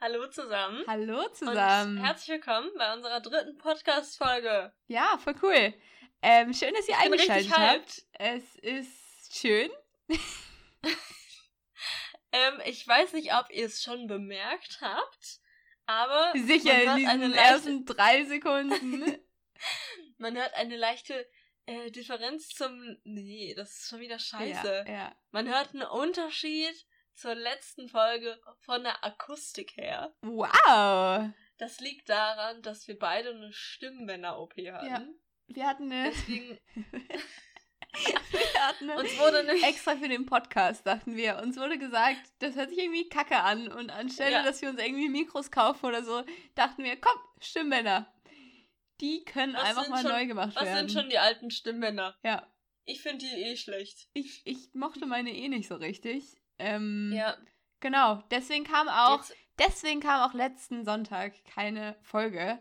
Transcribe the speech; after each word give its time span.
Hallo 0.00 0.28
zusammen. 0.28 0.84
Hallo 0.86 1.28
zusammen. 1.30 1.98
Und 1.98 2.04
herzlich 2.04 2.28
willkommen 2.28 2.70
bei 2.78 2.94
unserer 2.94 3.20
dritten 3.20 3.58
Podcast-Folge. 3.58 4.72
Ja, 4.86 5.18
voll 5.18 5.34
cool. 5.42 5.74
Ähm, 6.22 6.54
schön, 6.54 6.72
dass 6.72 6.86
ihr 6.86 6.94
ich 6.94 7.04
eingeschaltet 7.04 7.50
habt. 7.50 8.02
Es 8.12 8.54
ist 8.62 9.36
schön. 9.36 9.68
ähm, 12.30 12.60
ich 12.64 12.86
weiß 12.86 13.14
nicht, 13.14 13.34
ob 13.34 13.50
ihr 13.50 13.66
es 13.66 13.82
schon 13.82 14.06
bemerkt 14.06 14.78
habt, 14.80 15.40
aber. 15.86 16.30
Sicher 16.46 16.80
in 16.80 16.96
diesen 16.98 17.34
ersten 17.34 17.84
drei 17.84 18.24
Sekunden. 18.24 19.18
man 20.18 20.36
hört 20.36 20.54
eine 20.54 20.76
leichte 20.76 21.28
äh, 21.66 21.90
Differenz 21.90 22.50
zum. 22.50 22.98
Nee, 23.02 23.52
das 23.56 23.72
ist 23.72 23.88
schon 23.88 23.98
wieder 23.98 24.20
scheiße. 24.20 24.84
Ja, 24.86 24.92
ja. 24.92 25.16
Man 25.32 25.48
hört 25.48 25.74
einen 25.74 25.88
Unterschied 25.88 26.86
zur 27.18 27.34
letzten 27.34 27.88
Folge 27.88 28.38
von 28.60 28.84
der 28.84 29.04
Akustik 29.04 29.76
her. 29.76 30.14
Wow! 30.22 31.30
Das 31.58 31.80
liegt 31.80 32.08
daran, 32.08 32.62
dass 32.62 32.86
wir 32.86 32.96
beide 32.98 33.30
eine 33.30 33.52
Stimmbänder-OP 33.52 34.52
hatten. 34.52 34.86
Ja, 34.86 35.04
wir 35.48 35.66
hatten 35.66 35.90
eine. 35.90 36.10
Deswegen. 36.10 36.58
wir 36.74 38.60
hatten 38.60 38.90
eine 38.90 39.00
uns 39.00 39.18
wurde 39.18 39.40
eine 39.40 39.60
extra 39.66 39.96
für 39.96 40.08
den 40.08 40.26
Podcast, 40.26 40.86
dachten 40.86 41.16
wir. 41.16 41.38
Uns 41.42 41.56
wurde 41.56 41.76
gesagt, 41.78 42.20
das 42.38 42.54
hört 42.54 42.70
sich 42.70 42.78
irgendwie 42.78 43.08
kacke 43.08 43.38
an. 43.38 43.66
Und 43.66 43.90
anstelle, 43.90 44.30
ja. 44.30 44.42
dass 44.44 44.62
wir 44.62 44.70
uns 44.70 44.80
irgendwie 44.80 45.08
Mikros 45.08 45.50
kaufen 45.50 45.86
oder 45.86 46.04
so, 46.04 46.22
dachten 46.54 46.84
wir, 46.84 47.00
komm, 47.00 47.18
Stimmbänder. 47.40 48.14
Die 49.00 49.24
können 49.24 49.54
was 49.54 49.64
einfach 49.64 49.88
mal 49.88 50.02
schon, 50.02 50.12
neu 50.12 50.26
gemacht 50.26 50.54
was 50.54 50.64
werden. 50.64 50.86
Was 50.86 50.92
sind 50.92 51.00
schon 51.00 51.10
die 51.10 51.18
alten 51.18 51.50
Stimmbänder? 51.50 52.16
Ja. 52.22 52.48
Ich 52.84 53.02
finde 53.02 53.26
die 53.26 53.42
eh 53.42 53.56
schlecht. 53.56 54.08
Ich, 54.12 54.42
ich 54.44 54.72
mochte 54.72 55.06
meine 55.06 55.32
eh 55.32 55.48
nicht 55.48 55.68
so 55.68 55.74
richtig. 55.74 56.36
Ähm, 56.58 57.12
ja. 57.14 57.36
Genau, 57.80 58.22
deswegen 58.30 58.64
kam 58.64 58.88
auch, 58.88 59.18
Jetzt. 59.18 59.36
deswegen 59.58 60.00
kam 60.00 60.28
auch 60.28 60.34
letzten 60.34 60.84
Sonntag 60.84 61.32
keine 61.44 61.96
Folge. 62.02 62.58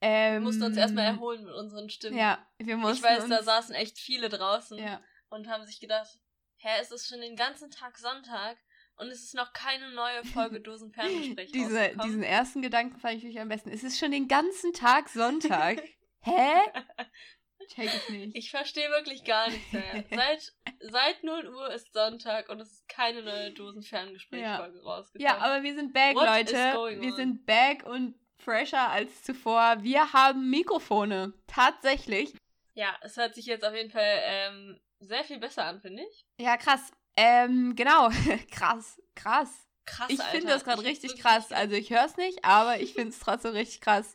Ähm, 0.00 0.34
wir 0.34 0.40
mussten 0.40 0.62
uns 0.62 0.76
erstmal 0.76 1.04
erholen 1.06 1.44
mit 1.44 1.54
unseren 1.54 1.90
Stimmen. 1.90 2.16
Ja, 2.16 2.44
wir 2.58 2.76
mussten. 2.76 3.04
Ich 3.04 3.10
weiß, 3.10 3.28
da 3.28 3.42
saßen 3.42 3.74
echt 3.74 3.98
viele 3.98 4.28
draußen 4.28 4.78
ja. 4.78 5.00
und 5.28 5.48
haben 5.48 5.66
sich 5.66 5.78
gedacht, 5.78 6.18
hä, 6.56 6.68
es 6.80 6.90
ist 6.90 7.06
schon 7.06 7.20
den 7.20 7.36
ganzen 7.36 7.70
Tag 7.70 7.98
Sonntag 7.98 8.56
und 8.96 9.08
es 9.08 9.22
ist 9.22 9.34
noch 9.34 9.52
keine 9.52 9.90
neue 9.92 10.24
Folge 10.24 10.60
Dosenferngespräch 10.62 11.52
Diese, 11.52 11.96
Diesen 12.04 12.22
ersten 12.22 12.62
Gedanken 12.62 12.98
fand 12.98 13.16
ich 13.16 13.22
wirklich 13.22 13.40
am 13.40 13.48
besten. 13.48 13.70
Es 13.70 13.84
ist 13.84 13.98
schon 13.98 14.10
den 14.10 14.28
ganzen 14.28 14.72
Tag 14.72 15.08
Sonntag. 15.08 15.82
hä? 16.20 16.52
Check 17.68 17.90
ich 17.94 18.08
nicht. 18.08 18.36
Ich 18.36 18.50
verstehe 18.50 18.88
wirklich 18.90 19.24
gar 19.24 19.48
nichts 19.48 19.72
mehr. 19.72 20.04
seit, 20.10 20.52
seit 20.80 21.22
0 21.22 21.48
Uhr 21.48 21.72
ist 21.72 21.92
Sonntag 21.92 22.48
und 22.48 22.60
es 22.60 22.72
ist 22.72 22.88
keine 22.88 23.22
neue 23.22 23.52
Dosenferngesprächsfolge 23.52 24.78
ja. 24.78 24.82
rausgekommen. 24.82 25.26
Ja, 25.26 25.38
aber 25.38 25.62
wir 25.62 25.74
sind 25.74 25.92
back, 25.92 26.16
What 26.16 26.26
Leute. 26.26 27.00
Wir 27.00 27.10
on? 27.10 27.16
sind 27.16 27.46
back 27.46 27.84
und 27.84 28.14
fresher 28.38 28.88
als 28.90 29.22
zuvor. 29.22 29.76
Wir 29.80 30.12
haben 30.12 30.50
Mikrofone. 30.50 31.32
Tatsächlich. 31.46 32.34
Ja, 32.74 32.96
es 33.02 33.16
hört 33.16 33.34
sich 33.34 33.46
jetzt 33.46 33.64
auf 33.64 33.74
jeden 33.74 33.90
Fall 33.90 34.20
ähm, 34.24 34.80
sehr 35.00 35.24
viel 35.24 35.38
besser 35.38 35.64
an, 35.64 35.80
finde 35.80 36.02
ich. 36.02 36.26
Ja, 36.38 36.56
krass. 36.56 36.90
Ähm, 37.16 37.74
genau. 37.76 38.08
krass, 38.50 39.00
krass. 39.14 39.66
Krass, 39.86 40.10
Ich 40.10 40.22
finde 40.22 40.48
das 40.48 40.64
gerade 40.64 40.82
richtig 40.82 41.16
krass. 41.18 41.52
Also 41.52 41.74
ich 41.74 41.90
höre 41.90 42.04
es 42.04 42.16
nicht, 42.16 42.44
aber 42.44 42.80
ich 42.80 42.94
finde 42.94 43.10
es 43.10 43.18
trotzdem 43.18 43.52
richtig 43.52 43.80
krass. 43.80 44.14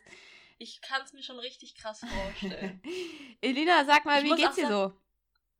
Ich 0.58 0.80
kann 0.80 1.02
es 1.02 1.12
mir 1.12 1.22
schon 1.22 1.38
richtig 1.38 1.74
krass 1.74 2.00
vorstellen. 2.00 2.82
Elina, 3.40 3.84
sag 3.84 4.04
mal, 4.04 4.24
ich 4.24 4.30
wie 4.30 4.36
geht's 4.36 4.56
dir 4.56 4.68
so? 4.68 4.92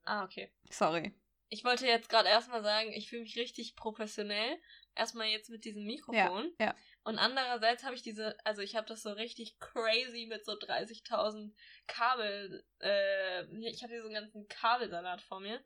Ah, 0.04 0.24
okay. 0.24 0.50
Sorry. 0.70 1.14
Ich 1.48 1.64
wollte 1.64 1.86
jetzt 1.86 2.08
gerade 2.08 2.28
erstmal 2.28 2.62
sagen, 2.62 2.92
ich 2.92 3.08
fühle 3.08 3.22
mich 3.22 3.36
richtig 3.36 3.76
professionell. 3.76 4.58
Erstmal 4.94 5.28
jetzt 5.28 5.50
mit 5.50 5.64
diesem 5.64 5.84
Mikrofon. 5.84 6.52
Ja, 6.58 6.66
ja. 6.66 6.74
Und 7.04 7.18
andererseits 7.18 7.84
habe 7.84 7.94
ich 7.94 8.02
diese, 8.02 8.36
also 8.44 8.62
ich 8.62 8.74
habe 8.74 8.88
das 8.88 9.02
so 9.02 9.12
richtig 9.12 9.60
crazy 9.60 10.26
mit 10.26 10.44
so 10.44 10.52
30.000 10.52 11.54
Kabel, 11.86 12.66
äh, 12.80 13.44
ich 13.68 13.82
habe 13.82 13.92
hier 13.92 14.02
so 14.02 14.08
einen 14.08 14.16
ganzen 14.16 14.48
Kabelsalat 14.48 15.22
vor 15.22 15.38
mir. 15.38 15.62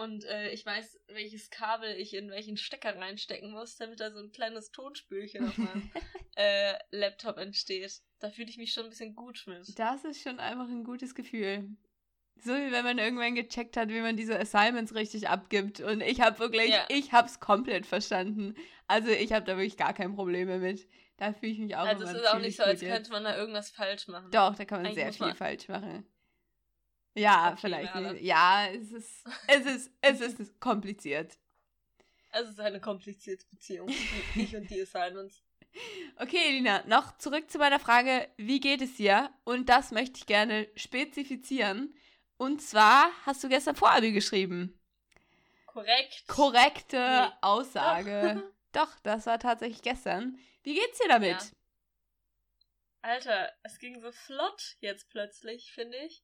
Und 0.00 0.24
äh, 0.24 0.48
ich 0.50 0.64
weiß, 0.64 0.98
welches 1.08 1.50
Kabel 1.50 1.94
ich 1.96 2.14
in 2.14 2.30
welchen 2.30 2.56
Stecker 2.56 2.96
reinstecken 2.96 3.50
muss, 3.50 3.76
damit 3.76 4.00
da 4.00 4.10
so 4.10 4.18
ein 4.18 4.32
kleines 4.32 4.70
Tonspülchen 4.70 5.46
auf 5.46 5.58
meinem 5.58 5.90
äh, 6.36 6.72
Laptop 6.90 7.36
entsteht. 7.36 8.00
Da 8.18 8.30
fühle 8.30 8.48
ich 8.48 8.56
mich 8.56 8.72
schon 8.72 8.84
ein 8.84 8.88
bisschen 8.88 9.14
gut 9.14 9.44
mit. 9.46 9.78
Das 9.78 10.04
ist 10.04 10.22
schon 10.22 10.40
einfach 10.40 10.68
ein 10.68 10.84
gutes 10.84 11.14
Gefühl. 11.14 11.68
So 12.36 12.52
wie 12.52 12.72
wenn 12.72 12.82
man 12.82 12.96
irgendwann 12.96 13.34
gecheckt 13.34 13.76
hat, 13.76 13.90
wie 13.90 14.00
man 14.00 14.16
diese 14.16 14.40
Assignments 14.40 14.94
richtig 14.94 15.28
abgibt. 15.28 15.80
Und 15.80 16.00
ich 16.00 16.22
habe 16.22 16.38
wirklich, 16.38 16.70
ja. 16.70 16.86
ich 16.88 17.12
habe 17.12 17.28
es 17.28 17.38
komplett 17.38 17.84
verstanden. 17.84 18.54
Also 18.86 19.10
ich 19.10 19.34
habe 19.34 19.44
da 19.44 19.58
wirklich 19.58 19.76
gar 19.76 19.92
kein 19.92 20.14
Problem 20.14 20.48
mit. 20.62 20.88
Da 21.18 21.34
fühle 21.34 21.52
ich 21.52 21.58
mich 21.58 21.76
auch 21.76 21.84
Also 21.84 22.04
es 22.04 22.14
ist 22.14 22.26
auch 22.26 22.38
nicht 22.38 22.56
so, 22.56 22.62
als 22.62 22.80
könnte 22.80 23.12
man 23.12 23.24
da 23.24 23.36
irgendwas 23.36 23.68
falsch 23.68 24.08
machen. 24.08 24.30
Doch, 24.30 24.54
da 24.54 24.64
kann 24.64 24.78
man 24.78 24.86
Eigentlich 24.86 25.14
sehr 25.14 25.26
viel 25.26 25.34
falsch 25.34 25.68
machen. 25.68 26.06
Ja, 27.14 27.56
vielleicht 27.60 27.94
nicht. 27.94 28.22
Ja, 28.22 28.66
es 28.68 28.92
ist, 28.92 29.24
es 29.46 29.66
ist, 29.66 29.92
es 30.00 30.20
ist 30.20 30.60
kompliziert. 30.60 31.38
Es 32.32 32.48
ist 32.48 32.60
eine 32.60 32.80
komplizierte 32.80 33.44
Beziehung. 33.50 33.88
ich 34.36 34.54
und 34.54 34.70
die 34.70 34.82
Assignments. 34.82 35.42
Okay, 36.16 36.38
Elina, 36.48 36.84
noch 36.86 37.18
zurück 37.18 37.50
zu 37.50 37.58
meiner 37.58 37.80
Frage, 37.80 38.28
wie 38.36 38.60
geht 38.60 38.82
es 38.82 38.94
dir? 38.94 39.30
Und 39.42 39.68
das 39.68 39.90
möchte 39.90 40.18
ich 40.18 40.26
gerne 40.26 40.68
spezifizieren. 40.76 41.92
Und 42.36 42.62
zwar 42.62 43.10
hast 43.26 43.42
du 43.42 43.48
gestern 43.48 43.74
Vorabi 43.74 44.12
geschrieben. 44.12 44.80
Korrekt. 45.66 46.24
Korrekte 46.26 46.98
nee. 46.98 47.36
Aussage. 47.42 48.42
Doch, 48.72 48.98
das 49.02 49.26
war 49.26 49.38
tatsächlich 49.38 49.82
gestern. 49.82 50.38
Wie 50.62 50.74
geht's 50.74 50.98
dir 50.98 51.08
damit? 51.08 51.30
Ja. 51.30 51.48
Alter, 53.02 53.52
es 53.62 53.78
ging 53.78 54.00
so 54.00 54.12
flott 54.12 54.76
jetzt 54.80 55.08
plötzlich, 55.08 55.72
finde 55.72 55.96
ich. 55.98 56.22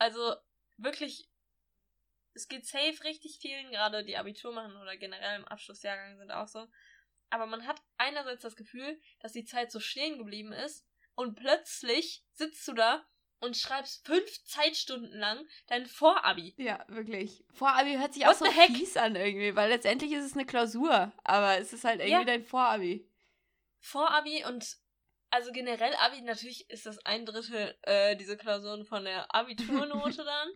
Also 0.00 0.34
wirklich, 0.78 1.28
es 2.32 2.48
geht 2.48 2.66
safe 2.66 3.04
richtig 3.04 3.38
vielen, 3.40 3.70
gerade 3.70 4.02
die 4.02 4.16
Abitur 4.16 4.52
machen 4.52 4.76
oder 4.78 4.96
generell 4.96 5.38
im 5.38 5.44
Abschlussjahrgang 5.44 6.16
sind 6.16 6.32
auch 6.32 6.48
so. 6.48 6.66
Aber 7.28 7.46
man 7.46 7.66
hat 7.66 7.80
einerseits 7.98 8.42
das 8.42 8.56
Gefühl, 8.56 8.98
dass 9.20 9.32
die 9.32 9.44
Zeit 9.44 9.70
so 9.70 9.78
stehen 9.78 10.16
geblieben 10.16 10.52
ist 10.52 10.86
und 11.14 11.36
plötzlich 11.36 12.24
sitzt 12.32 12.66
du 12.66 12.72
da 12.72 13.06
und 13.40 13.58
schreibst 13.58 14.06
fünf 14.06 14.44
Zeitstunden 14.44 15.12
lang 15.18 15.46
dein 15.66 15.84
Vorabi. 15.84 16.54
Ja, 16.56 16.82
wirklich. 16.88 17.44
Vorabi 17.52 17.98
hört 17.98 18.14
sich 18.14 18.24
What 18.24 18.30
auch 18.30 18.38
so 18.38 18.46
heck? 18.46 18.74
fies 18.74 18.96
an 18.96 19.16
irgendwie, 19.16 19.54
weil 19.54 19.68
letztendlich 19.68 20.12
ist 20.12 20.24
es 20.24 20.32
eine 20.32 20.46
Klausur, 20.46 21.12
aber 21.24 21.58
es 21.58 21.74
ist 21.74 21.84
halt 21.84 22.00
irgendwie 22.00 22.12
ja. 22.12 22.24
dein 22.24 22.44
Vorabi. 22.44 23.06
Vorabi 23.80 24.44
und 24.46 24.78
also 25.30 25.52
generell 25.52 25.94
Abi, 25.96 26.22
natürlich 26.22 26.68
ist 26.70 26.86
das 26.86 26.98
ein 27.04 27.24
Drittel 27.24 27.76
äh, 27.82 28.16
diese 28.16 28.36
Klausuren 28.36 28.84
von 28.84 29.04
der 29.04 29.34
Abiturnote 29.34 30.24
dann. 30.24 30.48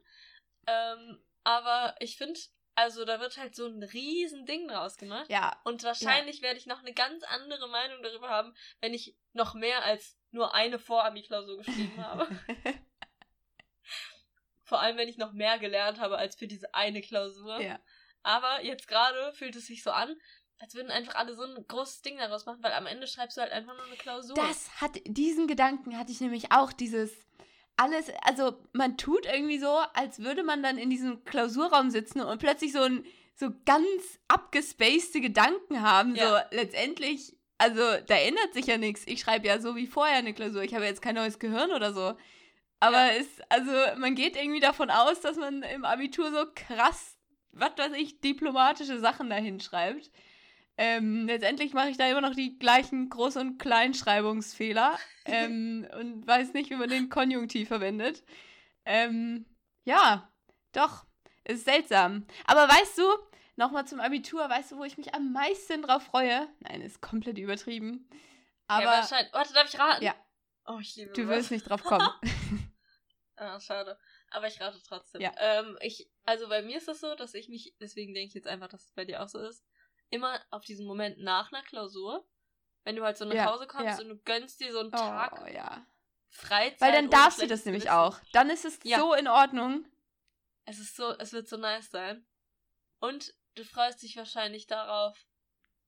ähm, 0.67 1.25
aber 1.45 1.95
ich 2.01 2.17
finde, 2.17 2.41
also 2.75 3.05
da 3.05 3.21
wird 3.21 3.37
halt 3.37 3.55
so 3.55 3.67
ein 3.67 3.83
riesen 3.83 4.47
Ding 4.47 4.67
draus 4.67 4.97
gemacht. 4.97 5.31
Ja. 5.31 5.61
Und 5.65 5.83
wahrscheinlich 5.84 6.39
ja. 6.39 6.43
werde 6.43 6.59
ich 6.59 6.67
noch 6.67 6.81
eine 6.81 6.93
ganz 6.93 7.23
andere 7.25 7.69
Meinung 7.69 8.03
darüber 8.03 8.29
haben, 8.29 8.55
wenn 8.81 8.95
ich 8.95 9.17
noch 9.33 9.55
mehr 9.55 9.84
als 9.84 10.19
nur 10.31 10.55
eine 10.55 10.79
Vor-Abi-Klausur 10.79 11.59
geschrieben 11.59 12.05
habe. 12.05 12.29
Vor 14.65 14.81
allem, 14.81 14.97
wenn 14.97 15.09
ich 15.09 15.19
noch 15.19 15.33
mehr 15.33 15.59
gelernt 15.59 16.01
habe 16.01 16.19
als 16.19 16.37
für 16.37 16.49
diese 16.49 16.75
eine 16.75 17.01
Klausur. 17.03 17.61
Ja. 17.61 17.79
Aber 18.23 18.65
jetzt 18.65 18.89
gerade 18.89 19.33
fühlt 19.34 19.55
es 19.55 19.67
sich 19.67 19.83
so 19.83 19.91
an, 19.91 20.17
als 20.59 20.75
würden 20.75 20.91
einfach 20.91 21.15
alle 21.16 21.34
so 21.34 21.42
ein 21.42 21.66
großes 21.66 22.03
Ding 22.03 22.16
daraus 22.19 22.47
machen, 22.47 22.62
weil 22.62 22.72
am 22.72 22.87
Ende 22.87 23.06
schreibst 23.06 23.37
du 23.37 23.42
halt 23.42 23.53
einfach 23.53 23.75
nur 23.76 23.87
eine 23.87 23.97
Klausur. 23.97 24.34
Das 24.34 24.81
hat, 24.81 24.92
diesen 25.04 25.47
Gedanken 25.47 25.98
hatte 25.98 26.12
ich 26.12 26.20
nämlich 26.20 26.53
auch, 26.53 26.72
dieses 26.72 27.12
alles, 27.76 28.06
also 28.22 28.56
man 28.72 28.97
tut 28.97 29.26
irgendwie 29.26 29.59
so, 29.59 29.81
als 29.94 30.20
würde 30.20 30.42
man 30.42 30.62
dann 30.62 30.78
in 30.78 30.91
diesem 30.91 31.25
Klausurraum 31.25 31.91
sitzen 31.91 32.20
und 32.20 32.38
plötzlich 32.38 32.72
so 32.72 32.82
ein 32.82 33.04
so 33.37 33.50
ganz 33.65 34.20
abgespacede 34.28 35.20
Gedanken 35.20 35.82
haben, 35.82 36.15
ja. 36.15 36.28
so 36.28 36.56
letztendlich, 36.56 37.36
also 37.59 37.81
da 38.06 38.15
ändert 38.15 38.54
sich 38.54 38.66
ja 38.66 38.78
nichts. 38.78 39.03
Ich 39.07 39.21
schreibe 39.21 39.48
ja 39.48 39.60
so 39.60 39.74
wie 39.74 39.89
vorher 39.89 40.18
eine 40.18 40.34
Klausur, 40.34 40.62
ich 40.62 40.74
habe 40.74 40.84
jetzt 40.84 41.03
kein 41.03 41.16
neues 41.16 41.41
Gehirn 41.41 41.72
oder 41.72 41.92
so. 41.92 42.16
Aber 42.78 43.12
ja. 43.12 43.18
es, 43.18 43.27
also 43.48 43.72
man 43.98 44.15
geht 44.15 44.36
irgendwie 44.36 44.60
davon 44.60 44.91
aus, 44.91 45.21
dass 45.21 45.36
man 45.36 45.62
im 45.62 45.84
Abitur 45.84 46.30
so 46.30 46.45
krass, 46.54 47.16
was 47.50 47.77
weiß 47.77 47.92
ich, 47.95 48.21
diplomatische 48.21 49.00
Sachen 49.00 49.30
dahin 49.30 49.59
schreibt. 49.59 50.10
Ähm, 50.76 51.26
letztendlich 51.26 51.72
mache 51.72 51.91
ich 51.91 51.97
da 51.97 52.09
immer 52.09 52.21
noch 52.21 52.34
die 52.34 52.59
gleichen 52.59 53.09
Groß- 53.09 53.38
und 53.38 53.59
Kleinschreibungsfehler 53.59 54.98
ähm, 55.24 55.86
und 55.98 56.26
weiß 56.26 56.53
nicht, 56.53 56.71
wie 56.71 56.76
man 56.76 56.88
den 56.88 57.10
Konjunktiv 57.10 57.68
verwendet. 57.68 58.24
Ähm, 58.84 59.47
ja, 59.84 60.32
doch, 60.72 61.06
ist 61.44 61.65
seltsam. 61.65 62.26
Aber 62.44 62.68
weißt 62.68 62.98
du, 62.98 63.04
nochmal 63.56 63.86
zum 63.86 64.00
Abitur, 64.00 64.48
weißt 64.48 64.72
du, 64.72 64.78
wo 64.78 64.84
ich 64.84 64.98
mich 64.98 65.15
am 65.15 65.32
meisten 65.32 65.82
drauf 65.82 66.03
freue? 66.03 66.48
Nein, 66.60 66.80
ist 66.80 67.00
komplett 67.00 67.38
übertrieben. 67.38 68.09
Aber. 68.66 68.84
Ja, 68.84 68.91
wahrscheinlich. 68.91 69.32
Warte, 69.32 69.54
darf 69.54 69.72
ich 69.72 69.78
raten? 69.78 70.04
Ja. 70.04 70.15
Oh, 70.66 70.78
ich 70.80 70.97
liebe 70.97 71.12
Du 71.12 71.28
wirst 71.28 71.53
nicht 71.53 71.68
drauf 71.68 71.84
kommen. 71.84 72.09
ah, 73.36 73.60
schade. 73.60 73.97
Aber 74.30 74.48
ich 74.48 74.60
rate 74.60 74.80
trotzdem. 74.82 75.21
Ja. 75.21 75.32
Ähm, 75.38 75.78
ich, 75.82 76.10
also 76.24 76.48
bei 76.48 76.62
mir 76.62 76.78
ist 76.78 76.88
das 76.88 77.00
so, 77.00 77.15
dass 77.15 77.34
ich 77.34 77.48
mich, 77.48 77.76
deswegen 77.78 78.12
denke 78.12 78.28
ich 78.28 78.34
jetzt 78.34 78.48
einfach, 78.48 78.68
dass 78.68 78.86
es 78.86 78.92
bei 78.92 79.04
dir 79.04 79.22
auch 79.22 79.28
so 79.28 79.38
ist 79.38 79.65
immer 80.10 80.41
auf 80.51 80.65
diesen 80.65 80.86
Moment 80.86 81.18
nach 81.18 81.53
einer 81.53 81.62
Klausur 81.62 82.27
wenn 82.84 82.97
du 82.97 83.03
halt 83.03 83.16
so 83.16 83.24
nach 83.24 83.34
Ja, 83.34 83.47
Hause 83.47 83.66
kommst 83.66 83.98
ja. 83.98 84.04
und 84.04 84.09
du 84.10 84.18
gönnst 84.18 84.60
dir 84.60 84.72
so 84.72 84.80
einen 84.80 84.89
Oh, 84.89 84.97
Tag 84.98 85.53
ja. 85.53 85.86
Freizeit. 86.28 86.80
Weil 86.80 86.92
dann 86.92 87.10
darfst 87.10 87.41
du 87.41 87.47
das 87.47 87.65
nämlich 87.65 87.91
auch. 87.91 88.21
Dann 88.33 88.51
ist 88.51 88.65
es 88.65 88.78
Ja. 88.84 88.98
so 88.98 89.15
in 89.15 89.27
Ordnung. 89.27 89.86
Es 90.66 90.78
ist 90.78 90.97
so, 90.97 91.10
es 91.18 91.33
wird 91.33 91.48
so 91.48 91.56
nice 91.56 91.91
sein. 91.91 92.27
Und 93.01 93.34
du 93.54 93.65
freust 93.65 94.03
dich 94.03 94.16
wahrscheinlich 94.16 94.66
darauf, 94.66 95.16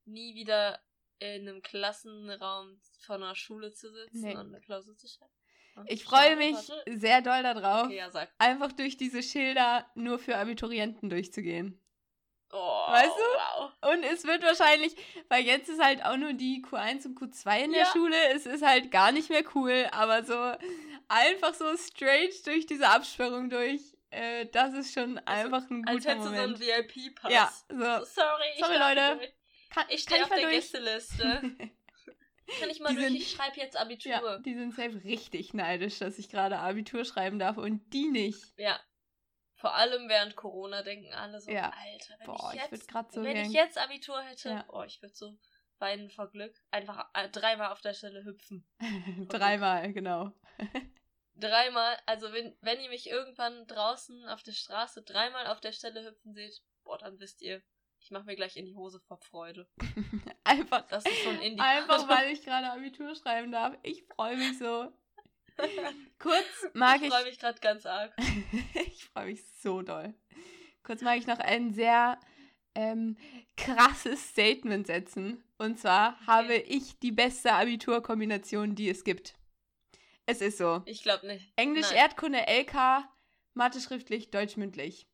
nie 0.04 0.34
wieder 0.34 0.80
in 1.18 1.48
einem 1.48 1.62
Klassenraum 1.62 2.80
von 3.00 3.22
einer 3.22 3.34
Schule 3.34 3.72
zu 3.72 3.90
sitzen 3.92 4.20
Nee. 4.22 4.36
und 4.36 4.48
eine 4.48 4.60
Klausur 4.60 4.96
zu 4.96 5.08
schreiben. 5.08 5.32
Ich 5.86 6.04
freue 6.04 6.36
mich 6.36 6.54
warte. 6.54 6.98
sehr 6.98 7.20
doll 7.20 7.42
darauf, 7.42 7.86
Okay, 7.86 7.96
ja, 7.98 8.28
einfach 8.38 8.72
durch 8.72 8.96
diese 8.96 9.22
Schilder 9.22 9.90
nur 9.94 10.18
für 10.18 10.36
Abiturienten 10.38 11.10
durchzugehen. 11.10 11.78
Oh, 12.52 12.84
Weißt 12.88 13.06
du? 13.16 13.60
Wow. 13.80 13.92
Und 13.92 14.04
es 14.04 14.24
wird 14.24 14.42
wahrscheinlich, 14.42 14.94
weil 15.28 15.44
jetzt 15.44 15.68
ist 15.68 15.82
halt 15.82 16.04
auch 16.04 16.16
nur 16.16 16.32
die 16.32 16.62
Q1 16.64 17.06
und 17.06 17.18
Q2 17.18 17.64
in 17.64 17.72
der 17.72 17.80
Ja. 17.82 17.86
Schule, 17.92 18.16
es 18.34 18.46
ist 18.46 18.64
halt 18.64 18.90
gar 18.90 19.10
nicht 19.12 19.30
mehr 19.30 19.42
cool, 19.54 19.86
aber 19.90 20.22
so 20.24 20.52
einfach 21.08 21.54
so 21.54 21.76
straight 21.76 22.46
durch 22.46 22.66
diese 22.66 22.88
Absperrung 22.88 23.50
durch, 23.50 23.80
äh, 24.10 24.46
das 24.46 24.74
ist 24.74 24.94
schon 24.94 25.18
einfach 25.26 25.68
ein 25.70 25.86
Als 25.86 25.98
guter 26.04 26.10
hättest 26.10 26.26
du 26.26 26.34
so 26.34 26.40
einen 26.40 26.52
Moment. 26.52 26.60
VIP-Pass. 26.60 27.32
ja, 27.32 27.52
So, 27.68 27.76
so. 27.78 28.04
sorry, 28.22 28.44
ich 28.54 28.64
Sorry, 28.64 28.78
Leute. 28.78 29.16
durch. 29.18 29.32
Kann, 29.70 29.84
Ich 29.90 30.02
stehe 30.02 30.22
auf 30.22 30.28
der 30.28 30.40
durch? 30.42 30.52
Gästeliste. 30.54 31.24
Kann 32.60 32.70
ich 32.70 32.78
mal 32.78 32.90
Die 32.90 32.94
durch? 32.94 33.06
sind- 33.08 33.16
ich 33.16 33.30
schreibe 33.32 33.56
jetzt 33.56 33.76
Abitur. 33.76 34.12
Ja, 34.12 34.38
die 34.38 34.54
sind 34.54 34.72
safe 34.72 35.02
richtig 35.04 35.52
neidisch, 35.52 35.98
dass 35.98 36.16
ich 36.18 36.28
gerade 36.28 36.58
Abitur 36.60 37.04
schreiben 37.04 37.40
darf 37.40 37.56
und 37.56 37.92
die 37.92 38.06
nicht. 38.08 38.54
Ja. 38.56 38.78
Vor 39.58 39.74
allem 39.74 40.08
während 40.08 40.36
Corona 40.36 40.82
denken 40.82 41.12
alle 41.14 41.40
so, 41.40 41.50
Ja. 41.50 41.70
Alter, 41.70 42.14
wenn 42.18 42.26
Boah, 42.26 42.52
ich 42.54 42.62
ich 42.62 42.70
jetzt, 42.70 42.88
grad 42.88 43.10
so 43.12 43.24
wenn 43.24 43.36
ich 43.36 43.52
jetzt 43.52 43.78
Abitur 43.78 44.20
hätte, 44.22 44.50
Ja. 44.50 44.64
oh, 44.68 44.82
ich 44.82 45.00
würde 45.02 45.14
so 45.14 45.36
weinen 45.78 46.10
vor 46.10 46.30
Glück. 46.30 46.54
Einfach 46.70 47.08
äh, 47.14 47.28
dreimal 47.30 47.72
auf 47.72 47.80
der 47.80 47.94
Stelle 47.94 48.24
hüpfen. 48.24 48.66
Dreimal, 49.28 49.92
genau. 49.92 50.32
Dreimal, 51.34 51.98
also 52.06 52.32
wenn, 52.32 52.56
wenn 52.62 52.80
ihr 52.80 52.88
mich 52.88 53.10
irgendwann 53.10 53.66
draußen 53.66 54.26
auf 54.28 54.42
der 54.42 54.52
Straße 54.52 55.02
dreimal 55.02 55.46
auf 55.48 55.60
der 55.60 55.72
Stelle 55.72 56.04
hüpfen 56.04 56.32
seht, 56.32 56.62
boah, 56.82 56.96
dann 56.96 57.18
wisst 57.20 57.42
ihr, 57.42 57.62
ich 57.98 58.10
mache 58.10 58.24
mir 58.24 58.36
gleich 58.36 58.56
in 58.56 58.64
die 58.64 58.74
Hose 58.74 59.00
vor 59.00 59.18
Freude. 59.18 59.68
Einfach, 60.44 60.86
Das 60.88 61.04
ist 61.04 61.26
ein 61.26 61.40
Indikator. 61.42 61.94
einfach 61.94 62.08
weil 62.08 62.32
ich 62.32 62.42
gerade 62.42 62.70
Abitur 62.70 63.14
schreiben 63.14 63.52
darf. 63.52 63.76
Ich 63.82 64.04
freue 64.14 64.36
mich 64.36 64.58
so. 64.58 64.90
Kurz 66.18 66.44
mag 66.74 66.96
ich 66.96 67.04
ich. 67.04 67.12
freue 67.12 67.24
mich 67.24 67.38
gerade 67.38 67.60
ganz 67.60 67.86
arg. 67.86 68.12
ich 68.86 69.04
freue 69.04 69.26
mich 69.26 69.42
so 69.62 69.82
doll. 69.82 70.14
Kurz 70.82 71.02
mag 71.02 71.18
ich 71.18 71.26
noch 71.26 71.38
ein 71.38 71.72
sehr 71.74 72.18
ähm, 72.74 73.16
krasses 73.56 74.28
Statement 74.28 74.86
setzen. 74.86 75.42
Und 75.58 75.78
zwar 75.78 76.18
habe 76.26 76.54
ich 76.54 76.98
die 76.98 77.12
beste 77.12 77.52
Abiturkombination, 77.52 78.74
die 78.74 78.90
es 78.90 79.02
gibt. 79.04 79.34
Es 80.26 80.40
ist 80.40 80.58
so. 80.58 80.82
Ich 80.86 81.02
glaube 81.02 81.26
nicht. 81.26 81.52
Englisch, 81.56 81.88
Nein. 81.90 81.98
Erdkunde, 81.98 82.38
LK, 82.46 83.04
Mathe 83.54 83.80
schriftlich, 83.80 84.30
Deutsch 84.30 84.56
mündlich. 84.56 85.06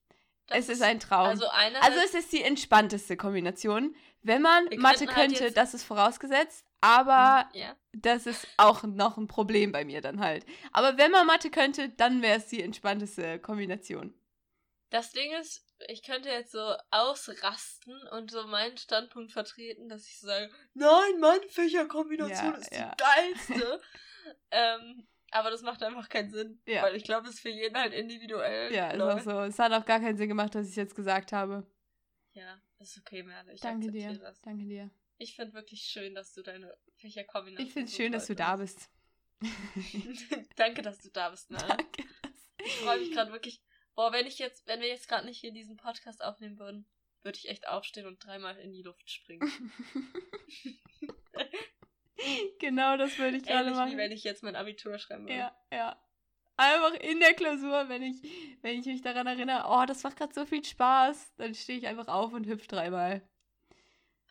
Das 0.47 0.59
es 0.59 0.69
ist 0.71 0.83
ein 0.83 0.99
Traum. 0.99 1.29
Also 1.29 1.47
Also 1.49 2.01
es 2.05 2.15
ist 2.15 2.33
die 2.33 2.43
entspannteste 2.43 3.17
Kombination. 3.17 3.95
Wenn 4.23 4.43
man 4.43 4.65
Mathe 4.77 5.07
halt 5.07 5.11
könnte, 5.11 5.45
jetzt- 5.45 5.57
das 5.57 5.75
ist 5.75 5.85
vorausgesetzt, 5.85 6.65
aber 6.83 7.49
ja. 7.55 7.75
das 7.93 8.27
ist 8.27 8.47
auch 8.59 8.83
noch 8.83 9.17
ein 9.17 9.29
Problem 9.29 9.73
bei 9.73 9.85
mir 9.85 10.03
dann 10.03 10.21
halt. 10.21 10.45
Aber 10.73 10.99
wenn 10.99 11.11
man 11.13 11.27
Mathe 11.27 11.51
könnte, 11.51 11.89
dann 11.91 12.21
wäre 12.21 12.37
es 12.39 12.49
die 12.49 12.61
entspannteste 12.63 13.39
Kombination. 13.39 14.13
Das 14.91 15.13
Ding 15.13 15.33
ist, 15.41 15.65
ich 15.89 16.03
könnte 16.03 16.29
jetzt 16.29 16.53
so 16.53 16.75
ausrasten 16.91 17.97
und 18.09 18.31
so 18.31 18.47
meinen 18.47 18.77
Standpunkt 18.77 19.33
vertreten, 19.33 19.89
dass 19.89 20.07
ich 20.07 20.19
sage, 20.21 20.51
nein, 20.75 21.19
meine 21.21 21.49
Fächerkombination 21.49 22.53
Ja, 22.53 22.59
ist 22.59 22.75
ja. 22.75 22.95
die 22.95 23.03
geilste. 23.03 23.81
ähm, 24.51 25.07
aber 25.31 25.51
das 25.51 25.63
macht 25.63 25.83
einfach 25.83 26.09
keinen 26.09 26.31
Sinn, 26.31 26.61
Ja. 26.67 26.83
weil 26.83 26.95
ich 26.97 27.05
glaube, 27.05 27.27
es 27.29 27.35
ist 27.37 27.41
für 27.41 27.49
jeden 27.49 27.79
halt 27.79 27.95
individuell. 27.95 28.73
Ja, 28.75 28.91
ist 28.91 29.01
auch 29.01 29.21
so. 29.21 29.41
Es 29.41 29.59
hat 29.59 29.73
auch 29.73 29.87
gar 29.87 30.01
keinen 30.01 30.19
Sinn 30.19 30.29
gemacht, 30.29 30.55
was 30.55 30.69
ich 30.69 30.77
jetzt 30.77 30.95
gesagt 30.95 31.33
habe. 31.33 31.67
Ja, 32.33 32.61
ist 32.79 32.99
okay, 32.99 33.23
Merle. 33.23 33.53
Ich 33.53 33.61
Danke 33.61 33.87
akzeptiere 33.87 34.15
dir. 34.15 34.21
das. 34.21 34.41
Danke 34.43 34.65
dir. 34.65 34.91
Ich 35.19 35.37
finde 35.37 35.55
wirklich 35.55 35.83
schön, 35.83 36.15
dass 36.15 36.33
du 36.33 36.43
deine 36.43 36.77
Fächerkombination. 36.97 37.67
Ich 37.67 37.73
finde 37.73 37.89
es 37.89 37.97
schön, 37.97 38.13
dass 38.13 38.27
du 38.27 38.35
da 38.35 38.57
bist. 38.57 38.91
Danke, 40.57 40.83
dass 40.83 40.99
du 40.99 41.11
da 41.11 41.31
bist, 41.31 41.51
Merle. 41.51 41.69
Danke. 41.69 42.05
Ich 42.65 42.75
freue 42.77 43.01
mich 43.01 43.13
gerade 43.13 43.33
wirklich. 43.33 43.61
Boah, 43.95 44.13
wenn 44.13 44.27
ich 44.27 44.39
jetzt, 44.39 44.67
wenn 44.67 44.81
wir 44.81 44.89
jetzt 44.89 45.09
gerade 45.09 45.27
nicht 45.27 45.41
hier 45.41 45.53
diesen 45.53 45.77
Podcast 45.77 46.23
aufnehmen 46.23 46.59
würden, 46.59 46.87
würde 47.23 47.39
ich 47.39 47.49
echt 47.49 47.69
aufstehen 47.69 48.07
und 48.07 48.25
dreimal 48.25 48.57
in 48.57 48.73
die 48.73 48.83
Luft 48.83 49.11
springen. 49.11 49.43
genau 52.59 52.97
das 52.97 53.19
würde 53.19 53.37
ich 53.37 53.45
gerade 53.45 53.71
machen. 53.71 53.93
wie 53.93 53.97
wenn 53.97 54.13
ich 54.13 54.25
jetzt 54.25 54.43
mein 54.43 54.57
Abitur 54.57 54.99
schreiben 54.99 55.25
würde. 55.25 55.37
Ja, 55.37 55.57
ja. 55.73 56.03
Einfach 56.57 56.95
in 56.95 57.21
der 57.21 57.35
Klausur, 57.35 57.89
wenn 57.89 58.03
ich, 58.03 58.23
wenn 58.61 58.79
ich 58.79 58.87
mich 58.87 59.03
daran 59.03 59.27
erinnere, 59.27 59.65
oh, 59.69 59.85
das 59.87 60.03
macht 60.03 60.17
gerade 60.17 60.35
so 60.35 60.47
viel 60.47 60.65
Spaß, 60.65 61.35
dann 61.37 61.55
stehe 61.55 61.79
ich 61.79 61.87
einfach 61.87 62.09
auf 62.09 62.33
und 62.33 62.47
hüpf 62.47 62.67
dreimal. 62.67 63.27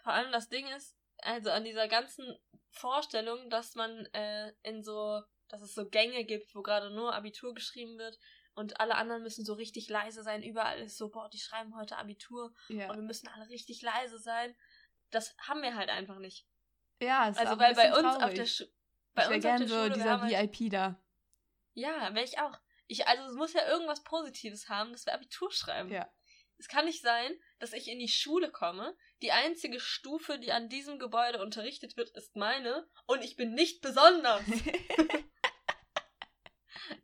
Vor 0.03 0.13
allem 0.13 0.31
das 0.31 0.50
Ding 0.50 0.68
ist, 0.68 0.95
also 1.19 1.51
an 1.51 1.63
dieser 1.63 1.88
ganzen 1.88 2.38
Vorstellung, 2.69 3.50
dass 3.50 3.75
man 3.75 4.06
äh, 4.13 4.53
in 4.63 4.83
so, 4.83 5.21
dass 5.48 5.62
es 5.62 5.74
so 5.74 5.88
Gänge 5.88 6.24
gibt, 6.25 6.56
wo 6.56 6.62
gerade 6.62 6.89
nur 6.92 7.13
Abitur 7.13 7.53
geschrieben 7.53 7.98
wird 7.98 8.18
und 8.56 8.80
alle 8.80 8.95
anderen 8.95 9.24
müssen 9.24 9.45
so 9.45 9.53
richtig 9.53 9.89
leise 9.89 10.24
sein. 10.24 10.44
Überall 10.44 10.80
ist 10.80 10.98
so, 10.98 11.09
boah, 11.09 11.30
die 11.30 11.39
schreiben 11.39 11.75
heute 11.75 11.98
Abitur 11.98 12.53
Ja, 12.69 12.89
und 12.89 12.95
wir 12.98 13.03
müssen 13.03 13.27
alle 13.27 13.50
richtig 13.50 13.81
leise 13.81 14.18
sein. 14.19 14.56
Das 15.09 15.36
haben 15.39 15.62
wir 15.62 15.75
halt 15.75 15.89
einfach 15.89 16.18
nicht. 16.19 16.45
ja 17.00 17.27
ist 17.27 17.38
Also 17.39 17.59
weil 17.59 17.75
bei 17.75 17.94
uns 17.94 18.06
auf 18.07 18.18
traurig. 18.19 18.36
der 18.36 18.45
Schu 18.45 18.63
bei 19.13 19.24
Ich 19.24 19.30
wäre 19.30 19.36
uns 19.36 19.45
auf 19.45 19.50
gern 19.51 19.59
der 19.59 19.68
so 19.68 19.75
Schule, 19.75 19.89
dieser 19.92 20.09
haben 20.12 20.21
halt, 20.24 20.53
VIP 20.59 20.71
da. 20.71 21.01
Ja, 21.74 22.13
wäre 22.13 22.25
ich 22.25 22.39
auch. 22.39 22.57
Ich, 22.88 23.07
also 23.07 23.24
es 23.24 23.36
muss 23.36 23.53
ja 23.53 23.68
irgendwas 23.68 24.03
Positives 24.03 24.68
haben, 24.69 24.92
dass 24.92 25.06
wir 25.06 25.13
Abitur 25.13 25.51
schreiben. 25.51 25.89
Ja. 25.89 26.09
Es 26.62 26.68
kann 26.68 26.86
nicht 26.86 27.02
sein, 27.02 27.34
dass 27.58 27.74
ich 27.74 27.88
in 27.88 27.98
die 27.98 28.08
Schule 28.08 28.52
komme, 28.52 28.96
die 29.24 29.31
einzige 29.31 29.80
Stufe, 29.80 30.38
die 30.38 30.52
an 30.52 30.69
diesem 30.69 31.00
Gebäude 31.00 31.42
unterrichtet 31.42 31.98
wird, 31.98 32.12
ist 32.12 32.36
meine 32.36 32.88
und 33.08 33.24
ich 33.24 33.36
bin 33.36 33.56
nicht 33.56 33.81
besonders. 33.81 34.44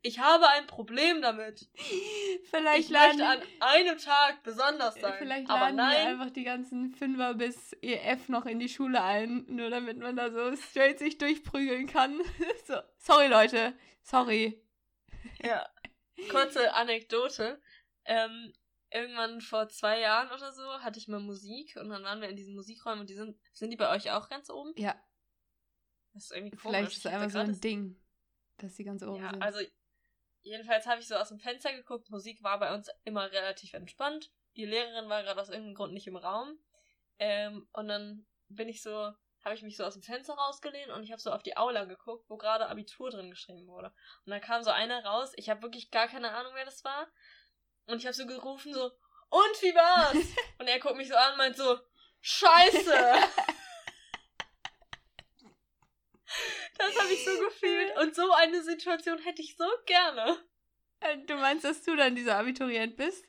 ich 0.03 0.19
habe 0.19 0.47
ein 0.49 0.67
Problem 0.67 1.23
damit. 1.23 1.67
vielleicht 2.51 2.81
Ich 2.81 2.89
möchte 2.91 3.25
an 3.25 3.41
einem 3.59 3.97
Tag 3.97 4.43
besonders 4.43 4.93
die, 4.93 5.01
sein. 5.01 5.15
vielleicht 5.17 5.49
aber 5.49 5.71
laden 5.71 5.77
die 5.77 5.81
nein, 5.81 6.07
einfach 6.07 6.29
die 6.29 6.43
ganzen 6.43 6.91
Fünfer 6.91 7.33
bis 7.33 7.73
EF 7.81 8.29
noch 8.29 8.45
in 8.45 8.59
die 8.59 8.69
Schule 8.69 9.01
ein, 9.01 9.43
nur 9.47 9.71
damit 9.71 9.97
man 9.97 10.15
da 10.15 10.29
so 10.29 10.55
straight 10.55 10.99
sich 10.99 11.17
durchprügeln 11.17 11.87
kann. 11.87 12.21
so, 12.67 12.75
sorry 12.99 13.25
Leute, 13.25 13.73
sorry. 14.03 14.63
Ja. 15.41 15.67
Kurze 16.29 16.75
Anekdote. 16.75 17.59
Ähm, 18.05 18.53
irgendwann 18.91 19.41
vor 19.41 19.67
zwei 19.69 19.99
Jahren 19.99 20.31
oder 20.31 20.51
so 20.53 20.63
hatte 20.81 20.99
ich 20.99 21.07
mal 21.07 21.19
Musik 21.19 21.75
und 21.77 21.89
dann 21.89 22.03
waren 22.03 22.21
wir 22.21 22.29
in 22.29 22.35
diesen 22.35 22.55
Musikräumen 22.55 23.01
und 23.01 23.09
die 23.09 23.15
sind, 23.15 23.37
sind 23.53 23.69
die 23.71 23.77
bei 23.77 23.89
euch 23.93 24.11
auch 24.11 24.29
ganz 24.29 24.49
oben? 24.49 24.73
Ja, 24.77 24.95
Das 26.13 26.25
ist 26.25 26.31
irgendwie 26.31 26.57
komisch. 26.57 26.77
vielleicht 26.77 26.97
ist 26.97 27.05
es 27.05 27.11
einfach 27.13 27.29
so 27.29 27.39
ein 27.39 27.59
Ding, 27.59 28.01
dass 28.57 28.75
die 28.75 28.83
ganz 28.83 29.03
oben 29.03 29.23
Ja, 29.23 29.31
sind. 29.31 29.41
also 29.43 29.59
jedenfalls 30.43 30.85
habe 30.87 31.01
ich 31.01 31.07
so 31.07 31.15
aus 31.15 31.29
dem 31.29 31.39
Fenster 31.39 31.73
geguckt. 31.73 32.09
Musik 32.09 32.41
war 32.43 32.59
bei 32.59 32.73
uns 32.73 32.89
immer 33.03 33.31
relativ 33.31 33.73
entspannt. 33.73 34.31
Die 34.55 34.65
Lehrerin 34.65 35.09
war 35.09 35.23
gerade 35.23 35.41
aus 35.41 35.49
irgendeinem 35.49 35.75
Grund 35.75 35.93
nicht 35.93 36.07
im 36.07 36.15
Raum. 36.15 36.57
Ähm, 37.19 37.67
und 37.73 37.87
dann 37.87 38.25
bin 38.47 38.69
ich 38.69 38.81
so, 38.81 38.91
habe 39.43 39.55
ich 39.55 39.61
mich 39.63 39.75
so 39.75 39.83
aus 39.83 39.93
dem 39.93 40.03
Fenster 40.03 40.33
rausgelehnt 40.35 40.91
und 40.91 41.03
ich 41.03 41.11
habe 41.11 41.21
so 41.21 41.31
auf 41.31 41.43
die 41.43 41.57
Aula 41.57 41.85
geguckt, 41.85 42.29
wo 42.29 42.37
gerade 42.37 42.67
Abitur 42.69 43.09
drin 43.09 43.29
geschrieben 43.29 43.67
wurde. 43.67 43.93
Und 44.25 44.31
da 44.31 44.39
kam 44.39 44.63
so 44.63 44.69
einer 44.71 45.03
raus. 45.03 45.33
Ich 45.35 45.49
habe 45.49 45.61
wirklich 45.61 45.91
gar 45.91 46.07
keine 46.07 46.31
Ahnung, 46.31 46.53
wer 46.55 46.65
das 46.65 46.83
war. 46.83 47.07
Und 47.87 47.99
ich 47.99 48.05
habe 48.05 48.13
so 48.13 48.25
gerufen 48.25 48.73
so, 48.73 48.91
und 49.29 49.61
wie 49.61 49.73
war's? 49.73 50.15
und 50.59 50.67
er 50.67 50.79
guckt 50.79 50.97
mich 50.97 51.07
so 51.07 51.15
an 51.15 51.31
und 51.33 51.37
meint 51.37 51.57
so, 51.57 51.79
Scheiße! 52.21 52.93
Das 56.77 56.95
habe 56.99 57.11
ich 57.11 57.25
so 57.25 57.31
gefühlt. 57.39 57.97
Und 57.97 58.13
so 58.15 58.31
eine 58.33 58.61
Situation 58.61 59.17
hätte 59.19 59.41
ich 59.41 59.55
so 59.57 59.65
gerne. 59.87 60.37
Äh, 60.99 61.17
Du 61.25 61.35
meinst, 61.35 61.63
dass 61.63 61.81
du 61.81 61.95
dann 61.95 62.15
dieser 62.15 62.37
Abiturient 62.37 62.95
bist? 62.95 63.25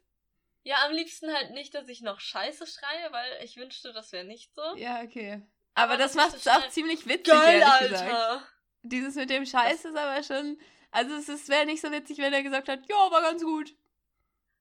Ja, 0.64 0.84
am 0.84 0.92
liebsten 0.92 1.32
halt 1.32 1.52
nicht, 1.52 1.74
dass 1.74 1.88
ich 1.88 2.02
noch 2.02 2.20
Scheiße 2.20 2.66
schreie, 2.66 3.10
weil 3.10 3.42
ich 3.42 3.56
wünschte, 3.56 3.92
das 3.94 4.12
wäre 4.12 4.24
nicht 4.24 4.54
so. 4.54 4.62
Ja, 4.76 5.00
okay. 5.00 5.42
Aber, 5.74 5.94
Aber 5.94 5.96
das 5.96 6.14
macht 6.14 6.34
es 6.34 6.46
auch 6.46 6.68
ziemlich 6.68 7.06
witzig, 7.06 7.32
Geil, 7.32 7.60
ehrlich 7.60 7.90
gesagt. 7.90 8.12
Alter! 8.12 8.48
Dieses 8.82 9.14
mit 9.14 9.30
dem 9.30 9.46
Scheiß 9.46 9.84
ist 9.86 9.96
aber 9.96 10.22
schon. 10.22 10.60
Also 10.90 11.14
es 11.14 11.48
wäre 11.48 11.64
nicht 11.64 11.80
so 11.80 11.90
witzig, 11.90 12.18
wenn 12.18 12.32
er 12.32 12.42
gesagt 12.42 12.68
hat, 12.68 12.80
ja, 12.86 13.10
war 13.10 13.22
ganz 13.22 13.42
gut. 13.42 13.74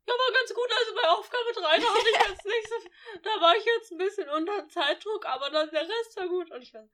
Ja, 0.08 0.14
war 0.14 0.34
ganz 0.34 0.54
gut, 0.54 0.70
also 0.80 0.96
bei 0.96 1.10
Aufgabe 1.10 1.54
3, 1.54 1.62
da 1.62 1.94
hatte 1.94 2.10
ich 2.10 2.28
jetzt 2.30 2.46
nicht 2.46 2.70
so. 2.70 2.90
Da 3.24 3.42
war 3.42 3.56
ich 3.58 3.66
jetzt 3.66 3.92
ein 3.92 3.98
bisschen 3.98 4.30
unter 4.30 4.68
Zeitdruck, 4.70 5.26
aber 5.26 5.50
dann 5.50 5.70
der 5.70 5.82
Rest 5.82 6.16
war 6.16 6.28
gut. 6.28 6.50
Und 6.52 6.62
ich 6.62 6.74
war 6.74 6.88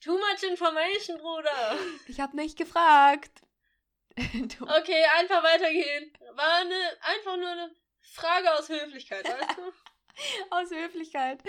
too 0.00 0.16
much 0.16 0.42
information, 0.48 1.18
Bruder. 1.18 1.76
Ich 2.06 2.20
habe 2.20 2.36
nicht 2.36 2.56
gefragt. 2.56 3.42
du, 4.16 4.64
Okay, 4.64 5.04
einfach 5.18 5.42
weitergehen. 5.42 6.12
War 6.34 6.54
eine, 6.60 6.74
einfach 7.02 7.36
nur 7.36 7.48
eine 7.48 7.74
Frage 8.00 8.52
aus 8.54 8.68
Höflichkeit, 8.68 9.24
weißt 9.24 9.58
du? 9.58 9.62
Aus 10.50 10.70
Höflichkeit. 10.70 11.42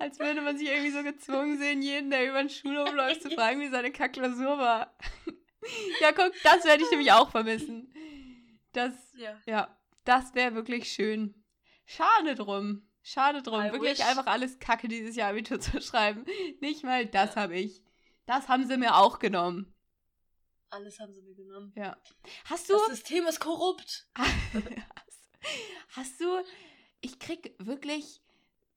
Als 0.00 0.18
würde 0.18 0.40
man 0.40 0.58
sich 0.58 0.66
irgendwie 0.68 0.90
so 0.90 1.02
gezwungen 1.04 1.58
sehen, 1.58 1.80
jeden, 1.80 2.10
der 2.10 2.26
über 2.28 2.42
den 2.42 2.50
Schulhof 2.50 2.90
läuft, 2.92 3.22
zu 3.22 3.30
fragen, 3.30 3.60
wie 3.60 3.68
seine 3.68 3.92
Kackklausur 3.92 4.58
war. 4.58 4.96
ja, 6.00 6.10
guck, 6.10 6.32
das 6.42 6.64
werde 6.64 6.82
ich 6.82 6.90
nämlich 6.90 7.12
auch 7.12 7.30
vermissen. 7.30 7.92
Das, 8.72 8.94
Ja. 9.14 9.40
ja, 9.46 9.76
das 10.06 10.34
wäre 10.34 10.54
wirklich 10.54 10.90
schön. 10.90 11.34
Schade 11.84 12.34
drum. 12.34 12.88
Schade 13.02 13.42
drum. 13.42 13.60
I 13.60 13.72
wirklich 13.72 13.98
wish. 13.98 14.06
einfach 14.06 14.26
alles 14.26 14.58
Kacke 14.58 14.88
dieses 14.88 15.14
Jahr 15.14 15.30
Abitur 15.30 15.60
zu 15.60 15.80
schreiben. 15.80 16.24
Nicht 16.60 16.82
mal 16.82 17.06
das 17.06 17.36
habe 17.36 17.56
ich. 17.56 17.82
Das 18.26 18.48
haben 18.48 18.66
sie 18.66 18.76
mir 18.76 18.96
auch 18.96 19.18
genommen. 19.18 19.72
Alles 20.70 20.98
haben 20.98 21.12
sie 21.12 21.22
mir 21.22 21.34
genommen. 21.34 21.72
Ja. 21.76 21.96
Hast 22.46 22.68
du. 22.68 22.74
Das 22.74 22.98
System 22.98 23.26
ist 23.26 23.38
korrupt. 23.38 24.08
Hast 25.90 26.20
du, 26.20 26.26
ich 27.00 27.18
krieg 27.20 27.54
wirklich 27.58 28.20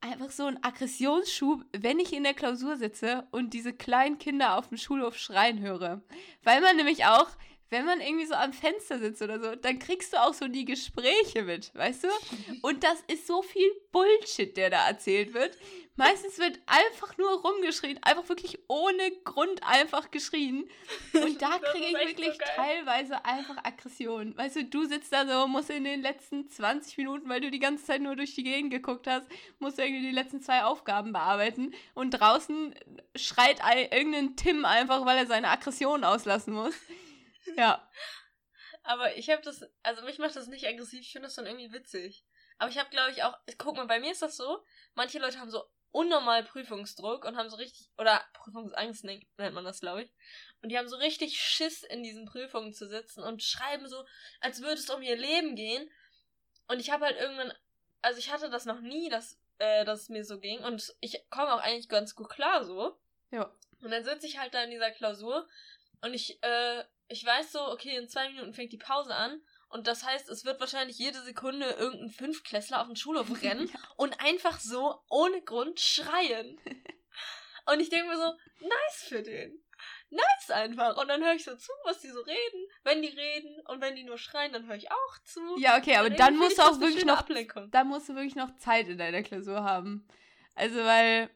einfach 0.01 0.31
so 0.31 0.45
einen 0.45 0.63
Aggressionsschub, 0.63 1.65
wenn 1.71 2.00
ich 2.00 2.13
in 2.13 2.24
der 2.24 2.33
Klausur 2.33 2.77
sitze 2.77 3.27
und 3.31 3.53
diese 3.53 3.74
kleinen 3.74 4.17
Kinder 4.17 4.57
auf 4.57 4.69
dem 4.69 4.77
Schulhof 4.77 5.17
schreien 5.17 5.59
höre. 5.59 6.01
Weil 6.43 6.62
man 6.62 6.77
nämlich 6.77 7.05
auch, 7.05 7.29
wenn 7.70 7.86
man 7.86 8.02
irgendwie 8.02 8.26
so 8.26 8.34
am 8.34 8.54
Fenster 8.54 9.00
sitzt 9.00 9.22
oder 9.22 9.40
so, 9.40 9.56
dann 9.56 9.80
kriegst 9.80 10.14
du 10.14 10.18
auch 10.22 10.34
so 10.34 10.48
die 10.48 10.66
Gespräche 10.66 11.44
mit, 11.44 11.74
weißt 11.76 12.06
du? 12.06 12.08
Und 12.62 12.84
das 12.84 13.02
ist 13.08 13.28
so 13.28 13.42
viel 13.42 13.70
Bullshit, 13.92 14.56
der 14.58 14.70
da 14.70 14.88
erzählt 14.88 15.34
wird. 15.34 15.58
Meistens 15.96 16.38
wird 16.38 16.60
einfach 16.66 17.18
nur 17.18 17.30
rumgeschrien, 17.42 18.00
einfach 18.04 18.30
wirklich 18.30 18.58
ohne 18.70 19.12
Grund 19.26 19.62
einfach 19.68 20.12
geschrien. 20.12 20.70
Und 21.14 21.42
da 21.42 21.60
kriege 21.72 21.88
ich 21.88 21.92
so 21.92 22.08
wirklich 22.08 22.40
geil. 22.40 22.50
teilweise 22.56 23.26
einfach 23.26 23.58
Aggression. 23.66 24.36
Weißt 24.38 24.56
du, 24.56 24.64
du 24.64 24.86
sitzt 24.86 25.12
da 25.12 25.28
so, 25.28 25.46
musst 25.48 25.70
in 25.70 25.84
den 25.84 26.02
letzten 26.02 26.48
20 26.50 26.98
Minuten, 26.98 27.28
weil 27.28 27.42
du 27.42 27.52
die 27.52 27.60
ganze 27.60 27.84
Zeit 27.84 28.02
nur 28.02 28.16
durch 28.16 28.34
die 28.34 28.44
Gegend 28.44 28.72
geguckt 28.72 29.08
hast, 29.08 29.28
musst 29.60 29.78
du 29.78 29.84
irgendwie 29.84 30.04
die 30.08 30.16
letzten 30.16 30.42
zwei 30.42 30.64
Aufgaben 30.64 31.12
bearbeiten. 31.12 31.74
Und 31.96 32.12
draußen 32.12 32.74
schreit 33.18 33.62
ei- 33.64 33.90
irgendein 33.92 34.38
Tim 34.38 34.64
einfach, 34.64 35.06
weil 35.06 35.18
er 35.18 35.28
seine 35.28 35.50
Aggression 35.50 36.06
auslassen 36.06 36.54
muss. 36.54 36.76
Ja. 37.55 37.89
Aber 38.84 39.15
ich 39.17 39.29
habe 39.29 39.41
das, 39.41 39.65
also 39.84 40.03
mich 40.03 40.19
macht 40.19 40.36
das 40.36 40.48
nicht 40.48 40.67
aggressiv, 40.67 41.01
ich 41.01 41.12
finde 41.12 41.27
das 41.27 41.36
dann 41.36 41.46
irgendwie 41.46 41.74
witzig. 41.74 42.24
Aber 42.58 42.69
ich 42.69 42.77
habe, 42.77 42.89
glaube 42.89 43.12
ich, 43.12 43.24
auch, 43.24 43.38
guck 43.58 43.75
mal, 43.75 43.88
bei 43.88 44.00
mir 44.00 44.12
ist 44.12 44.22
das 44.22 44.38
so, 44.38 44.63
manche 44.96 45.19
Leute 45.19 45.39
haben 45.39 45.50
so 45.50 45.63
unnormal 45.91 46.43
Prüfungsdruck 46.43 47.25
und 47.25 47.38
haben 47.38 47.50
so 47.50 47.58
richtig, 47.58 47.89
oder 47.98 48.24
Prüfungsangst 48.34 49.03
nennt 49.05 49.25
nennt 49.38 49.55
man 49.55 49.63
das, 49.63 49.79
glaube 49.79 50.03
ich. 50.03 50.13
Und 50.62 50.69
die 50.69 50.77
haben 50.77 50.88
so 50.88 50.98
richtig 50.98 51.39
Schiss, 51.39 51.84
in 51.84 52.03
diesen 52.03 52.25
Prüfungen 52.25 52.74
zu 52.74 52.88
sitzen 52.88 53.24
und 53.24 53.43
schreiben 53.43 53.88
so, 53.88 54.05
als 54.39 54.62
würde 54.62 54.75
es 54.75 54.89
um 54.89 55.01
ihr 55.01 55.17
Leben 55.17 55.55
gehen. 55.55 55.89
Und 56.67 56.79
ich 56.79 56.91
habe 56.91 57.05
halt 57.05 57.17
irgendwann, 57.17 57.53
also 58.01 58.19
ich 58.19 58.31
hatte 58.31 58.50
das 58.50 58.65
noch 58.65 58.81
nie, 58.81 59.10
dass, 59.10 59.39
äh, 59.58 59.86
dass 59.86 60.01
es 60.01 60.10
mir 60.10 60.24
so 60.24 60.39
ging. 60.39 60.60
Und 60.60 60.93
ich 61.00 61.25
komme 61.29 61.53
auch 61.53 61.62
eigentlich 61.62 61.89
ganz 61.89 62.13
gut 62.13 62.29
klar 62.29 62.63
so. 62.63 63.00
Ja. 63.31 63.51
Und 63.81 63.91
dann 63.91 64.03
sitze 64.03 64.27
ich 64.27 64.38
halt 64.38 64.53
da 64.53 64.63
in 64.63 64.72
dieser 64.72 64.91
Klausur 64.91 65.48
und 66.01 66.13
ich, 66.13 66.41
äh, 66.43 66.84
ich 67.10 67.25
weiß 67.25 67.51
so, 67.51 67.60
okay, 67.72 67.98
in 67.98 68.08
zwei 68.08 68.30
Minuten 68.30 68.54
fängt 68.54 68.72
die 68.72 68.78
Pause 68.78 69.16
an. 69.16 69.42
Und 69.68 69.88
das 69.88 70.04
heißt, 70.04 70.30
es 70.30 70.46
wird 70.46 70.60
wahrscheinlich 70.60 70.98
jede 70.98 71.22
Sekunde 71.22 71.66
irgendein 71.72 72.10
Fünftklässler 72.10 72.82
auf 72.82 72.88
den 72.88 72.96
Schulhof 72.96 73.28
rennen 73.44 73.70
und 73.98 74.20
einfach 74.20 74.60
so 74.60 75.00
ohne 75.10 75.42
Grund 75.42 75.80
schreien. 75.80 76.60
Und 77.66 77.82
ich 77.82 77.89
denke 77.89 78.08
mir 78.08 78.18
so, 78.18 78.34
nice 78.62 79.04
für 79.08 79.22
den. 79.22 79.62
Nice 80.10 80.50
einfach. 80.50 80.98
Und 80.98 81.08
dann 81.08 81.24
höre 81.24 81.36
ich 81.36 81.44
so 81.44 81.56
zu, 81.56 81.72
was 81.84 82.00
die 82.00 82.10
so 82.10 82.22
reden. 82.22 82.68
Wenn 82.84 83.04
die 83.04 83.10
reden 83.10 83.62
und 83.68 83.80
wenn 83.80 83.96
die 83.96 84.04
nur 84.04 84.18
schreien, 84.18 84.51
dann 84.51 84.66
höre 84.66 84.75
ich 84.75 84.92
auch 84.92 85.18
zu. 85.24 85.39
Ja, 85.60 85.78
okay, 85.78 85.98
aber 85.98 86.10
dann 86.10 86.36
musst 86.36 86.58
du 86.58 86.63
auch 86.63 86.80
wirklich 86.80 87.06
noch 87.06 87.20
Ablenkung. 87.20 87.70
da 87.70 87.84
musst 87.84 88.10
du 88.10 88.16
wirklich 88.16 88.36
noch 88.36 88.56
Zeit 88.56 88.88
in 88.88 88.98
deiner 88.98 89.22
Klausur 89.22 89.63
haben. 89.63 90.08
Also, 90.56 90.84
weil, 90.84 91.30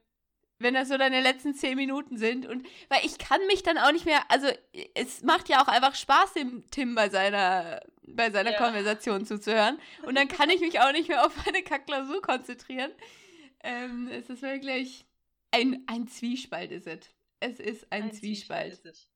wenn 0.60 0.74
das 0.74 0.88
so 0.88 0.98
deine 0.98 1.22
letzten 1.22 1.54
zehn 1.54 1.76
Minuten 1.76 2.18
sind 2.18 2.46
und, 2.46 2.66
weil 2.90 3.06
ich 3.06 3.18
kann 3.18 3.46
mich 3.48 3.64
dann 3.64 3.78
auch 3.78 3.92
nicht 3.92 4.06
mehr, 4.06 4.30
also, 4.30 4.48
es 4.96 5.22
macht 5.24 5.50
ja 5.50 5.62
auch 5.62 5.68
einfach 5.68 5.96
Spaß, 5.96 6.34
dem 6.34 6.70
Tim 6.72 6.96
bei 6.96 7.10
seiner, 7.10 7.82
bei 8.08 8.32
seiner 8.32 8.52
Ja. 8.52 8.58
Konversation 8.58 9.26
zuzuhören. 9.26 9.80
Und 10.04 10.16
dann 10.16 10.28
kann 10.28 10.50
ich 10.50 10.62
mich 10.62 10.80
auch 10.80 10.92
nicht 10.92 11.10
mehr 11.10 11.26
auf 11.26 11.46
meine 11.46 11.64
Kackklausur 11.64 12.22
konzentrieren. 12.22 12.92
Ähm, 13.62 14.10
es 14.12 14.30
ist 14.30 14.42
wirklich 14.42 15.06
ein, 15.52 15.84
ein 15.88 16.08
Zwiespalt, 16.08 16.72
ist 16.72 16.88
es. 16.88 17.10
Es 17.40 17.60
ist 17.60 17.92
ein, 17.92 18.12
Zwiespalt. 18.14 18.74
ist 18.74 18.86
es. 18.86 19.10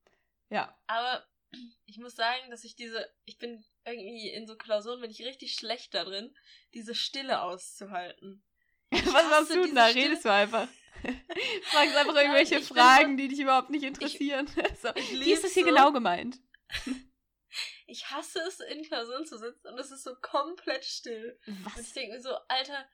Ja. 0.49 0.77
Aber 0.87 1.25
ich 1.85 1.97
muss 1.97 2.15
sagen, 2.15 2.49
dass 2.49 2.63
ich 2.63 2.75
diese, 2.75 3.09
ich 3.25 3.37
bin 3.37 3.63
irgendwie 3.85 4.29
in 4.29 4.47
so 4.47 4.57
Klausuren 4.57 5.01
bin 5.01 5.11
ich 5.11 5.23
richtig 5.23 5.53
schlecht 5.53 5.93
da 5.93 6.03
drin, 6.03 6.35
diese 6.73 6.93
Stille 6.93 7.41
auszuhalten. 7.41 8.43
Was 8.91 9.29
machst 9.29 9.49
du 9.53 9.61
denn 9.63 9.75
da? 9.75 9.89
Stille. 9.89 10.05
Redest 10.05 10.25
du 10.25 10.31
einfach? 10.31 10.67
Fragst 11.63 11.95
einfach 11.95 12.13
Nein, 12.13 12.25
irgendwelche 12.25 12.55
ich 12.59 12.65
Fragen, 12.67 13.17
die 13.17 13.27
dich 13.27 13.39
überhaupt 13.39 13.69
nicht 13.69 13.83
interessieren. 13.83 14.47
so. 14.81 14.89
Ich 14.95 15.11
Wie 15.11 15.31
ist 15.31 15.43
das 15.43 15.53
hier 15.53 15.63
so. 15.63 15.69
genau 15.69 15.91
gemeint? 15.91 16.37
Ich 17.89 18.11
hasse 18.11 18.39
es, 18.45 18.59
in 18.59 18.83
Klausuren 18.83 19.25
zu 19.25 19.37
sitzen 19.37 19.67
und 19.69 19.79
es 19.79 19.91
ist 19.91 20.03
so 20.03 20.13
komplett 20.21 20.83
still. 20.83 21.39
Und 21.47 21.57
ich 21.69 21.77
Was? 21.77 21.93
denke 21.93 22.15
mir 22.15 22.21
so, 22.21 22.35
Alter, 22.49 22.85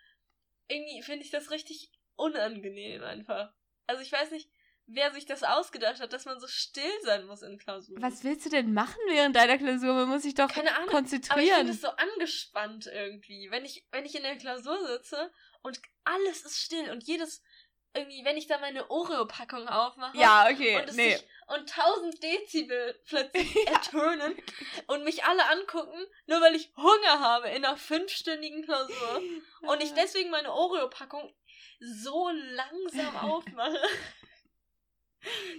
irgendwie 0.67 1.01
finde 1.01 1.25
ich 1.25 1.31
das 1.31 1.49
richtig 1.49 1.91
unangenehm 2.15 3.03
einfach. 3.03 3.51
Also 3.87 4.03
ich 4.03 4.11
weiß 4.11 4.29
nicht, 4.29 4.51
wer 4.85 5.11
sich 5.11 5.25
das 5.25 5.43
ausgedacht 5.43 5.99
hat, 5.99 6.13
dass 6.13 6.25
man 6.25 6.39
so 6.39 6.47
still 6.47 6.83
sein 7.01 7.25
muss 7.25 7.41
in 7.41 7.57
Klausuren. 7.57 8.01
Was 8.03 8.23
willst 8.23 8.45
du 8.45 8.49
denn 8.51 8.73
machen 8.73 8.99
während 9.07 9.35
deiner 9.35 9.57
Klausur? 9.57 9.93
Man 9.95 10.09
muss 10.09 10.21
sich 10.21 10.35
doch 10.35 10.47
Keine 10.49 10.69
Ahnung. 10.75 10.89
Aber 10.89 10.99
ich 10.99 11.09
konzentrieren. 11.09 11.57
finde 11.57 11.71
es 11.73 11.81
so 11.81 11.89
angespannt 11.89 12.85
irgendwie. 12.85 13.49
Wenn 13.49 13.65
ich, 13.65 13.87
wenn 13.91 14.05
ich 14.05 14.13
in 14.15 14.23
der 14.23 14.37
Klausur 14.37 14.77
sitze 14.87 15.31
und 15.63 15.81
alles 16.03 16.43
ist 16.43 16.61
still 16.61 16.91
und 16.91 17.03
jedes, 17.03 17.41
irgendwie, 17.93 18.23
wenn 18.25 18.37
ich 18.37 18.47
da 18.47 18.59
meine 18.59 18.89
Oreo-Packung 18.89 19.67
aufmache 19.67 20.17
ja, 20.17 20.47
okay. 20.51 20.77
und 20.77 20.89
es 20.89 20.95
nee. 20.95 21.15
sich 21.15 21.27
und 21.47 21.77
1000 21.77 22.23
Dezibel 22.23 23.01
plötzlich 23.05 23.55
ertönen 23.67 24.35
und 24.87 25.03
mich 25.03 25.23
alle 25.23 25.47
angucken, 25.49 26.05
nur 26.25 26.41
weil 26.41 26.55
ich 26.55 26.71
Hunger 26.75 27.19
habe 27.19 27.49
in 27.49 27.65
einer 27.65 27.77
fünfstündigen 27.77 28.63
Klausur 28.63 29.21
und 29.61 29.81
ich 29.81 29.93
deswegen 29.93 30.29
meine 30.29 30.51
Oreo-Packung 30.51 31.33
so 31.79 32.29
langsam 32.29 33.15
aufmache, 33.21 33.81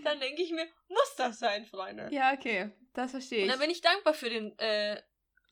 dann 0.04 0.20
denke 0.20 0.42
ich 0.42 0.50
mir, 0.50 0.66
muss 0.88 1.14
das 1.16 1.38
sein, 1.38 1.66
Freunde. 1.66 2.08
Ja, 2.12 2.32
okay. 2.32 2.70
Das 2.92 3.10
verstehe 3.10 3.40
Und 3.40 3.44
ich. 3.46 3.50
dann 3.50 3.60
bin 3.60 3.70
ich 3.70 3.80
dankbar 3.80 4.14
für 4.14 4.30
den 4.30 4.56
äh, 4.58 5.02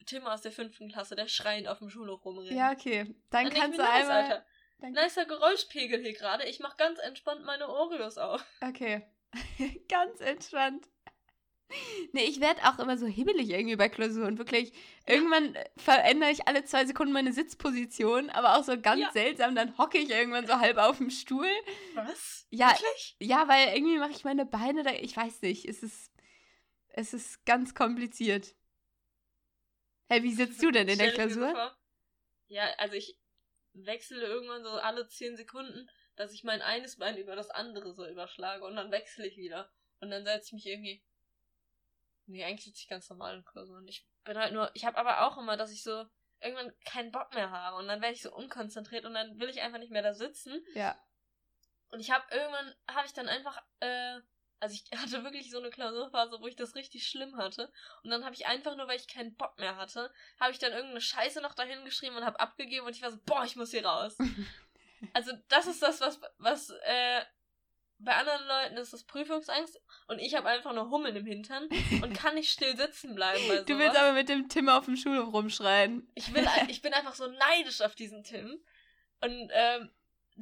Tim 0.04 0.26
aus 0.26 0.42
der 0.42 0.52
fünften 0.52 0.90
Klasse, 0.90 1.16
der 1.16 1.28
schreiend 1.28 1.68
auf 1.68 1.78
dem 1.78 1.90
Schulhof 1.90 2.24
rumrennt. 2.24 2.52
Ja, 2.52 2.72
okay. 2.72 3.14
Dann 3.30 3.44
dann 3.46 3.54
kannst 3.54 3.78
du 3.78 3.82
nice, 3.82 4.02
einmal. 4.02 4.22
Alter. 4.22 4.46
Dann, 4.80 4.92
Nicer 4.92 5.24
Geräuschpegel 5.26 6.00
hier 6.00 6.12
gerade. 6.12 6.44
Ich 6.48 6.58
mach 6.60 6.76
ganz 6.76 6.98
entspannt 6.98 7.44
meine 7.44 7.68
Oreos 7.68 8.18
auf. 8.18 8.44
Okay. 8.60 9.02
Ganz 9.88 10.20
entspannt. 10.20 10.86
Nee, 12.12 12.24
ich 12.24 12.40
werde 12.40 12.60
auch 12.64 12.78
immer 12.78 12.98
so 12.98 13.06
hibbelig 13.06 13.48
irgendwie 13.48 13.76
bei 13.76 13.88
Klausuren. 13.88 14.36
Wirklich. 14.36 14.72
Irgendwann 15.06 15.54
äh, 15.54 15.64
verändere 15.78 16.30
ich 16.30 16.46
alle 16.46 16.64
zwei 16.64 16.84
Sekunden 16.84 17.12
meine 17.14 17.32
Sitzposition, 17.32 18.28
aber 18.28 18.56
auch 18.58 18.64
so 18.64 18.78
ganz 18.78 19.00
Ja. 19.00 19.10
seltsam. 19.12 19.54
Dann 19.54 19.78
hocke 19.78 19.96
ich 19.98 20.10
irgendwann 20.10 20.46
so 20.46 20.58
halb 20.58 20.76
auf 20.76 20.98
dem 20.98 21.08
Stuhl. 21.10 21.48
Was? 21.94 22.46
Ja, 22.50 22.70
Wirklich? 22.72 23.16
Ja, 23.20 23.48
weil 23.48 23.74
irgendwie 23.74 23.98
mache 23.98 24.10
ich 24.10 24.24
meine 24.24 24.44
Beine 24.44 24.82
da. 24.82 24.90
Ich 24.92 25.16
weiß 25.16 25.40
nicht. 25.42 25.64
Es 25.64 25.82
ist, 25.82 26.12
es 26.88 27.14
ist 27.14 27.46
ganz 27.46 27.74
kompliziert. 27.74 28.54
Hey, 30.12 30.22
wie 30.22 30.34
sitzt 30.34 30.62
du 30.62 30.70
denn 30.70 30.88
in 30.88 30.98
der 30.98 31.10
Klausur? 31.12 31.74
Ja, 32.48 32.68
also 32.76 32.96
ich 32.96 33.16
wechsle 33.72 34.20
irgendwann 34.20 34.62
so 34.62 34.68
alle 34.68 35.08
10 35.08 35.38
Sekunden, 35.38 35.88
dass 36.16 36.34
ich 36.34 36.44
mein 36.44 36.60
eines 36.60 36.98
Bein 36.98 37.16
über 37.16 37.34
das 37.34 37.48
andere 37.48 37.94
so 37.94 38.06
überschlage 38.06 38.62
und 38.66 38.76
dann 38.76 38.92
wechsle 38.92 39.26
ich 39.26 39.38
wieder. 39.38 39.72
Und 40.00 40.10
dann 40.10 40.22
setze 40.22 40.48
ich 40.48 40.52
mich 40.52 40.66
irgendwie. 40.66 41.02
Nee, 42.26 42.44
eigentlich 42.44 42.66
sitze 42.66 42.80
ich 42.80 42.88
ganz 42.88 43.08
normal 43.08 43.36
in 43.36 43.44
Klausuren. 43.46 43.88
Ich 43.88 44.06
bin 44.24 44.36
halt 44.36 44.52
nur. 44.52 44.70
Ich 44.74 44.84
habe 44.84 44.98
aber 44.98 45.26
auch 45.26 45.38
immer, 45.38 45.56
dass 45.56 45.72
ich 45.72 45.82
so 45.82 46.04
irgendwann 46.42 46.74
keinen 46.84 47.10
Bock 47.10 47.32
mehr 47.32 47.50
habe 47.50 47.78
und 47.78 47.88
dann 47.88 48.02
werde 48.02 48.14
ich 48.14 48.20
so 48.20 48.34
unkonzentriert 48.34 49.06
und 49.06 49.14
dann 49.14 49.38
will 49.40 49.48
ich 49.48 49.62
einfach 49.62 49.78
nicht 49.78 49.92
mehr 49.92 50.02
da 50.02 50.12
sitzen. 50.12 50.62
Ja. 50.74 51.02
Und 51.88 52.00
ich 52.00 52.10
habe 52.10 52.24
irgendwann, 52.30 52.74
habe 52.86 53.06
ich 53.06 53.14
dann 53.14 53.30
einfach, 53.30 53.62
äh, 53.80 54.20
also 54.62 54.76
ich 54.76 54.84
hatte 54.98 55.24
wirklich 55.24 55.50
so 55.50 55.58
eine 55.58 55.70
Klausurphase, 55.70 56.38
wo 56.40 56.46
ich 56.46 56.56
das 56.56 56.76
richtig 56.76 57.06
schlimm 57.06 57.36
hatte. 57.36 57.70
Und 58.04 58.10
dann 58.10 58.24
habe 58.24 58.34
ich 58.34 58.46
einfach 58.46 58.76
nur, 58.76 58.86
weil 58.86 58.98
ich 58.98 59.08
keinen 59.08 59.34
Bock 59.34 59.58
mehr 59.58 59.76
hatte, 59.76 60.12
habe 60.40 60.52
ich 60.52 60.58
dann 60.58 60.72
irgendeine 60.72 61.00
Scheiße 61.00 61.42
noch 61.42 61.54
dahin 61.54 61.84
geschrieben 61.84 62.16
und 62.16 62.24
habe 62.24 62.40
abgegeben 62.40 62.86
und 62.86 62.94
ich 62.94 63.02
war 63.02 63.10
so, 63.10 63.18
boah, 63.26 63.44
ich 63.44 63.56
muss 63.56 63.72
hier 63.72 63.84
raus. 63.84 64.16
also 65.12 65.32
das 65.48 65.66
ist 65.66 65.82
das, 65.82 66.00
was, 66.00 66.20
was, 66.38 66.70
äh, 66.84 67.22
bei 67.98 68.16
anderen 68.16 68.46
Leuten 68.48 68.76
ist 68.78 68.92
das 68.92 69.04
Prüfungsangst 69.04 69.80
und 70.08 70.18
ich 70.18 70.34
habe 70.34 70.48
einfach 70.48 70.72
nur 70.72 70.90
Hummeln 70.90 71.14
im 71.14 71.26
Hintern 71.26 71.68
und 72.02 72.14
kann 72.18 72.34
nicht 72.34 72.50
still 72.50 72.76
sitzen 72.76 73.14
bleiben. 73.14 73.64
Du 73.64 73.78
willst 73.78 73.96
aber 73.96 74.12
mit 74.12 74.28
dem 74.28 74.48
Tim 74.48 74.68
auf 74.68 74.86
dem 74.86 74.96
Schulhof 74.96 75.32
rumschreien. 75.32 76.10
Ich 76.16 76.34
will, 76.34 76.44
ich 76.66 76.82
bin 76.82 76.94
einfach 76.94 77.14
so 77.14 77.28
neidisch 77.28 77.80
auf 77.80 77.94
diesen 77.94 78.24
Tim. 78.24 78.60
Und 79.20 79.50
ähm, 79.52 79.92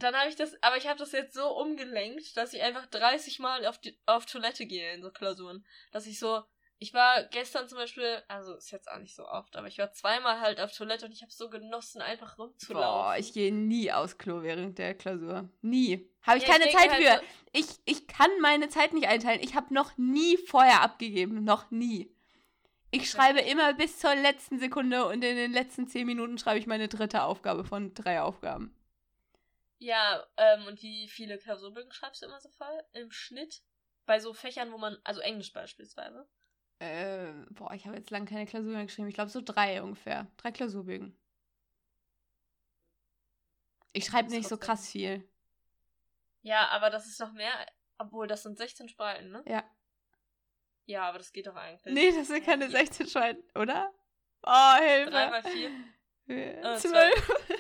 dann 0.03 0.15
habe 0.17 0.29
ich 0.29 0.37
das, 0.37 0.55
aber 0.63 0.77
ich 0.77 0.87
habe 0.89 0.99
das 0.99 1.13
jetzt 1.13 1.35
so 1.35 1.49
umgelenkt, 1.57 2.37
dass 2.37 2.53
ich 2.55 2.63
einfach 2.63 2.87
30 2.87 3.39
Mal 3.39 3.67
auf, 3.67 3.79
die, 3.79 3.99
auf 4.07 4.27
Toilette 4.27 4.67
gehe 4.67 4.93
in 4.95 5.03
so 5.03 5.11
Klausuren. 5.11 5.65
Dass 5.93 6.07
ich 6.07 6.19
so, 6.19 6.43
Ich 6.79 6.95
war 6.95 7.25
gestern 7.25 7.69
zum 7.69 7.77
Beispiel, 7.79 8.23
also 8.27 8.55
ist 8.55 8.71
jetzt 8.71 8.91
auch 8.91 8.99
nicht 8.99 9.15
so 9.15 9.27
oft, 9.29 9.55
aber 9.57 9.67
ich 9.69 9.77
war 9.79 9.93
zweimal 9.93 10.41
halt 10.41 10.61
auf 10.61 10.73
Toilette 10.73 11.05
und 11.07 11.13
ich 11.13 11.21
habe 11.23 11.31
so 11.33 11.51
genossen, 11.51 12.01
einfach 12.01 12.39
rumzulaufen. 12.39 12.89
Boah, 13.03 13.17
ich 13.19 13.33
gehe 13.35 13.53
nie 13.53 13.93
aufs 13.93 14.17
Klo 14.17 14.43
während 14.43 14.79
der 14.79 14.95
Klausur. 14.95 15.49
Nie. 15.61 16.09
Habe 16.23 16.39
ich 16.39 16.45
Ja, 16.47 16.53
keine 16.53 16.69
ich 16.69 16.77
Zeit 16.77 16.91
halt 16.91 17.03
für. 17.03 17.17
so- 17.19 17.23
Ich, 17.53 17.67
ich 17.85 18.07
kann 18.07 18.31
meine 18.41 18.69
Zeit 18.71 18.95
nicht 18.95 19.09
einteilen. 19.09 19.41
Ich 19.43 19.55
habe 19.55 19.75
noch 19.75 19.97
nie 19.99 20.37
vorher 20.39 20.81
abgegeben. 20.83 21.45
Noch 21.45 21.71
nie. 21.71 22.11
Ich 22.93 23.09
schreibe 23.11 23.41
immer 23.41 23.75
bis 23.75 23.99
zur 23.99 24.15
letzten 24.17 24.59
Sekunde 24.59 25.05
und 25.07 25.23
in 25.23 25.37
den 25.37 25.53
letzten 25.53 25.87
zehn 25.87 26.07
Minuten 26.07 26.39
schreibe 26.39 26.59
ich 26.59 26.67
meine 26.67 26.89
dritte 26.89 27.23
Aufgabe 27.23 27.63
von 27.65 27.95
drei 27.95 28.21
Aufgaben. 28.23 28.75
Ja, 29.81 30.23
ähm, 30.37 30.67
und 30.67 30.83
wie 30.83 31.09
viele 31.09 31.39
Klausurbögen 31.39 31.91
schreibst 31.91 32.21
du 32.21 32.27
immer 32.27 32.39
so 32.39 32.51
voll? 32.51 32.85
Im 32.93 33.11
Schnitt? 33.11 33.63
Bei 34.05 34.21
so 34.21 34.35
Fächern, 34.35 34.73
wo 34.73 34.79
man, 34.79 34.99
also 35.05 35.23
Englisch 35.23 35.55
beispielsweise. 35.55 36.29
Äh, 36.81 37.33
boah, 37.51 37.73
ich 37.73 37.87
habe 37.87 37.97
jetzt 37.97 38.11
lange 38.11 38.27
keine 38.27 38.45
Klausur 38.45 38.73
mehr 38.73 38.85
geschrieben. 38.85 39.09
Ich 39.09 39.15
glaube 39.15 39.31
so 39.31 39.41
drei 39.41 39.83
ungefähr. 39.83 40.27
Drei 40.37 40.53
Klausurbögen. 40.53 41.19
Ich 43.93 44.05
schreibe 44.05 44.31
nicht 44.31 44.49
so 44.49 44.59
krass 44.59 44.91
viel. 44.91 45.27
Ja, 46.43 46.69
aber 46.69 46.91
das 46.91 47.07
ist 47.07 47.19
noch 47.19 47.33
mehr, 47.33 47.53
obwohl 47.97 48.27
das 48.27 48.43
sind 48.43 48.59
16 48.59 48.89
Spalten, 48.91 49.31
ne? 49.31 49.43
Ja. 49.47 49.65
Ja, 50.85 51.09
aber 51.09 51.19
das 51.19 51.33
geht 51.33 51.47
doch 51.47 51.57
eigentlich. 51.57 51.95
Nee, 51.95 52.13
das 52.13 52.29
sind 52.29 52.45
keine 52.45 52.69
16 52.71 53.07
Spalten, 53.09 53.43
oder? 53.59 53.91
Oh, 54.43 54.77
Hilfe. 54.79 55.11
Drei 55.11 55.31
mal 55.31 55.43
4. 55.43 56.77
12 56.77 57.57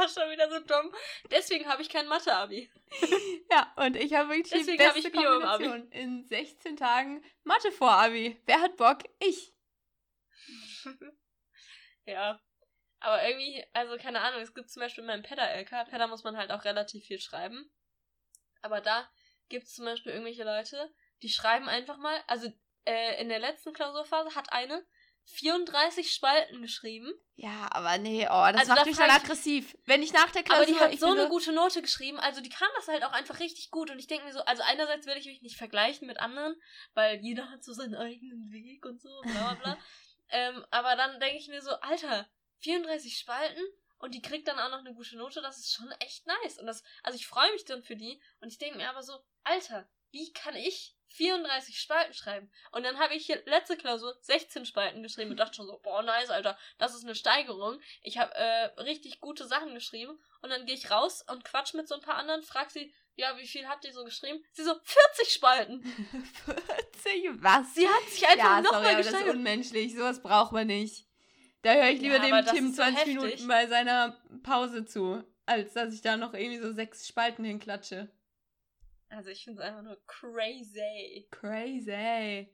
war 0.00 0.08
schon 0.08 0.30
wieder 0.30 0.50
so 0.50 0.60
dumm. 0.60 0.92
Deswegen 1.30 1.66
habe 1.66 1.82
ich 1.82 1.88
kein 1.88 2.08
Mathe-Abi. 2.08 2.70
Ja, 3.52 3.72
und 3.76 3.96
ich 3.96 4.14
habe 4.14 4.28
wirklich 4.30 4.50
Deswegen 4.50 4.78
die 4.78 4.84
beste 4.84 4.98
ich 5.00 5.12
Bio 5.12 5.22
Kombination. 5.22 5.82
Abi. 5.82 5.98
In 5.98 6.24
16 6.24 6.76
Tagen 6.76 7.24
Mathe 7.42 7.72
vor 7.72 7.90
Abi. 7.90 8.40
Wer 8.46 8.60
hat 8.60 8.76
Bock? 8.76 8.98
Ich. 9.18 9.52
ja. 12.06 12.40
Aber 13.00 13.26
irgendwie, 13.26 13.64
also 13.72 13.96
keine 13.96 14.20
Ahnung, 14.20 14.40
es 14.40 14.54
gibt 14.54 14.70
zum 14.70 14.80
Beispiel 14.80 15.04
meinen 15.04 15.22
Pedder-LK. 15.22 15.88
Pedder 15.88 16.06
muss 16.06 16.22
man 16.22 16.36
halt 16.36 16.52
auch 16.52 16.64
relativ 16.64 17.04
viel 17.06 17.18
schreiben. 17.18 17.72
Aber 18.62 18.80
da 18.80 19.08
gibt 19.48 19.64
es 19.64 19.74
zum 19.74 19.84
Beispiel 19.84 20.12
irgendwelche 20.12 20.44
Leute, 20.44 20.92
die 21.22 21.28
schreiben 21.28 21.68
einfach 21.68 21.96
mal, 21.96 22.22
also 22.26 22.52
äh, 22.84 23.20
in 23.20 23.28
der 23.28 23.38
letzten 23.38 23.72
Klausurphase 23.72 24.34
hat 24.34 24.52
eine 24.52 24.86
34 25.24 26.12
Spalten 26.12 26.60
geschrieben. 26.60 27.12
Ja, 27.36 27.68
aber 27.70 27.98
nee, 27.98 28.26
oh, 28.26 28.46
das 28.52 28.60
Also 28.60 28.68
macht 28.72 28.80
da 28.80 28.84
mich 28.84 28.96
dann 28.96 29.10
aggressiv. 29.10 29.76
Wenn 29.86 30.02
ich 30.02 30.12
nach 30.12 30.30
der 30.30 30.42
Klausur... 30.42 30.62
Aber 30.62 30.72
die 30.72 30.78
hat 30.78 30.98
so 30.98 31.06
eine 31.06 31.28
gute 31.28 31.52
Note 31.52 31.82
geschrieben, 31.82 32.18
also 32.18 32.40
die 32.40 32.50
kann 32.50 32.68
das 32.76 32.88
halt 32.88 33.04
auch 33.04 33.12
einfach 33.12 33.40
richtig 33.40 33.70
gut. 33.70 33.90
Und 33.90 33.98
ich 33.98 34.06
denke 34.06 34.26
mir 34.26 34.32
so, 34.32 34.40
also 34.40 34.62
einerseits 34.64 35.06
will 35.06 35.16
ich 35.16 35.26
mich 35.26 35.42
nicht 35.42 35.56
vergleichen 35.56 36.06
mit 36.06 36.20
anderen, 36.20 36.54
weil 36.94 37.20
jeder 37.20 37.50
hat 37.50 37.64
so 37.64 37.72
seinen 37.72 37.94
eigenen 37.94 38.50
Weg 38.50 38.84
und 38.84 39.00
so, 39.00 39.20
bla 39.22 39.54
bla 39.54 39.54
bla. 39.54 39.78
ähm, 40.30 40.64
aber 40.70 40.96
dann 40.96 41.20
denke 41.20 41.38
ich 41.38 41.48
mir 41.48 41.62
so, 41.62 41.70
Alter, 41.80 42.28
34 42.58 43.16
Spalten 43.16 43.62
und 43.98 44.14
die 44.14 44.22
kriegt 44.22 44.48
dann 44.48 44.58
auch 44.58 44.70
noch 44.70 44.80
eine 44.80 44.94
gute 44.94 45.16
Note, 45.16 45.40
das 45.40 45.58
ist 45.58 45.72
schon 45.72 45.90
echt 46.00 46.26
nice. 46.26 46.58
Und 46.58 46.66
das, 46.66 46.82
also 47.02 47.16
ich 47.16 47.26
freue 47.26 47.52
mich 47.52 47.64
dann 47.64 47.82
für 47.82 47.96
die 47.96 48.20
und 48.40 48.48
ich 48.48 48.58
denke 48.58 48.78
mir 48.78 48.90
aber 48.90 49.02
so, 49.02 49.24
Alter, 49.44 49.88
wie 50.10 50.32
kann 50.32 50.56
ich 50.56 50.96
34 51.10 51.78
Spalten 51.78 52.14
schreiben? 52.14 52.50
Und 52.72 52.84
dann 52.84 52.98
habe 52.98 53.14
ich 53.14 53.26
hier 53.26 53.42
letzte 53.46 53.76
Klausur 53.76 54.16
16 54.22 54.66
Spalten 54.66 55.02
geschrieben 55.02 55.30
und 55.30 55.36
dachte 55.36 55.56
schon 55.56 55.66
so, 55.66 55.78
boah, 55.82 56.02
nice, 56.02 56.30
Alter, 56.30 56.58
das 56.78 56.94
ist 56.94 57.04
eine 57.04 57.14
Steigerung. 57.14 57.80
Ich 58.02 58.18
habe 58.18 58.34
äh, 58.34 58.66
richtig 58.80 59.20
gute 59.20 59.46
Sachen 59.46 59.74
geschrieben 59.74 60.18
und 60.42 60.50
dann 60.50 60.66
gehe 60.66 60.74
ich 60.74 60.90
raus 60.90 61.24
und 61.30 61.44
quatsch 61.44 61.74
mit 61.74 61.88
so 61.88 61.94
ein 61.94 62.00
paar 62.00 62.16
anderen, 62.16 62.42
frag 62.42 62.70
sie, 62.70 62.92
ja, 63.16 63.36
wie 63.36 63.46
viel 63.46 63.66
habt 63.68 63.84
ihr 63.84 63.92
so 63.92 64.04
geschrieben? 64.04 64.42
Sie 64.52 64.64
so, 64.64 64.72
40 64.82 65.32
Spalten. 65.32 65.82
40, 67.02 67.42
was? 67.42 67.74
Sie 67.74 67.86
hat 67.86 68.08
sich 68.08 68.26
einfach 68.26 68.38
ja, 68.38 68.60
noch 68.62 68.72
sorry, 68.72 68.82
mal 68.82 68.88
aber 68.88 68.96
das 68.98 69.06
ist 69.06 69.12
gesteigert. 69.12 69.36
unmenschlich. 69.36 69.94
Sowas 69.94 70.22
braucht 70.22 70.52
man 70.52 70.66
nicht. 70.66 71.06
Da 71.62 71.74
höre 71.74 71.90
ich 71.90 72.00
lieber 72.00 72.16
Ja, 72.16 72.42
dem 72.42 72.46
Tim 72.54 72.66
ist 72.70 72.76
so 72.76 72.82
20 72.82 72.98
heftig. 72.98 73.16
Minuten 73.16 73.48
bei 73.48 73.66
seiner 73.66 74.16
Pause 74.42 74.86
zu, 74.86 75.22
als 75.44 75.74
dass 75.74 75.92
ich 75.92 76.00
da 76.00 76.16
noch 76.16 76.32
irgendwie 76.32 76.58
so 76.58 76.72
sechs 76.72 77.06
Spalten 77.06 77.44
hinklatsche. 77.44 78.10
Also 79.10 79.30
ich 79.30 79.44
finde 79.44 79.60
es 79.60 79.68
einfach 79.68 79.82
nur 79.82 79.98
crazy. 80.06 81.28
Crazy. 81.30 82.48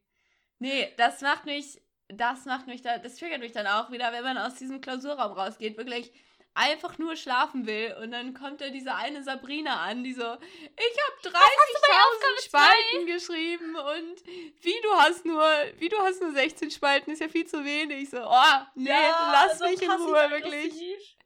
Nee, 0.58 0.94
das 0.96 1.20
macht 1.20 1.44
mich, 1.44 1.80
das 2.08 2.44
macht 2.46 2.66
mich 2.66 2.82
da, 2.82 2.98
das 2.98 3.16
triggert 3.16 3.40
mich 3.40 3.52
dann 3.52 3.66
auch 3.66 3.90
wieder, 3.90 4.12
wenn 4.12 4.24
man 4.24 4.38
aus 4.38 4.54
diesem 4.54 4.80
Klausurraum 4.80 5.32
rausgeht, 5.32 5.76
wirklich 5.76 6.12
einfach 6.54 6.96
nur 6.96 7.16
schlafen 7.16 7.66
will 7.66 7.94
und 8.00 8.12
dann 8.12 8.32
kommt 8.32 8.62
da 8.62 8.70
diese 8.70 8.94
eine 8.94 9.22
Sabrina 9.22 9.82
an, 9.82 10.02
die 10.02 10.14
so, 10.14 10.22
ich 10.22 10.24
habe 10.24 11.36
30.000 11.36 12.44
Spalten 12.46 13.06
geschrieben 13.06 13.76
und 13.76 14.26
wie 14.64 14.80
du 14.82 14.92
hast 14.94 15.26
nur, 15.26 15.44
wie 15.76 15.90
du 15.90 15.98
hast 15.98 16.22
nur 16.22 16.32
16 16.32 16.70
Spalten, 16.70 17.10
ist 17.10 17.20
ja 17.20 17.28
viel 17.28 17.46
zu 17.46 17.62
wenig. 17.62 18.08
So, 18.08 18.22
oh, 18.26 18.66
nee, 18.74 18.88
lass 18.88 19.60
mich 19.60 19.82
in 19.82 19.90
Ruhe, 19.90 20.30
wirklich. 20.30 21.18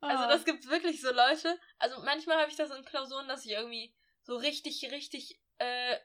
Also 0.00 0.24
Oh. 0.24 0.28
das 0.28 0.44
gibt 0.44 0.68
wirklich 0.68 1.00
so 1.00 1.12
Leute. 1.12 1.58
Also 1.78 2.00
manchmal 2.04 2.38
habe 2.38 2.50
ich 2.50 2.56
das 2.56 2.70
in 2.70 2.84
Klausuren, 2.84 3.26
dass 3.28 3.44
ich 3.44 3.50
irgendwie 3.50 3.92
so 4.28 4.36
richtig, 4.36 4.86
richtig 4.92 5.40
äh, 5.56 5.96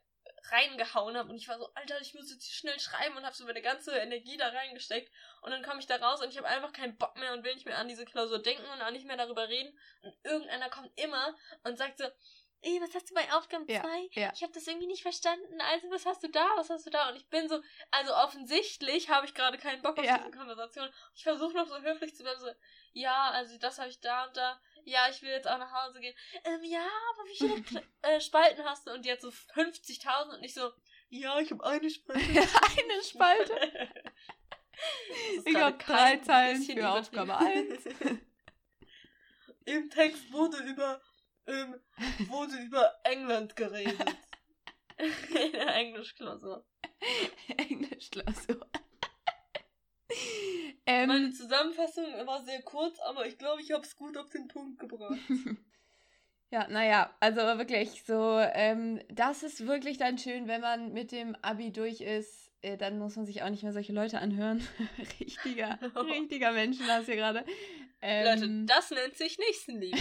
reingehauen 0.50 1.18
habe 1.18 1.30
und 1.30 1.36
ich 1.36 1.48
war 1.50 1.58
so, 1.58 1.70
Alter, 1.74 2.00
ich 2.02 2.14
muss 2.14 2.32
jetzt 2.32 2.52
schnell 2.54 2.80
schreiben 2.80 3.18
und 3.18 3.26
habe 3.26 3.36
so 3.36 3.46
meine 3.46 3.62
ganze 3.62 3.92
Energie 3.98 4.38
da 4.38 4.48
reingesteckt 4.48 5.12
und 5.42 5.52
dann 5.52 5.62
komme 5.64 5.80
ich 5.82 5.88
da 5.88 5.98
raus 5.98 6.22
und 6.22 6.30
ich 6.30 6.38
habe 6.38 6.48
einfach 6.48 6.72
keinen 6.72 6.98
Bock 6.98 7.16
mehr 7.18 7.34
und 7.34 7.44
will 7.44 7.54
nicht 7.54 7.66
mehr 7.66 7.78
an 7.78 7.88
diese 7.90 8.06
Klausur 8.06 8.42
denken 8.42 8.64
und 8.74 8.82
auch 8.82 8.92
nicht 8.92 9.06
mehr 9.06 9.18
darüber 9.18 9.50
reden 9.50 9.78
und 10.02 10.16
irgendeiner 10.24 10.70
kommt 10.70 10.92
immer 10.98 11.36
und 11.64 11.78
sagt 11.78 11.98
so, 11.98 12.06
ey, 12.62 12.80
was 12.82 12.96
hast 12.96 13.10
du 13.10 13.14
bei 13.14 13.32
Aufgaben 13.34 13.68
Ja, 13.68 13.82
2? 13.82 14.08
ja. 14.14 14.32
Ich 14.34 14.42
habe 14.42 14.54
das 14.54 14.66
irgendwie 14.68 14.88
nicht 14.88 15.02
verstanden. 15.02 15.60
Also, 15.74 15.90
was 15.92 16.06
hast 16.06 16.24
du 16.24 16.30
da? 16.30 16.48
Was 16.56 16.70
hast 16.70 16.86
du 16.86 16.92
da? 16.92 17.10
Und 17.10 17.18
ich 17.18 17.28
bin 17.28 17.50
so, 17.50 17.62
also 17.92 18.16
offensichtlich 18.16 19.10
habe 19.10 19.26
ich 19.26 19.34
gerade 19.34 19.58
keinen 19.58 19.82
Bock 19.82 19.98
auf 20.00 20.06
Ja. 20.06 20.18
diese 20.18 20.32
Konversation. 20.32 20.90
Ich 21.14 21.24
versuche 21.24 21.54
noch 21.54 21.68
so 21.68 21.82
höflich 21.82 22.16
zu 22.16 22.24
bleiben, 22.24 22.40
so, 22.40 22.50
ja, 22.94 23.32
also 23.32 23.58
das 23.58 23.80
habe 23.80 23.90
ich 23.90 24.00
da 24.00 24.28
und 24.28 24.38
da. 24.38 24.62
Ja, 24.86 25.08
ich 25.10 25.22
will 25.22 25.30
jetzt 25.30 25.48
auch 25.48 25.58
nach 25.58 25.72
Hause 25.72 26.00
gehen. 26.00 26.16
Ähm, 26.44 26.60
ja, 26.64 26.82
aber 26.82 27.30
wie 27.30 27.38
viele 27.38 27.56
Kle- 27.56 27.84
äh, 28.02 28.20
Spalten 28.20 28.64
hast 28.66 28.86
du? 28.88 28.92
Und 28.92 29.06
die 29.06 29.12
hat 29.12 29.22
so 29.22 29.30
50.000 29.30 30.38
und 30.38 30.44
ich 30.44 30.54
so, 30.54 30.72
ja, 31.10 31.40
ich 31.40 31.52
habe 31.52 31.64
eine 31.66 31.90
Spalte. 31.90 32.20
Eine 32.24 33.04
Spalte. 33.04 33.90
Ich 35.46 35.56
habe 35.56 35.78
drei 35.78 36.18
Zeilen 36.18 36.62
für 36.62 36.90
Aufgabe 36.90 37.38
1. 37.38 37.86
übertrieben. 37.86 38.22
Im 39.66 39.90
Text 39.90 40.32
wurde 40.34 40.58
über, 40.64 41.02
ähm, 41.48 41.80
wurde 42.28 42.58
über 42.58 42.94
England 43.04 43.56
geredet. 43.56 44.18
In 44.98 45.52
der 45.54 45.76
Englischklausur. 45.76 46.66
Englischklausur. 47.58 48.68
Meine 50.86 51.28
ähm, 51.28 51.34
Zusammenfassung 51.34 52.06
war 52.26 52.44
sehr 52.44 52.62
kurz, 52.62 53.00
aber 53.00 53.26
ich 53.26 53.38
glaube, 53.38 53.62
ich 53.62 53.72
habe 53.72 53.84
es 53.84 53.96
gut 53.96 54.18
auf 54.18 54.30
den 54.30 54.48
Punkt 54.48 54.80
gebracht. 54.80 55.18
ja, 56.52 56.68
naja, 56.68 57.16
also 57.20 57.40
wirklich 57.40 58.04
so, 58.04 58.40
ähm, 58.40 59.02
das 59.10 59.44
ist 59.44 59.66
wirklich 59.66 59.98
dann 59.98 60.18
schön, 60.18 60.48
wenn 60.48 60.62
man 60.62 60.92
mit 60.92 61.12
dem 61.12 61.36
Abi 61.42 61.72
durch 61.72 62.02
ist, 62.02 62.52
äh, 62.62 62.78
dann 62.78 63.00
muss 63.00 63.16
man 63.16 63.26
sich 63.26 63.44
auch 63.44 63.50
nicht 63.50 63.64
mehr 63.64 63.74
solche 63.74 63.94
Leute 63.94 64.20
anhören. 64.20 64.66
richtiger, 65.20 65.80
richtiger 65.96 66.52
Menschenhass 66.52 67.06
hier 67.06 67.16
gerade. 67.16 67.40
Leute, 68.02 68.46
Ähm, 68.46 68.68
das 68.68 68.92
nennt 68.92 69.16
sich 69.16 69.38
Nächstenliebe. 69.38 69.98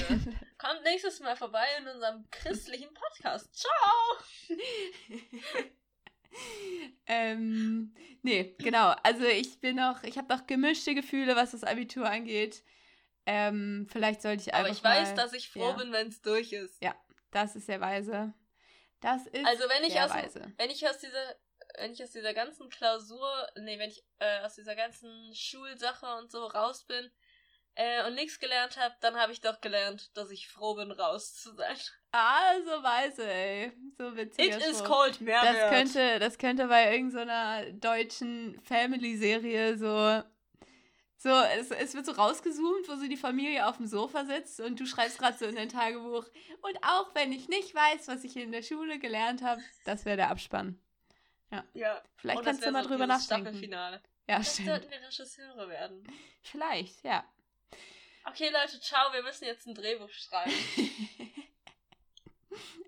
Kommt 0.59 0.83
nächstes 0.85 1.21
Mal 1.21 1.37
vorbei 1.37 1.64
in 1.81 1.87
unserem 1.87 2.25
christlichen 2.31 2.92
Podcast. 2.92 3.55
Ciao! 3.55 4.18
ähm, 7.07 7.95
nee, 8.23 8.55
genau. 8.59 8.95
Also 9.03 9.25
ich 9.25 9.61
bin 9.61 9.77
noch, 9.77 10.03
ich 10.03 10.18
habe 10.18 10.33
noch 10.35 10.47
gemischte 10.47 10.95
Gefühle, 10.95 11.37
was 11.37 11.53
das 11.53 11.64
Abitur 11.64 12.09
angeht. 12.09 12.62
Ähm, 13.27 13.87
vielleicht 13.90 14.23
sollte 14.23 14.42
ich 14.42 14.55
einfach 14.55 14.66
Aber 14.66 14.77
ich 14.77 14.83
weiß, 14.83 15.11
mal, 15.11 15.16
dass 15.16 15.33
ich 15.33 15.49
froh 15.49 15.71
ja. 15.71 15.73
bin, 15.73 15.92
wenn 15.92 16.09
es 16.09 16.23
durch 16.23 16.53
ist. 16.53 16.83
Ja. 16.83 16.95
Das 17.31 17.57
ist 17.57 17.66
sehr 17.66 17.81
weise. 17.81 18.35
Das 19.01 19.27
ist 19.27 19.47
Also 19.47 19.64
wenn 19.68 19.85
ich 19.85 19.95
sehr 19.95 20.05
aus, 20.05 20.14
weise. 20.14 20.53
wenn 20.59 20.71
ich 20.71 20.87
aus 20.87 20.99
dieser, 20.99 21.37
wenn 21.79 21.92
ich 21.92 22.03
aus 22.03 22.11
dieser 22.11 22.35
ganzen 22.35 22.68
Klausur, 22.68 23.49
nee, 23.57 23.79
wenn 23.79 23.90
ich 23.90 24.05
äh, 24.18 24.40
aus 24.40 24.55
dieser 24.55 24.77
ganzen 24.77 25.35
Schulsache 25.35 26.07
und 26.18 26.31
so 26.31 26.47
raus 26.47 26.85
bin 26.85 27.11
äh, 27.75 28.07
und 28.07 28.15
nichts 28.15 28.39
gelernt 28.39 28.77
habe, 28.77 28.95
dann 29.01 29.17
habe 29.17 29.33
ich 29.33 29.41
doch 29.41 29.61
gelernt, 29.61 30.17
dass 30.17 30.31
ich 30.31 30.49
froh 30.49 30.75
bin, 30.75 30.91
raus 30.93 31.35
zu 31.35 31.55
sein. 31.55 31.77
Ah, 32.13 32.55
so 32.65 32.83
weise, 32.83 33.27
ey. 33.27 33.73
So 33.97 34.15
witziger 34.15 34.59
It 34.59 34.67
is 34.67 34.85
called 34.85 35.21
Mehrwert. 35.21 35.57
Das 35.57 35.71
könnte, 35.71 36.19
das 36.19 36.39
könnte 36.39 36.67
bei 36.67 36.95
irgendeiner 36.95 37.71
deutschen 37.73 38.61
Family-Serie 38.65 39.79
so. 39.79 40.23
So, 41.17 41.31
es, 41.31 41.71
es 41.71 41.95
wird 41.95 42.05
so 42.05 42.13
rausgezoomt, 42.13 42.89
wo 42.89 42.97
so 42.97 43.07
die 43.07 43.17
Familie 43.17 43.67
auf 43.69 43.77
dem 43.77 43.87
Sofa 43.87 44.25
sitzt 44.25 44.59
und 44.59 44.81
du 44.81 44.87
schreibst 44.87 45.19
gerade 45.19 45.39
so 45.39 45.47
in 45.47 45.55
dein 45.55 45.69
Tagebuch. 45.69 46.27
Und 46.63 46.77
auch 46.83 47.15
wenn 47.15 47.31
ich 47.31 47.49
nicht 47.49 47.73
weiß, 47.75 48.09
was 48.09 48.25
ich 48.25 48.37
in 48.37 48.51
der 48.51 48.63
Schule 48.63 48.99
gelernt 48.99 49.41
habe, 49.41 49.63
das 49.85 50.05
wäre 50.05 50.17
der 50.17 50.31
Abspann. 50.31 50.81
ja. 51.75 52.03
Vielleicht 52.17 52.39
Und 52.39 52.47
das 52.47 52.57
kannst 52.57 52.67
du 52.67 52.73
mal 52.73 52.83
so 52.83 52.89
drüber 52.89 53.07
nachdenken. 53.07 53.47
Staffelfinale. 53.47 54.03
Ja, 54.29 54.37
Vielleicht 54.37 54.53
stimmt. 54.53 54.69
sollten 54.69 54.91
wir 54.91 55.01
Regisseure 55.01 55.69
werden. 55.69 56.07
Vielleicht, 56.43 57.05
ja. 57.05 57.25
Okay, 58.25 58.51
Leute, 58.51 58.81
ciao, 58.81 59.13
wir 59.13 59.23
müssen 59.23 59.45
jetzt 59.45 59.67
ein 59.67 59.75
Drehbuch 59.75 60.11
schreiben. 60.11 60.53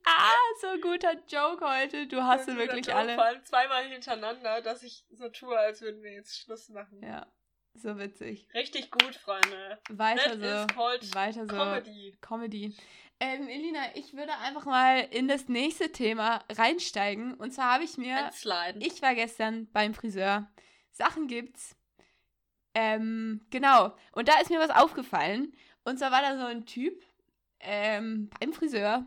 Ah, 0.07 0.37
so 0.61 0.79
guter 0.83 1.14
Joke 1.29 1.64
heute. 1.66 2.07
Du 2.07 2.23
hast 2.23 2.44
sie 2.44 2.57
wirklich 2.57 2.87
Joke, 2.87 2.99
alle. 2.99 3.14
Vor 3.14 3.25
allem 3.25 3.42
zweimal 3.42 3.88
hintereinander, 3.88 4.61
dass 4.61 4.83
ich 4.83 5.05
so 5.11 5.31
tue, 5.31 5.59
als 5.59 5.81
würden 5.81 6.03
wir 6.03 6.12
jetzt 6.12 6.38
Schluss 6.38 6.68
machen. 6.68 7.03
Ja, 7.03 7.27
so 7.73 7.99
witzig. 7.99 8.47
Richtig 8.53 8.90
gut, 8.90 9.14
Freunde. 9.16 9.81
Weiter 9.88 10.38
That 10.38 10.73
so. 10.73 11.14
Weiter 11.14 11.47
so. 11.47 11.57
Comedy. 11.57 12.18
Comedy. 12.20 12.77
Ähm, 13.20 13.49
Elina, 13.49 13.94
ich 13.94 14.12
würde 14.12 14.37
einfach 14.38 14.66
mal 14.66 15.01
in 15.11 15.29
das 15.29 15.49
nächste 15.49 15.90
Thema 15.90 16.44
reinsteigen. 16.51 17.35
Und 17.35 17.53
zwar 17.53 17.73
habe 17.75 17.85
ich 17.85 17.97
mir, 17.97 18.31
Sliden. 18.33 18.83
ich 18.83 19.01
war 19.01 19.14
gestern 19.14 19.70
beim 19.73 19.94
Friseur. 19.94 20.51
Sachen 20.90 21.29
gibt's. 21.29 21.77
Ähm, 22.74 23.40
genau. 23.50 23.94
Und 24.12 24.28
da 24.28 24.40
ist 24.40 24.50
mir 24.50 24.58
was 24.58 24.70
aufgefallen. 24.70 25.54
Und 25.84 25.98
zwar 25.98 26.10
war 26.10 26.22
da 26.22 26.37
so 26.37 26.44
ein 26.44 26.66
Typ 26.66 27.02
ähm, 27.60 28.30
beim 28.40 28.52
Friseur. 28.52 29.06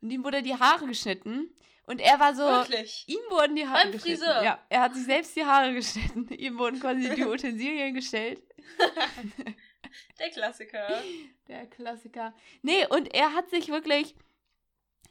Und 0.00 0.10
ihm 0.10 0.24
wurde 0.24 0.42
die 0.42 0.54
Haare 0.54 0.86
geschnitten. 0.86 1.50
Und 1.86 2.00
er 2.00 2.18
war 2.18 2.34
so. 2.34 2.42
Wirklich. 2.42 3.04
Ihm 3.06 3.20
wurden 3.30 3.54
die 3.54 3.66
Haare 3.66 3.84
Beim 3.84 3.92
geschnitten. 3.92 4.22
Friseur? 4.22 4.42
Ja, 4.42 4.58
er 4.68 4.80
hat 4.82 4.94
sich 4.94 5.04
selbst 5.04 5.36
die 5.36 5.44
Haare 5.44 5.72
geschnitten. 5.72 6.28
Ihm 6.34 6.58
wurden 6.58 6.80
quasi 6.80 7.14
die 7.14 7.24
Utensilien 7.26 7.94
gestellt. 7.94 8.42
Der 10.18 10.30
Klassiker. 10.30 11.02
Der 11.48 11.66
Klassiker. 11.66 12.34
Nee, 12.62 12.86
und 12.88 13.14
er 13.14 13.34
hat 13.34 13.48
sich 13.50 13.68
wirklich, 13.68 14.14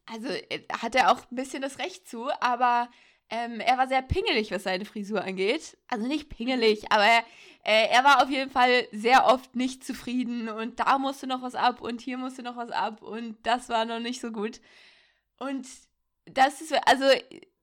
also 0.06 0.28
äh, 0.28 0.64
hat 0.82 0.96
er 0.96 1.12
auch 1.12 1.20
ein 1.32 1.36
bisschen 1.36 1.62
das 1.62 1.80
Recht 1.80 2.08
zu, 2.08 2.30
aber 2.42 2.90
ähm, 3.30 3.60
er 3.60 3.78
war 3.78 3.88
sehr 3.88 4.02
pingelig, 4.02 4.52
was 4.52 4.64
seine 4.64 4.86
Frisur 4.86 5.24
angeht. 5.24 5.78
Also 5.88 6.08
nicht 6.08 6.30
pingelig, 6.30 6.92
aber 6.92 7.04
er, 7.06 7.24
äh, 7.64 7.88
er 7.90 8.04
war 8.04 8.24
auf 8.24 8.30
jeden 8.30 8.52
Fall 8.52 8.88
sehr 8.92 9.26
oft 9.26 9.56
nicht 9.56 9.84
zufrieden 9.84 10.50
und 10.50 10.80
da 10.80 10.98
musste 11.00 11.26
noch 11.28 11.42
was 11.42 11.56
ab 11.56 11.82
und 11.82 12.02
hier 12.02 12.18
musste 12.18 12.44
noch 12.44 12.56
was 12.56 12.70
ab 12.72 13.02
und 13.02 13.38
das 13.44 13.70
war 13.70 13.86
noch 13.86 14.00
nicht 14.00 14.22
so 14.22 14.32
gut. 14.32 14.62
Und 15.38 15.68
das 16.26 16.62
ist, 16.62 16.74
also 16.88 17.06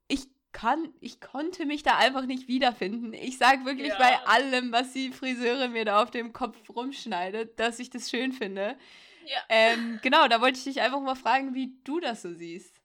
ich 0.09 0.27
kann, 0.53 0.93
ich 1.01 1.21
konnte 1.21 1.65
mich 1.65 1.83
da 1.83 1.97
einfach 1.97 2.27
nicht 2.27 2.47
wiederfinden. 2.49 3.15
Ich 3.15 3.39
sage 3.39 3.65
wirklich 3.65 3.89
Ja. 3.89 3.99
bei 3.99 4.19
allem, 4.27 4.73
was 4.73 4.93
die 4.93 5.11
Friseurin 5.11 5.73
mir 5.73 5.85
da 5.85 6.03
auf 6.03 6.11
dem 6.11 6.33
Kopf 6.33 6.59
rumschneidet, 6.69 7.59
dass 7.59 7.79
ich 7.79 7.89
das 7.89 8.11
schön 8.11 8.33
finde. 8.33 8.77
Ja. 9.27 9.39
Ähm, 9.49 10.01
genau, 10.03 10.27
da 10.29 10.41
wollte 10.41 10.59
ich 10.59 10.65
dich 10.65 10.81
einfach 10.83 11.01
mal 11.01 11.15
fragen, 11.15 11.55
wie 11.55 11.75
du 11.85 12.01
das 12.01 12.23
so 12.23 12.35
siehst. 12.35 12.82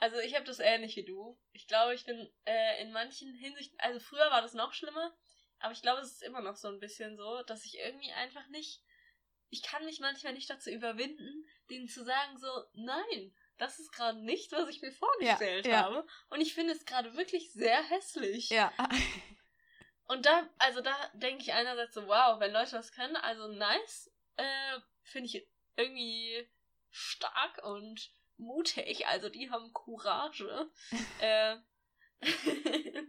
Also 0.00 0.18
ich 0.18 0.34
habe 0.34 0.46
das 0.46 0.60
ähnlich 0.60 0.96
wie 0.96 1.04
du. 1.04 1.38
Ich 1.52 1.68
glaube, 1.68 1.94
ich 1.94 2.06
bin 2.06 2.32
äh, 2.46 2.82
in 2.82 2.90
manchen 2.90 3.34
Hinsichten, 3.34 3.78
also 3.80 4.00
früher 4.00 4.30
war 4.30 4.40
das 4.40 4.54
noch 4.54 4.72
schlimmer, 4.72 5.14
aber 5.58 5.72
ich 5.72 5.82
glaube, 5.82 6.00
es 6.00 6.12
ist 6.12 6.22
immer 6.22 6.40
noch 6.40 6.56
so 6.56 6.68
ein 6.68 6.80
bisschen 6.80 7.18
so, 7.18 7.42
dass 7.42 7.66
ich 7.66 7.78
irgendwie 7.78 8.10
einfach 8.12 8.48
nicht, 8.48 8.82
ich 9.50 9.62
kann 9.62 9.84
mich 9.84 10.00
manchmal 10.00 10.32
nicht 10.32 10.48
dazu 10.48 10.70
überwinden, 10.70 11.46
denen 11.68 11.86
zu 11.86 12.02
sagen 12.02 12.38
so, 12.38 12.48
nein, 12.72 13.34
das 13.58 13.78
ist 13.78 13.92
gerade 13.92 14.18
nicht, 14.20 14.50
was 14.52 14.70
ich 14.70 14.80
mir 14.80 14.90
vorgestellt 14.90 15.66
ja. 15.66 15.82
habe. 15.82 16.06
Und 16.30 16.40
ich 16.40 16.54
finde 16.54 16.72
es 16.72 16.86
gerade 16.86 17.14
wirklich 17.14 17.52
sehr 17.52 17.82
hässlich. 17.90 18.48
Ja. 18.48 18.72
Und 20.08 20.24
da, 20.24 20.48
also 20.58 20.80
da 20.80 20.96
denke 21.12 21.42
ich 21.42 21.52
einerseits 21.52 21.94
so, 21.94 22.06
wow, 22.06 22.40
wenn 22.40 22.52
Leute 22.52 22.72
das 22.72 22.90
können, 22.90 23.16
also 23.16 23.48
nice, 23.48 24.10
äh, 24.36 24.80
finde 25.02 25.26
ich 25.26 25.46
irgendwie 25.76 26.50
stark 26.90 27.62
und 27.64 28.10
mutig, 28.40 29.06
also 29.06 29.28
die 29.28 29.50
haben 29.50 29.72
Courage. 29.72 30.70
äh, 31.20 31.56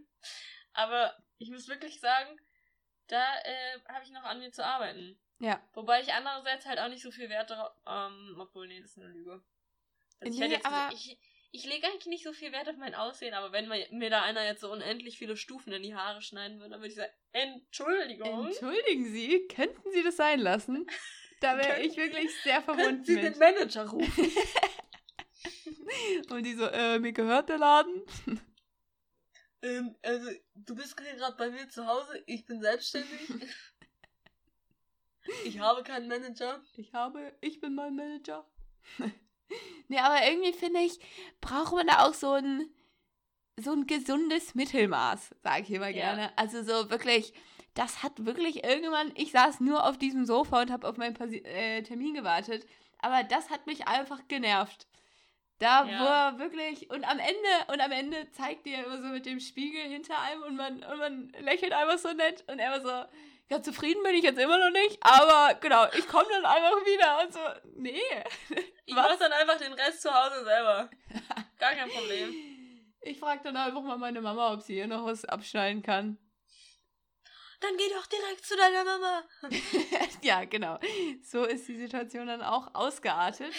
aber 0.72 1.16
ich 1.38 1.50
muss 1.50 1.68
wirklich 1.68 2.00
sagen, 2.00 2.40
da 3.08 3.22
äh, 3.44 3.80
habe 3.88 4.04
ich 4.04 4.10
noch 4.10 4.22
an 4.24 4.38
mir 4.38 4.52
zu 4.52 4.64
arbeiten. 4.64 5.18
Ja. 5.38 5.60
Wobei 5.72 6.00
ich 6.00 6.12
andererseits 6.12 6.66
halt 6.66 6.78
auch 6.78 6.88
nicht 6.88 7.02
so 7.02 7.10
viel 7.10 7.28
Wert 7.28 7.50
darauf, 7.50 7.72
ähm, 7.86 8.36
obwohl, 8.38 8.68
nee, 8.68 8.80
das 8.80 8.90
ist 8.92 8.98
eine 8.98 9.08
Lüge. 9.08 9.42
Also 10.20 10.32
ich, 10.32 10.38
Nee, 10.40 10.54
jetzt, 10.54 10.64
aber- 10.66 10.94
ich, 10.94 11.18
ich 11.50 11.64
lege 11.64 11.86
eigentlich 11.88 12.06
nicht 12.06 12.24
so 12.24 12.32
viel 12.32 12.52
Wert 12.52 12.68
auf 12.68 12.76
mein 12.76 12.94
Aussehen, 12.94 13.34
aber 13.34 13.50
wenn 13.52 13.68
mir 13.68 14.08
da 14.10 14.22
einer 14.22 14.44
jetzt 14.44 14.60
so 14.60 14.70
unendlich 14.70 15.18
viele 15.18 15.36
Stufen 15.36 15.72
in 15.72 15.82
die 15.82 15.94
Haare 15.94 16.22
schneiden 16.22 16.58
würde, 16.60 16.70
dann 16.70 16.80
würde 16.80 16.88
ich 16.90 16.94
sagen, 16.94 17.12
Entschuldigung. 17.32 18.46
Entschuldigen 18.46 19.04
Sie, 19.12 19.46
könnten 19.48 19.90
Sie 19.90 20.02
das 20.02 20.16
sein 20.16 20.40
lassen? 20.40 20.86
Da 21.40 21.58
wäre 21.58 21.80
ich 21.82 21.96
wirklich 21.96 22.30
sehr 22.44 22.62
Können 22.62 22.78
verbunden 22.78 23.04
Sie 23.04 23.16
den 23.16 23.24
mit. 23.24 23.38
Manager 23.40 23.88
rufen? 23.88 24.32
Und 26.30 26.44
die 26.44 26.54
so, 26.54 26.66
äh, 26.66 26.98
mir 26.98 27.12
gehört 27.12 27.48
der 27.48 27.58
Laden. 27.58 28.02
ähm, 29.62 29.96
also, 30.02 30.30
du 30.54 30.74
bist 30.74 30.96
gerade 30.96 31.36
bei 31.36 31.50
mir 31.50 31.68
zu 31.68 31.86
Hause, 31.86 32.22
ich 32.26 32.44
bin 32.44 32.60
selbstständig. 32.60 33.20
ich 35.44 35.58
habe 35.58 35.82
keinen 35.82 36.08
Manager. 36.08 36.60
Ich 36.76 36.92
habe, 36.94 37.32
ich 37.40 37.60
bin 37.60 37.74
mein 37.74 37.94
Manager. 37.94 38.46
nee, 39.88 39.98
aber 39.98 40.26
irgendwie 40.26 40.52
finde 40.52 40.80
ich, 40.80 40.98
braucht 41.40 41.74
man 41.74 41.86
da 41.86 42.06
auch 42.06 42.14
so 42.14 42.32
ein, 42.32 42.68
so 43.60 43.72
ein 43.72 43.86
gesundes 43.86 44.54
Mittelmaß, 44.54 45.30
sage 45.42 45.62
ich 45.62 45.70
immer 45.70 45.88
Ja. 45.88 46.14
gerne. 46.14 46.38
Also 46.38 46.62
so 46.62 46.90
wirklich, 46.90 47.32
das 47.74 48.02
hat 48.02 48.24
wirklich 48.24 48.64
irgendwann, 48.64 49.12
ich 49.14 49.32
saß 49.32 49.60
nur 49.60 49.86
auf 49.86 49.98
diesem 49.98 50.26
Sofa 50.26 50.62
und 50.62 50.70
habe 50.70 50.88
auf 50.88 50.96
meinen 50.96 51.14
Pasi 51.14 51.38
äh, 51.38 51.82
Termin 51.82 52.14
gewartet, 52.14 52.66
aber 52.98 53.24
das 53.24 53.50
hat 53.50 53.66
mich 53.66 53.86
einfach 53.88 54.26
genervt. 54.28 54.86
Da 55.62 55.84
Ja. 55.84 56.00
wo 56.00 56.04
er 56.06 56.38
wirklich, 56.40 56.90
und 56.90 57.04
am 57.04 57.20
Ende, 57.20 57.72
und 57.72 57.80
am 57.80 57.92
Ende 57.92 58.28
zeigt 58.32 58.66
dir 58.66 58.84
immer 58.84 59.00
so 59.00 59.06
mit 59.08 59.26
dem 59.26 59.38
Spiegel 59.38 59.82
hinter 59.82 60.18
einem 60.18 60.42
und 60.42 60.56
man, 60.56 60.82
und 60.82 60.98
man 60.98 61.32
lächelt 61.38 61.72
einfach 61.72 61.98
so 61.98 62.12
nett 62.12 62.42
und 62.48 62.58
er 62.58 62.72
war 62.72 62.80
so, 62.80 63.08
ja, 63.48 63.62
zufrieden 63.62 64.02
bin 64.02 64.14
ich 64.16 64.24
jetzt 64.24 64.40
immer 64.40 64.58
noch 64.58 64.72
nicht, 64.72 64.98
aber 65.02 65.54
genau, 65.60 65.86
ich 65.96 66.08
komme 66.08 66.26
dann 66.32 66.44
einfach 66.46 66.84
wieder 66.84 67.22
und 67.22 67.32
so, 67.32 67.40
nee. 67.76 68.00
Ich 68.84 68.94
mach 68.94 69.16
dann 69.16 69.32
einfach 69.32 69.56
den 69.58 69.72
Rest 69.72 70.02
zu 70.02 70.12
Hause 70.12 70.44
selber. 70.44 70.90
Gar 71.60 71.74
kein 71.74 71.88
Problem. 71.88 72.34
Ich 73.00 73.20
frage 73.20 73.40
dann 73.44 73.56
einfach 73.56 73.80
mal 73.82 73.96
meine 73.96 74.20
Mama, 74.20 74.52
ob 74.52 74.60
sie 74.62 74.74
hier 74.74 74.88
noch 74.88 75.06
was 75.06 75.24
abschneiden 75.24 75.82
kann. 75.82 76.18
Dann 77.62 77.76
geh 77.76 77.88
doch 77.90 78.06
direkt 78.06 78.44
zu 78.44 78.56
deiner 78.56 78.84
Mama. 78.84 79.24
ja, 80.22 80.44
genau. 80.44 80.78
So 81.22 81.44
ist 81.44 81.68
die 81.68 81.76
Situation 81.76 82.26
dann 82.26 82.42
auch 82.42 82.74
ausgeartet. 82.74 83.54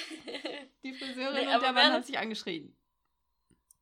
Die 0.83 0.93
Friseurin 0.93 1.47
Nee, 1.47 1.55
und 1.55 1.63
der 1.63 1.71
Mann 1.71 1.93
haben 1.93 2.03
sich 2.03 2.17
angeschrien. 2.17 2.75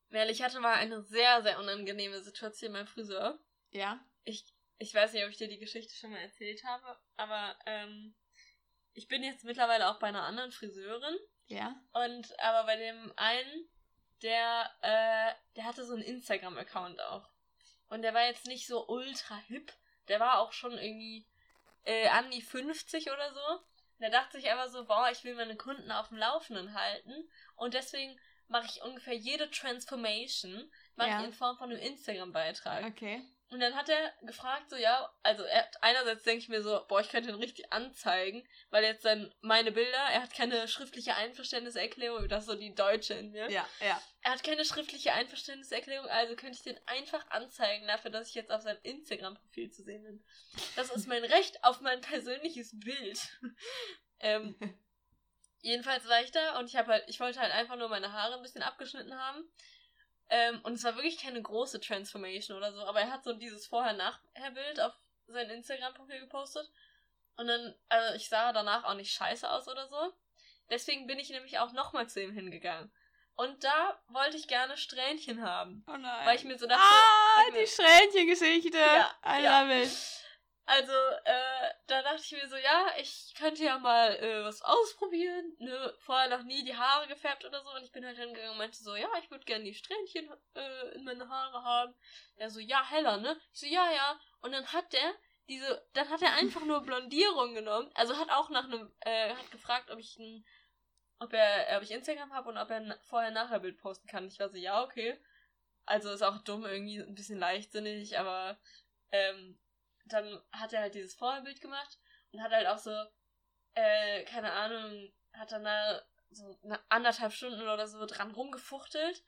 Merle, 0.09 0.31
ich 0.31 0.43
hatte 0.43 0.59
mal 0.59 0.75
eine 0.75 1.01
sehr, 1.01 1.41
sehr 1.41 1.57
unangenehme 1.59 2.21
Situation 2.21 2.73
beim 2.73 2.85
Friseur. 2.85 3.39
Ja? 3.71 3.99
Ich, 4.23 4.45
ich 4.77 4.93
weiß 4.93 5.13
nicht, 5.13 5.23
ob 5.23 5.31
ich 5.31 5.37
dir 5.37 5.47
die 5.47 5.57
Geschichte 5.57 5.95
schon 5.95 6.11
mal 6.11 6.19
erzählt 6.19 6.63
habe, 6.65 6.99
aber 7.17 7.57
ähm, 7.65 8.13
ich 8.93 9.07
bin 9.07 9.23
jetzt 9.23 9.43
mittlerweile 9.43 9.89
auch 9.89 9.99
bei 9.99 10.07
einer 10.07 10.23
anderen 10.23 10.51
Friseurin. 10.51 11.17
Ja? 11.47 11.75
Und 11.93 12.39
aber 12.39 12.65
bei 12.65 12.75
dem 12.75 13.11
einen, 13.15 13.69
der, 14.21 14.69
äh, 14.81 15.33
der 15.55 15.63
hatte 15.63 15.85
so 15.85 15.93
einen 15.93 16.03
Instagram-Account 16.03 17.01
auch. 17.01 17.29
Und 17.89 18.03
der 18.03 18.13
war 18.13 18.25
jetzt 18.25 18.45
nicht 18.45 18.67
so 18.67 18.87
ultra 18.87 19.37
hip. 19.47 19.73
Der 20.07 20.19
war 20.19 20.39
auch 20.39 20.51
schon 20.53 20.73
irgendwie 20.77 21.25
äh, 21.83 22.07
an 22.09 22.29
die 22.31 22.41
50 22.41 23.11
oder 23.11 23.33
so. 23.33 23.63
Der 23.99 24.09
dachte 24.09 24.39
sich 24.39 24.51
aber 24.51 24.69
so, 24.69 24.85
boah, 24.85 25.09
ich 25.11 25.23
will 25.23 25.35
meine 25.35 25.55
Kunden 25.55 25.91
auf 25.91 26.09
dem 26.09 26.17
Laufenden 26.17 26.73
halten. 26.73 27.29
Und 27.55 27.73
deswegen 27.73 28.19
mache 28.47 28.65
ich 28.65 28.81
ungefähr 28.81 29.15
jede 29.15 29.49
Transformation 29.51 30.69
mache 30.95 31.09
Ja. 31.09 31.19
ich 31.19 31.27
in 31.27 31.33
Form 31.33 31.57
von 31.57 31.69
einem 31.71 31.79
Instagram-Beitrag. 31.81 32.85
Okay. 32.85 33.23
Und 33.51 33.59
dann 33.59 33.75
hat 33.75 33.89
er 33.89 34.13
gefragt, 34.21 34.69
so, 34.69 34.77
ja, 34.77 35.13
also 35.23 35.43
er, 35.43 35.69
einerseits 35.81 36.23
denke 36.23 36.39
ich 36.39 36.47
mir 36.47 36.63
so, 36.63 36.85
boah, 36.87 37.01
ich 37.01 37.09
könnte 37.09 37.29
ihn 37.29 37.35
richtig 37.35 37.71
anzeigen, 37.73 38.47
weil 38.69 38.81
jetzt 38.85 39.03
dann 39.03 39.29
meine 39.41 39.73
Bilder, 39.73 39.97
er 40.13 40.23
hat 40.23 40.33
keine 40.33 40.69
schriftliche 40.69 41.15
Einverständniserklärung, 41.15 42.29
das 42.29 42.45
ist 42.45 42.49
so 42.49 42.55
die 42.55 42.73
Deutsche 42.73 43.13
in 43.15 43.31
mir. 43.31 43.51
Ja, 43.51 43.67
ja. 43.81 44.01
Er 44.21 44.31
hat 44.31 44.43
keine 44.45 44.63
schriftliche 44.63 45.11
Einverständniserklärung, 45.11 46.07
also 46.07 46.37
könnte 46.37 46.59
ich 46.59 46.63
den 46.63 46.79
einfach 46.85 47.29
anzeigen 47.29 47.87
dafür, 47.87 48.09
dass 48.09 48.29
ich 48.29 48.35
jetzt 48.35 48.51
auf 48.51 48.61
seinem 48.61 48.79
Instagram-Profil 48.83 49.69
zu 49.69 49.83
sehen 49.83 50.03
bin. 50.03 50.23
Das 50.77 50.89
ist 50.89 51.09
mein 51.09 51.25
Recht 51.25 51.61
auf 51.65 51.81
mein 51.81 51.99
persönliches 51.99 52.79
Bild. 52.79 53.19
ähm, 54.21 54.55
jedenfalls 55.59 56.07
war 56.07 56.21
ich 56.21 56.31
da 56.31 56.57
und 56.57 56.69
ich 56.69 56.77
habe 56.77 56.93
halt, 56.93 57.03
ich 57.07 57.19
wollte 57.19 57.41
halt 57.41 57.51
einfach 57.51 57.75
nur 57.75 57.89
meine 57.89 58.13
Haare 58.13 58.35
ein 58.35 58.43
bisschen 58.43 58.63
abgeschnitten 58.63 59.19
haben. 59.19 59.43
Ähm, 60.33 60.61
und 60.63 60.73
es 60.73 60.83
war 60.85 60.95
wirklich 60.95 61.17
keine 61.19 61.41
große 61.41 61.81
Transformation 61.81 62.55
oder 62.57 62.71
so, 62.71 62.79
aber 62.85 63.01
er 63.01 63.11
hat 63.11 63.23
so 63.25 63.33
dieses 63.33 63.67
Vorher-Nachher-Bild 63.67 64.79
auf 64.79 64.93
sein 65.27 65.49
Instagram-Profil 65.49 66.21
gepostet. 66.21 66.69
Und 67.35 67.47
dann, 67.47 67.75
also 67.89 68.15
ich 68.15 68.29
sah 68.29 68.53
danach 68.53 68.85
auch 68.85 68.93
nicht 68.93 69.13
scheiße 69.13 69.49
aus 69.49 69.67
oder 69.67 69.87
so. 69.87 70.13
Deswegen 70.69 71.05
bin 71.05 71.19
ich 71.19 71.29
nämlich 71.29 71.59
auch 71.59 71.73
nochmal 71.73 72.07
zu 72.07 72.21
ihm 72.21 72.31
hingegangen. 72.31 72.91
Und 73.35 73.63
da 73.63 74.01
wollte 74.07 74.37
ich 74.37 74.47
gerne 74.47 74.77
Strähnchen 74.77 75.41
haben. 75.41 75.83
Oh 75.87 75.97
nein. 75.97 76.25
Weil 76.25 76.35
ich 76.37 76.43
mir 76.45 76.57
so 76.57 76.65
dachte, 76.67 76.81
ah, 76.81 77.41
ich 77.47 77.53
die 77.53 77.59
mir- 77.59 77.67
Schränchengeschichte. 77.67 78.77
Ja, 78.77 79.13
I 79.25 79.43
ja. 79.43 79.61
love 79.63 79.83
it. 79.83 79.91
Also, 80.73 80.93
äh, 80.93 81.73
da 81.87 82.01
dachte 82.01 82.21
ich 82.23 82.31
mir 82.31 82.47
so, 82.47 82.55
ja, 82.55 82.87
ich 82.97 83.33
könnte 83.37 83.61
ja 83.61 83.77
mal 83.77 84.15
äh, 84.15 84.45
was 84.45 84.61
ausprobieren. 84.61 85.53
Ne? 85.59 85.93
Vorher 85.99 86.29
noch 86.29 86.45
nie 86.45 86.63
die 86.63 86.77
Haare 86.77 87.09
gefärbt 87.09 87.43
oder 87.43 87.61
so. 87.61 87.71
Und 87.71 87.83
ich 87.83 87.91
bin 87.91 88.05
halt 88.05 88.17
hingegangen 88.17 88.51
und 88.51 88.57
meinte 88.57 88.81
so, 88.81 88.95
ja, 88.95 89.09
ich 89.21 89.29
würde 89.29 89.43
gerne 89.43 89.65
die 89.65 89.73
Strähnchen 89.73 90.31
äh, 90.55 90.95
in 90.95 91.03
meine 91.03 91.27
Haare 91.27 91.61
haben. 91.61 91.93
Er 92.37 92.49
so, 92.49 92.61
ja, 92.61 92.89
heller, 92.89 93.17
ne? 93.17 93.37
Ich 93.51 93.59
so, 93.59 93.65
ja, 93.65 93.91
ja. 93.91 94.17
Und 94.39 94.53
dann 94.53 94.65
hat 94.71 94.93
der 94.93 95.13
diese, 95.49 95.85
dann 95.91 96.09
hat 96.09 96.21
er 96.21 96.35
einfach 96.35 96.63
nur 96.63 96.83
Blondierung 96.83 97.53
genommen. 97.53 97.91
Also 97.93 98.15
hat 98.15 98.29
auch 98.29 98.49
nach 98.49 98.63
einem, 98.63 98.89
äh, 99.01 99.31
hat 99.31 99.51
gefragt, 99.51 99.91
ob 99.91 99.99
ich 99.99 100.17
ein, 100.19 100.45
ob 101.19 101.33
er, 101.33 101.75
ob 101.75 101.83
ich 101.83 101.91
Instagram 101.91 102.31
habe 102.31 102.47
und 102.47 102.57
ob 102.57 102.69
er 102.69 102.97
vorher 103.09 103.31
nachher 103.31 103.59
Bild 103.59 103.77
posten 103.77 104.07
kann. 104.07 104.25
Ich 104.25 104.39
war 104.39 104.47
so, 104.47 104.55
ja, 104.55 104.81
okay. 104.81 105.19
Also 105.85 106.11
ist 106.11 106.21
auch 106.21 106.37
dumm, 106.45 106.65
irgendwie 106.65 107.01
ein 107.01 107.13
bisschen 107.13 107.39
leichtsinnig, 107.39 108.17
aber 108.17 108.57
ähm, 109.11 109.59
dann 110.13 110.41
hat 110.51 110.73
er 110.73 110.81
halt 110.81 110.95
dieses 110.95 111.15
Vorherbild 111.15 111.61
gemacht 111.61 111.99
und 112.31 112.41
hat 112.41 112.51
halt 112.51 112.67
auch 112.67 112.77
so, 112.77 112.91
äh, 113.73 114.23
keine 114.25 114.51
Ahnung, 114.51 115.11
hat 115.33 115.51
dann 115.51 115.63
da 115.63 116.01
so 116.29 116.57
eine 116.63 116.79
anderthalb 116.89 117.33
Stunden 117.33 117.61
oder 117.61 117.87
so 117.87 118.05
dran 118.05 118.31
rumgefuchtelt 118.31 119.23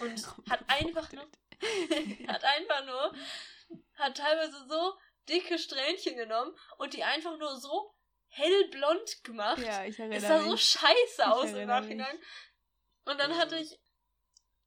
und 0.00 0.26
hat 0.50 0.60
einfach 0.68 1.12
nur, 1.12 1.28
hat 2.28 2.44
einfach 2.44 2.84
nur, 2.84 3.14
hat 3.94 4.16
teilweise 4.16 4.66
so 4.68 4.98
dicke 5.28 5.58
Strähnchen 5.58 6.16
genommen 6.16 6.56
und 6.78 6.94
die 6.94 7.04
einfach 7.04 7.36
nur 7.38 7.56
so 7.56 7.94
hellblond 8.28 9.24
gemacht. 9.24 9.58
Ja, 9.58 9.84
ich 9.84 9.98
erinnere 9.98 10.18
Es 10.18 10.22
sah 10.24 10.42
so 10.42 10.56
scheiße 10.56 11.30
aus 11.30 11.50
im 11.52 11.66
Nachhinein. 11.66 12.16
Mich. 12.16 12.26
Und 13.04 13.18
dann 13.18 13.36
hatte 13.36 13.56
ich 13.56 13.78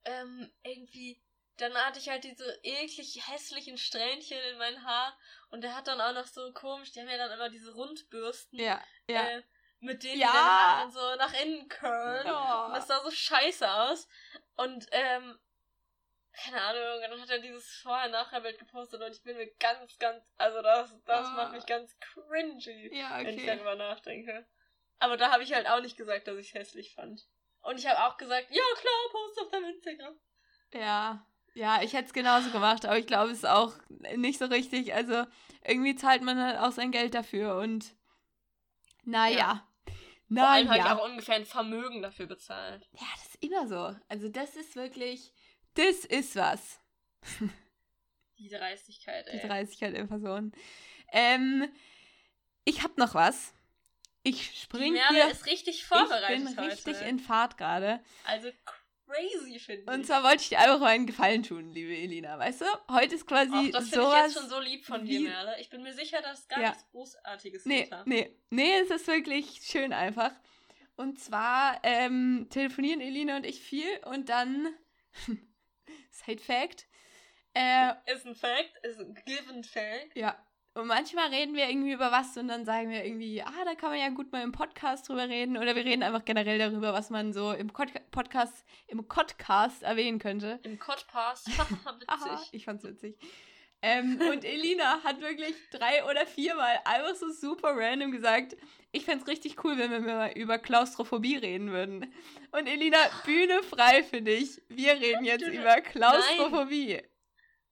ähm, 0.04 0.52
irgendwie, 0.64 1.22
dann 1.62 1.76
hatte 1.76 2.00
ich 2.00 2.10
halt 2.10 2.24
diese 2.24 2.60
eklig 2.64 3.22
hässlichen 3.28 3.78
Strähnchen 3.78 4.40
in 4.52 4.58
mein 4.58 4.84
Haar 4.84 5.18
und 5.50 5.62
der 5.62 5.76
hat 5.76 5.88
dann 5.88 6.02
auch 6.02 6.14
noch 6.14 6.26
so 6.26 6.52
komisch, 6.54 6.92
die 6.92 7.00
haben 7.00 7.10
ja 7.10 7.18
dann 7.18 7.32
immer 7.32 7.50
diese 7.50 7.74
Rundbürsten. 7.74 8.60
Ja, 8.60 8.84
ja. 9.08 9.28
Äh, 9.28 9.44
mit 9.80 10.04
denen 10.04 10.22
ja. 10.22 10.28
die 10.28 10.82
dann 10.82 10.92
so 10.92 11.16
nach 11.16 11.34
innen 11.42 11.68
curlen. 11.68 12.28
Oh. 12.28 12.66
Und 12.66 12.74
das 12.74 12.88
sah 12.88 13.04
so 13.04 13.12
scheiße 13.12 13.70
aus. 13.70 14.08
Und, 14.56 14.88
ähm, 14.92 15.40
keine 16.34 16.62
Ahnung, 16.62 17.02
dann 17.02 17.22
hat 17.22 17.30
er 17.30 17.40
dieses 17.40 17.76
Vorher-Nachher-Bild 17.82 18.58
gepostet 18.58 19.02
und 19.02 19.12
ich 19.12 19.22
bin 19.24 19.36
mir 19.36 19.52
ganz, 19.56 19.98
ganz, 19.98 20.24
also 20.38 20.62
das, 20.62 20.96
das 21.06 21.28
oh. 21.28 21.32
macht 21.32 21.52
mich 21.52 21.66
ganz 21.66 21.98
cringy, 22.00 22.96
ja, 22.96 23.16
okay. 23.16 23.26
wenn 23.26 23.38
ich 23.38 23.46
darüber 23.46 23.76
nachdenke. 23.76 24.48
Aber 25.00 25.18
da 25.18 25.32
habe 25.32 25.44
ich 25.44 25.54
halt 25.54 25.68
auch 25.68 25.82
nicht 25.82 25.98
gesagt, 25.98 26.28
dass 26.28 26.38
ich 26.38 26.50
es 26.50 26.54
hässlich 26.54 26.94
fand. 26.94 27.28
Und 27.62 27.78
ich 27.80 27.88
habe 27.88 28.04
auch 28.06 28.18
gesagt, 28.18 28.48
ja 28.50 28.64
klar, 28.80 29.12
post 29.12 29.42
auf 29.42 29.50
deinem 29.50 29.66
Instagram. 29.66 30.20
Ja, 30.74 31.28
ja, 31.54 31.82
ich 31.82 31.94
hätte 31.94 32.06
es 32.08 32.14
genauso 32.14 32.50
gemacht, 32.52 32.86
aber 32.86 32.98
ich 32.98 33.08
glaube, 33.08 33.32
es 33.32 33.40
ist 33.40 33.46
auch 33.48 33.74
nicht 34.16 34.40
so 34.40 34.46
richtig. 34.46 34.94
Also 34.94 35.26
irgendwie 35.66 35.96
zahlt 35.96 36.22
man 36.24 36.40
halt 36.40 36.58
auch 36.60 36.72
sein 36.72 36.92
Geld 36.92 37.14
dafür 37.14 37.56
und 37.58 37.96
naja. 39.04 39.38
Ja. 39.38 39.68
Naja. 40.28 40.46
Vor 40.46 40.50
allem 40.54 40.70
habe 40.70 40.80
ich 40.80 40.86
auch 40.86 41.06
ungefähr 41.10 41.36
ein 41.36 41.46
Vermögen 41.46 42.02
dafür 42.02 42.26
bezahlt. 42.26 42.88
Ja, 42.94 43.08
das 43.16 43.26
ist 43.26 43.44
immer 43.44 43.68
so. 43.68 43.96
Also 44.08 44.30
das 44.30 44.56
ist 44.56 44.76
wirklich, 44.78 45.34
das 45.74 46.06
ist 46.06 46.36
was. 46.38 46.80
Die 48.38 48.48
Dreistigkeit, 48.48 49.28
ey. 49.28 49.40
Die 49.42 49.48
Dreistigkeit 49.48 49.94
in 49.94 50.08
Person. 50.08 50.54
Ähm, 51.12 51.70
ich 52.64 52.82
hab 52.84 52.98
noch 52.98 53.14
was. 53.14 53.54
Ich 54.24 54.62
spring 54.62 54.94
Die 54.94 55.02
hier. 55.14 55.30
ist 55.30 55.46
richtig 55.48 55.86
vorbereitet 55.86 56.40
Ich 56.50 56.56
bin 56.56 56.58
heute. 56.58 56.72
richtig 56.72 57.02
in 57.02 57.20
Fahrt 57.20 57.58
gerade. 57.58 58.02
Also 58.26 58.50
crazy, 59.12 59.60
finde. 59.60 59.92
Und 59.92 60.06
zwar 60.06 60.24
wollte 60.24 60.44
ich 60.44 60.50
dir 60.50 60.60
einfach 60.60 60.80
mal 60.80 60.88
einen 60.88 61.08
Gefallen 61.08 61.44
tun, 61.44 61.72
liebe 61.72 61.96
Elina, 61.96 62.38
weißt 62.38 62.62
du? 62.62 62.66
Heute 62.90 63.16
ist 63.16 63.28
quasi 63.28 63.52
Och, 63.52 63.72
das 63.72 63.90
finde 63.90 64.06
ich 64.06 64.24
jetzt 64.24 64.34
schon 64.38 64.50
so 64.50 64.60
lieb 64.60 64.86
von 64.86 65.06
dir, 65.06 65.22
Merle. 65.22 65.56
Ich 65.60 65.70
bin 65.70 65.84
mir 65.84 65.94
sicher, 65.94 66.22
dass 66.22 66.48
gar 66.48 66.62
ja. 66.62 66.70
nichts 66.70 66.90
Großartiges 66.92 67.66
nee, 67.66 67.82
hinter. 67.82 68.04
Nee, 68.06 68.36
nee, 68.50 68.78
es 68.80 68.90
ist 68.90 69.08
wirklich 69.08 69.62
schön 69.64 69.94
einfach. 69.94 70.32
Und 70.96 71.20
zwar 71.20 71.80
ähm, 71.84 72.48
telefonieren 72.50 73.02
Elina 73.02 73.38
und 73.38 73.46
ich 73.46 73.62
viel 73.62 73.90
und 74.06 74.30
dann 74.30 74.68
Side 76.12 76.42
Fact. 76.42 76.88
Äh, 77.54 77.94
ist 78.06 78.26
ein 78.26 78.36
Fact, 78.36 78.78
ist 78.84 79.00
ein 79.00 79.14
given 79.26 79.64
Fact. 79.64 80.16
Ja, 80.16 80.38
und 80.74 80.88
manchmal 80.88 81.28
reden 81.30 81.56
wir 81.56 81.70
irgendwie 81.70 81.92
über 81.92 82.12
was 82.12 82.38
und 82.38 82.48
dann 82.48 82.64
sagen 82.64 82.90
wir 82.90 83.04
irgendwie, 83.04 83.42
ah, 83.42 83.66
da 83.66 83.76
kann 83.76 83.90
man 83.90 84.00
ja 84.00 84.10
gut 84.10 84.32
mal 84.32 84.42
im 84.42 84.54
Podcast 84.54 85.10
drüber 85.10 85.28
reden. 85.28 85.58
Oder 85.58 85.76
wir 85.76 85.84
reden 85.84 86.02
einfach 86.02 86.24
generell 86.24 86.60
darüber, 86.60 86.94
was 86.94 87.10
man 87.10 87.34
so 87.34 87.52
im 87.52 87.68
Pod 87.68 87.90
Podcast, 88.12 88.66
im 88.88 89.06
Podcast 89.06 89.84
erwähnen 89.84 90.20
könnte. 90.20 90.60
Im 90.64 90.78
Podcast? 90.78 91.48
witzig. 91.50 92.50
ich 92.54 92.64
fand's 92.64 92.86
witzig. 92.86 93.18
Ähm, 93.82 94.22
und 94.30 94.46
Elina 94.46 95.04
hat 95.04 95.20
wirklich 95.22 95.56
drei 95.72 96.06
oder 96.06 96.26
viermal 96.26 96.80
einfach 96.86 97.16
so 97.16 97.32
super 97.32 97.74
random 97.76 98.12
gesagt, 98.12 98.56
ich 98.92 99.06
fände 99.06 99.26
richtig 99.28 99.64
cool, 99.64 99.78
wenn 99.78 99.92
wir 99.92 100.00
mal 100.00 100.32
über 100.34 100.60
Klaustrophobie 100.60 101.38
reden 101.38 101.72
würden. 101.72 102.14
Und 102.52 102.68
Elina, 102.68 102.98
Bühne 103.26 103.64
frei 103.64 104.04
für 104.04 104.22
dich. 104.22 104.62
Wir 104.70 104.94
reden 104.94 105.26
jetzt 105.26 105.48
über 105.48 105.82
Klaustrophobie. 105.82 106.94
Nein. 106.94 107.06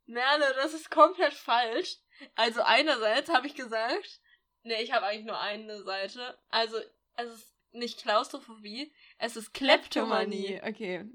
Merle, 0.07 0.55
das 0.55 0.73
ist 0.73 0.89
komplett 0.89 1.33
falsch. 1.33 1.97
Also 2.35 2.61
einerseits 2.61 3.29
habe 3.29 3.47
ich 3.47 3.55
gesagt, 3.55 4.21
ne, 4.63 4.81
ich 4.81 4.91
habe 4.91 5.05
eigentlich 5.05 5.25
nur 5.25 5.39
eine 5.39 5.83
Seite. 5.83 6.37
Also 6.49 6.77
es 7.15 7.27
ist 7.29 7.53
nicht 7.71 8.01
Klaustrophobie, 8.01 8.93
es 9.17 9.35
ist 9.35 9.53
Kleptomanie. 9.53 10.61
Okay. 10.63 11.05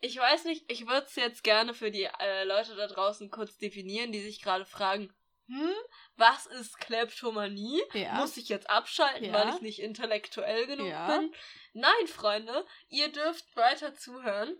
Ich 0.00 0.16
weiß 0.16 0.46
nicht, 0.46 0.70
ich 0.70 0.86
würde 0.86 1.06
es 1.06 1.14
jetzt 1.14 1.44
gerne 1.44 1.74
für 1.74 1.90
die 1.90 2.08
äh, 2.20 2.44
Leute 2.44 2.74
da 2.74 2.86
draußen 2.86 3.30
kurz 3.30 3.58
definieren, 3.58 4.10
die 4.10 4.20
sich 4.20 4.42
gerade 4.42 4.64
fragen, 4.64 5.12
hm, 5.46 5.74
was 6.16 6.46
ist 6.46 6.78
Kleptomanie? 6.78 7.80
Ja. 7.92 8.14
Muss 8.14 8.36
ich 8.36 8.48
jetzt 8.48 8.70
abschalten, 8.70 9.26
ja. 9.26 9.32
weil 9.32 9.54
ich 9.54 9.60
nicht 9.60 9.80
intellektuell 9.80 10.66
genug 10.66 10.88
ja. 10.88 11.18
bin? 11.18 11.34
Nein, 11.72 12.06
Freunde, 12.06 12.66
ihr 12.88 13.12
dürft 13.12 13.54
weiter 13.56 13.94
zuhören. 13.94 14.56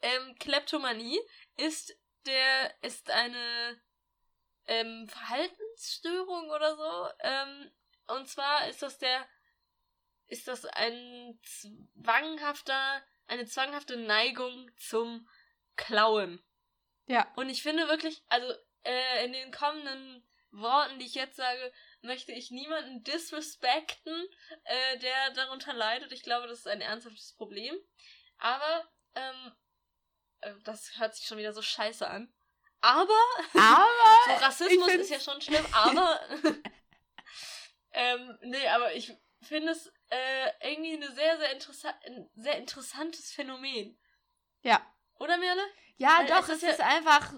Ähm, 0.00 0.34
Kleptomanie 0.38 1.20
ist 1.56 1.96
der, 2.26 2.74
ist 2.82 3.10
eine 3.10 3.80
ähm, 4.66 5.08
Verhaltensstörung 5.08 6.50
oder 6.50 6.76
so. 6.76 7.08
Ähm, 7.20 7.72
und 8.08 8.28
zwar 8.28 8.68
ist 8.68 8.82
das 8.82 8.98
der, 8.98 9.26
ist 10.26 10.48
das 10.48 10.64
ein 10.64 11.38
zwanghafter, 11.42 13.02
eine 13.26 13.46
zwanghafte 13.46 13.96
Neigung 13.96 14.70
zum 14.76 15.28
Klauen. 15.76 16.42
Ja. 17.06 17.32
Und 17.36 17.48
ich 17.48 17.62
finde 17.62 17.88
wirklich, 17.88 18.22
also 18.28 18.52
äh, 18.84 19.24
in 19.24 19.32
den 19.32 19.52
kommenden 19.52 20.26
Worten, 20.50 20.98
die 20.98 21.06
ich 21.06 21.14
jetzt 21.14 21.36
sage, 21.36 21.72
möchte 22.02 22.32
ich 22.32 22.50
niemanden 22.50 23.02
disrespekten, 23.04 24.28
äh, 24.64 24.98
der 24.98 25.30
darunter 25.30 25.72
leidet. 25.72 26.12
Ich 26.12 26.22
glaube, 26.22 26.46
das 26.46 26.60
ist 26.60 26.68
ein 26.68 26.82
ernsthaftes 26.82 27.34
Problem. 27.34 27.74
Aber, 28.38 28.88
ähm, 29.14 29.52
äh, 30.40 30.54
das 30.64 30.98
hört 30.98 31.14
sich 31.14 31.26
schon 31.26 31.38
wieder 31.38 31.52
so 31.52 31.62
scheiße 31.62 32.06
an. 32.08 32.32
Aber, 32.82 33.12
aber 33.54 33.86
so 34.26 34.44
Rassismus 34.44 34.88
ist 34.88 35.10
ja 35.10 35.20
schon 35.20 35.40
schlimm, 35.40 35.64
aber 35.72 36.20
ähm, 37.92 38.38
nee, 38.42 38.66
aber 38.68 38.94
ich 38.94 39.16
finde 39.40 39.70
es 39.70 39.86
äh, 40.10 40.70
irgendwie 40.70 40.94
eine 40.94 41.10
sehr, 41.12 41.38
sehr 41.38 41.52
interessant, 41.52 41.94
ein 42.06 42.28
sehr 42.34 42.58
interessantes 42.58 43.32
Phänomen. 43.32 43.96
Ja. 44.62 44.84
Oder 45.18 45.38
Merle? 45.38 45.62
Ja, 45.96 46.18
Weil 46.18 46.26
doch, 46.26 46.48
es 46.48 46.56
ist, 46.56 46.62
es 46.64 46.70
ist 46.70 46.78
ja 46.80 46.86
einfach. 46.86 47.34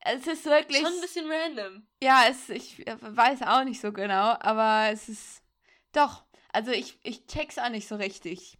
Es 0.00 0.26
ist 0.26 0.44
wirklich. 0.44 0.82
Schon 0.82 0.94
ein 0.94 1.00
bisschen 1.00 1.30
random. 1.30 1.86
Ja, 2.02 2.24
es, 2.28 2.48
ich 2.48 2.84
weiß 2.84 3.42
auch 3.42 3.62
nicht 3.62 3.80
so 3.80 3.92
genau, 3.92 4.36
aber 4.40 4.90
es 4.90 5.08
ist. 5.08 5.42
Doch. 5.92 6.24
Also 6.52 6.72
ich, 6.72 6.98
ich 7.04 7.26
check's 7.26 7.58
auch 7.58 7.68
nicht 7.68 7.86
so 7.86 7.94
richtig. 7.94 8.58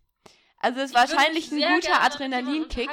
Also 0.58 0.80
es 0.80 0.90
ist 0.90 0.94
wahrscheinlich 0.94 1.50
ein 1.50 1.74
guter 1.74 2.00
Adrenalinkick. 2.02 2.88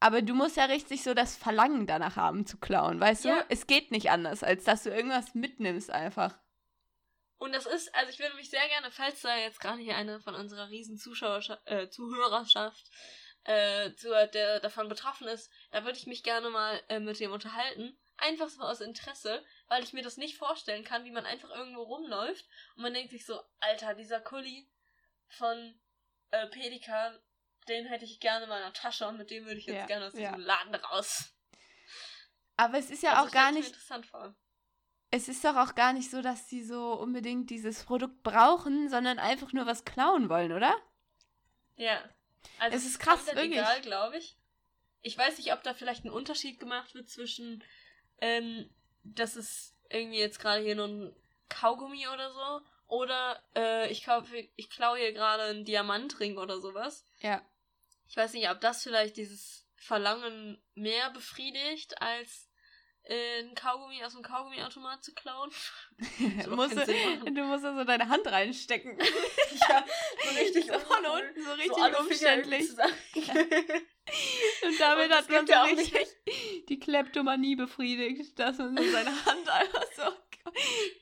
Aber 0.00 0.22
du 0.22 0.34
musst 0.34 0.56
ja 0.56 0.66
richtig 0.66 1.02
so 1.02 1.12
das 1.12 1.36
Verlangen 1.36 1.86
danach 1.86 2.16
haben 2.16 2.46
zu 2.46 2.58
klauen, 2.58 3.00
weißt 3.00 3.24
ja. 3.24 3.40
du? 3.40 3.46
Es 3.48 3.66
geht 3.66 3.90
nicht 3.90 4.10
anders, 4.10 4.44
als 4.44 4.64
dass 4.64 4.84
du 4.84 4.90
irgendwas 4.90 5.34
mitnimmst 5.34 5.90
einfach. 5.90 6.38
Und 7.38 7.52
das 7.52 7.66
ist, 7.66 7.94
also 7.94 8.10
ich 8.10 8.18
würde 8.18 8.34
mich 8.36 8.50
sehr 8.50 8.66
gerne, 8.68 8.90
falls 8.90 9.22
da 9.22 9.36
jetzt 9.36 9.60
gerade 9.60 9.80
hier 9.80 9.96
eine 9.96 10.20
von 10.20 10.34
unserer 10.34 10.70
riesen 10.70 11.00
äh, 11.66 11.88
Zuhörerschaft 11.88 12.90
äh, 13.44 13.92
zu, 13.94 14.08
der 14.32 14.60
davon 14.60 14.88
betroffen 14.88 15.28
ist, 15.28 15.50
da 15.70 15.84
würde 15.84 15.98
ich 15.98 16.06
mich 16.06 16.22
gerne 16.22 16.50
mal 16.50 16.80
äh, 16.88 17.00
mit 17.00 17.18
dem 17.20 17.32
unterhalten. 17.32 17.96
Einfach 18.16 18.48
so 18.48 18.62
aus 18.62 18.80
Interesse, 18.80 19.44
weil 19.68 19.84
ich 19.84 19.92
mir 19.92 20.02
das 20.02 20.16
nicht 20.16 20.36
vorstellen 20.36 20.84
kann, 20.84 21.04
wie 21.04 21.12
man 21.12 21.24
einfach 21.24 21.50
irgendwo 21.50 21.82
rumläuft 21.82 22.44
und 22.74 22.82
man 22.82 22.92
denkt 22.92 23.12
sich 23.12 23.24
so, 23.24 23.40
Alter, 23.60 23.94
dieser 23.94 24.20
Kuli 24.20 24.68
von 25.28 25.80
äh, 26.30 26.48
Pelikan, 26.48 27.16
den 27.68 27.86
hätte 27.86 28.04
ich 28.04 28.20
gerne 28.20 28.44
in 28.44 28.48
meiner 28.48 28.72
Tasche 28.72 29.06
und 29.06 29.16
mit 29.16 29.30
dem 29.30 29.44
würde 29.44 29.58
ich 29.58 29.66
jetzt 29.66 29.76
ja, 29.76 29.86
gerne 29.86 30.06
aus 30.06 30.12
diesem 30.12 30.24
ja. 30.24 30.36
Laden 30.36 30.74
raus. 30.74 31.32
Aber 32.56 32.78
es 32.78 32.90
ist 32.90 33.02
ja 33.02 33.14
also 33.14 33.28
auch 33.28 33.32
gar 33.32 33.52
nicht. 33.52 33.68
Interessant 33.68 34.06
vor. 34.06 34.34
Es 35.10 35.28
ist 35.28 35.44
doch 35.44 35.56
auch 35.56 35.74
gar 35.74 35.92
nicht 35.92 36.10
so, 36.10 36.20
dass 36.20 36.48
sie 36.48 36.62
so 36.62 36.92
unbedingt 36.92 37.48
dieses 37.48 37.84
Produkt 37.84 38.22
brauchen, 38.22 38.90
sondern 38.90 39.18
einfach 39.18 39.52
nur 39.52 39.64
was 39.64 39.84
klauen 39.84 40.28
wollen, 40.28 40.52
oder? 40.52 40.74
Ja. 41.76 42.02
Also 42.58 42.76
es 42.76 42.84
ist 42.84 42.98
krass, 42.98 43.26
wirklich. 43.26 43.52
egal, 43.52 43.80
glaube 43.80 44.18
ich. 44.18 44.36
Ich 45.00 45.16
weiß 45.16 45.38
nicht, 45.38 45.52
ob 45.52 45.62
da 45.62 45.72
vielleicht 45.72 46.04
ein 46.04 46.10
Unterschied 46.10 46.58
gemacht 46.60 46.94
wird 46.94 47.08
zwischen, 47.08 47.64
ähm, 48.20 48.68
dass 49.02 49.36
es 49.36 49.74
irgendwie 49.88 50.18
jetzt 50.18 50.40
gerade 50.40 50.62
hier 50.62 50.74
nur 50.74 50.88
ein 50.88 51.16
Kaugummi 51.48 52.06
oder 52.08 52.32
so 52.32 52.60
oder 52.88 53.42
äh, 53.54 53.90
ich, 53.90 54.04
kauf, 54.04 54.26
ich 54.32 54.70
klaue 54.70 54.98
hier 54.98 55.12
gerade 55.12 55.44
einen 55.44 55.64
Diamantring 55.64 56.38
oder 56.38 56.60
sowas. 56.60 57.04
Ja. 57.20 57.42
Ich 58.08 58.16
weiß 58.16 58.32
nicht, 58.32 58.50
ob 58.50 58.60
das 58.60 58.82
vielleicht 58.82 59.16
dieses 59.16 59.66
Verlangen 59.76 60.60
mehr 60.74 61.10
befriedigt 61.10 62.00
als 62.00 62.48
äh, 63.08 63.40
ein 63.40 63.54
Kaugummi 63.54 64.02
aus 64.04 64.12
dem 64.12 64.22
Kaugummiautomat 64.22 65.02
zu 65.02 65.14
klauen. 65.14 65.50
du, 66.44 66.50
musst, 66.56 66.74
du 66.76 67.44
musst 67.44 67.64
da 67.64 67.74
so 67.74 67.84
deine 67.84 68.08
Hand 68.08 68.26
reinstecken. 68.26 68.98
ja, 69.68 69.84
so 70.24 70.30
richtig 70.38 70.66
so 70.66 70.78
von 70.78 71.04
unten, 71.04 71.44
so 71.44 71.52
richtig 71.52 71.74
Finger 71.74 72.00
umständlich. 72.00 72.70
Und 74.62 74.80
damit 74.80 75.10
Und 75.10 75.16
hat 75.16 75.28
man 75.30 75.46
so 75.46 75.52
ja 75.52 75.64
auch 75.64 75.68
richtig 75.68 76.08
die 76.68 76.78
Kleptomanie 76.78 77.56
befriedigt, 77.56 78.38
dass 78.38 78.58
man 78.58 78.76
so 78.76 78.90
seine 78.90 79.24
Hand 79.24 79.48
einfach 79.48 79.86
so 79.96 80.02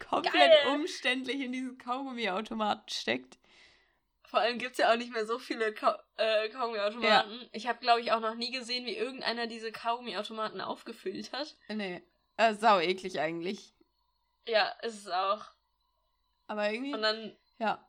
komplett 0.08 0.32
Geil. 0.34 0.68
umständlich 0.74 1.40
in 1.40 1.52
diesen 1.52 1.78
Kaugummiautomaten 1.78 2.88
steckt. 2.88 3.38
Vor 4.26 4.40
allem 4.40 4.58
gibt 4.58 4.72
es 4.72 4.78
ja 4.78 4.92
auch 4.92 4.96
nicht 4.96 5.12
mehr 5.12 5.24
so 5.24 5.38
viele 5.38 5.72
Ka 5.72 6.02
äh, 6.16 6.48
Kaugummiautomaten. 6.48 7.48
Ich 7.52 7.66
habe, 7.66 7.78
glaube 7.78 8.00
ich, 8.00 8.12
auch 8.12 8.20
noch 8.20 8.34
nie 8.34 8.50
gesehen, 8.50 8.84
wie 8.84 8.96
irgendeiner 8.96 9.46
diese 9.46 9.70
Kaugummiautomaten 9.72 10.60
aufgefüllt 10.60 11.32
hat. 11.32 11.56
Nee, 11.68 12.02
äh, 12.36 12.54
sau 12.54 12.80
eklig 12.80 13.20
eigentlich. 13.20 13.72
Ja, 14.46 14.68
ist 14.82 15.06
es 15.06 15.08
auch. 15.08 15.44
Aber 16.48 16.70
irgendwie, 16.70 16.92
Und 16.92 17.02
dann, 17.02 17.36
ja. 17.58 17.88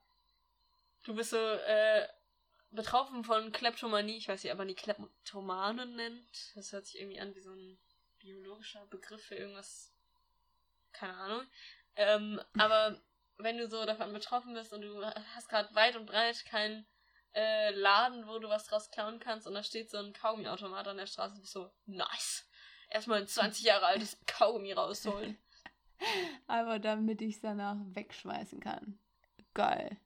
du 1.04 1.16
bist 1.16 1.32
so 1.32 1.38
äh, 1.38 2.08
betroffen 2.72 3.24
von 3.24 3.52
Kleptomanie. 3.52 4.18
Ich 4.18 4.28
weiß 4.28 4.44
nicht, 4.44 4.52
ob 4.52 4.60
man 4.60 4.68
die 4.68 4.76
Kleptomanen 4.76 5.96
nennt. 5.96 6.56
Das 6.56 6.72
hört 6.72 6.86
sich 6.86 7.00
irgendwie 7.00 7.20
an 7.20 7.36
wie 7.36 7.40
so 7.40 7.52
ein 7.52 7.80
biologischer 8.20 8.86
Begriff 8.88 9.24
für 9.24 9.36
irgendwas. 9.36 9.94
Keine 10.92 11.16
Ahnung. 11.16 11.48
Ähm, 11.96 12.42
aber 12.58 13.02
wenn 13.38 13.58
du 13.58 13.68
so 13.68 13.86
davon 13.86 14.14
betroffen 14.14 14.54
bist 14.54 14.74
und 14.74 14.82
du 14.82 15.06
hast 15.36 15.50
gerade 15.50 15.74
weit 15.76 15.96
und 15.96 16.06
breit 16.06 16.44
keinen 16.46 16.86
äh, 17.34 17.72
Laden, 17.72 18.28
wo 18.28 18.40
du 18.40 18.50
was 18.50 18.66
draus 18.66 18.90
klauen 18.90 19.20
kannst 19.20 19.48
und 19.48 19.54
da 19.54 19.64
steht 19.64 19.90
so 19.90 19.98
ein 19.98 20.14
Kaugummiautomat 20.14 20.88
an 20.88 20.98
der 20.98 21.06
Straße, 21.06 21.40
bist 21.40 21.56
du 21.56 21.62
so, 21.62 21.72
nice. 21.86 22.50
Erstmal 22.90 23.22
ein 23.22 23.28
20 23.28 23.66
Jahre 23.66 23.86
altes 23.86 24.18
Kaugummi 24.26 24.72
rausholen. 24.74 25.38
Aber 26.48 26.80
damit 26.80 27.22
ich 27.22 27.36
es 27.36 27.42
danach 27.42 27.78
wegschmeißen 27.94 28.60
kann. 28.60 29.00
Geil. 29.54 29.98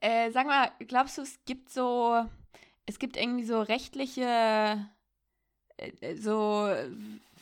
Äh, 0.00 0.30
sag 0.30 0.46
mal, 0.46 0.70
glaubst 0.86 1.18
du, 1.18 1.22
es 1.22 1.44
gibt 1.44 1.70
so, 1.70 2.24
es 2.86 2.98
gibt 2.98 3.16
irgendwie 3.16 3.44
so 3.44 3.60
rechtliche, 3.60 4.88
äh, 5.76 6.16
so 6.16 6.72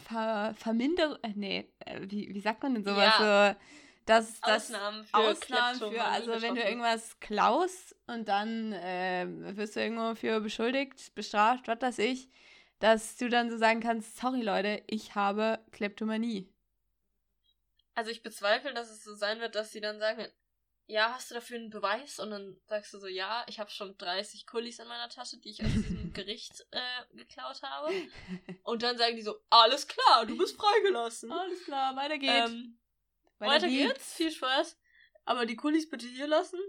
Ver 0.05 0.55
Verminderung, 0.57 1.18
äh, 1.22 1.33
nee, 1.35 1.72
äh, 1.81 2.01
wie, 2.03 2.33
wie 2.33 2.40
sagt 2.40 2.62
man 2.62 2.75
denn 2.75 2.85
sowas? 2.85 3.14
So, 3.18 3.61
dass, 4.07 4.40
dass 4.40 4.64
Ausnahmen 4.64 5.05
für 5.05 5.14
Ausnahmen 5.14 5.79
für, 5.79 6.05
also 6.05 6.40
wenn 6.40 6.55
du 6.55 6.62
irgendwas 6.62 7.19
klaust 7.21 7.97
und 8.07 8.29
dann 8.29 8.73
äh, 8.73 9.27
wirst 9.57 9.77
du 9.77 9.81
irgendwo 9.81 10.14
für 10.14 10.40
beschuldigt, 10.40 11.14
bestraft, 11.14 11.69
was 11.69 11.81
weiß 11.81 11.99
ich, 11.99 12.29
dass 12.79 13.16
du 13.16 13.29
dann 13.29 13.51
so 13.51 13.59
sagen 13.59 13.81
kannst, 13.81 14.16
sorry 14.16 14.42
Leute, 14.42 14.83
ich 14.87 15.14
habe 15.14 15.59
Kleptomanie. 15.73 16.49
Also 17.95 18.11
ich 18.11 18.23
bezweifle, 18.23 18.73
dass 18.75 18.90
es 18.90 19.03
so 19.03 19.14
sein 19.14 19.40
wird, 19.40 19.55
dass 19.55 19.73
sie 19.73 19.81
dann 19.81 19.99
sagen, 19.99 20.27
ja, 20.87 21.12
hast 21.12 21.31
du 21.31 21.35
dafür 21.35 21.59
einen 21.59 21.71
Beweis? 21.71 22.21
Und 22.21 22.31
dann 22.31 22.57
sagst 22.66 22.95
du 22.95 22.99
so, 22.99 23.09
ja, 23.09 23.45
ich 23.49 23.59
habe 23.59 23.71
schon 23.71 23.97
30 23.99 24.47
Kullis 24.47 24.79
in 24.79 24.87
meiner 24.87 25.09
Tasche, 25.09 25.38
die 25.38 25.51
ich 25.51 25.64
aus 25.64 25.73
diesem 25.73 26.12
Gericht 26.12 26.64
äh, 26.71 27.16
geklaut 27.16 27.61
habe. 27.62 27.92
Und 28.62 28.83
dann 28.85 28.97
sagen 28.97 29.16
die 29.16 29.23
so, 29.23 29.35
alles 29.51 29.88
klar, 29.88 30.27
du 30.27 30.38
bist 30.38 30.57
freigelassen. 30.57 31.33
Alles 31.33 31.64
klar, 31.64 31.97
weiter 31.97 32.19
geht's. 32.19 32.53
Ähm, 32.53 32.79
weiter 33.38 33.68
geht's. 33.68 34.14
viel 34.14 34.31
Spaß. 34.31 34.79
Aber 35.25 35.46
die 35.46 35.57
Kullis 35.57 35.88
bitte 35.88 36.07
hier 36.07 36.27
lassen. 36.27 36.61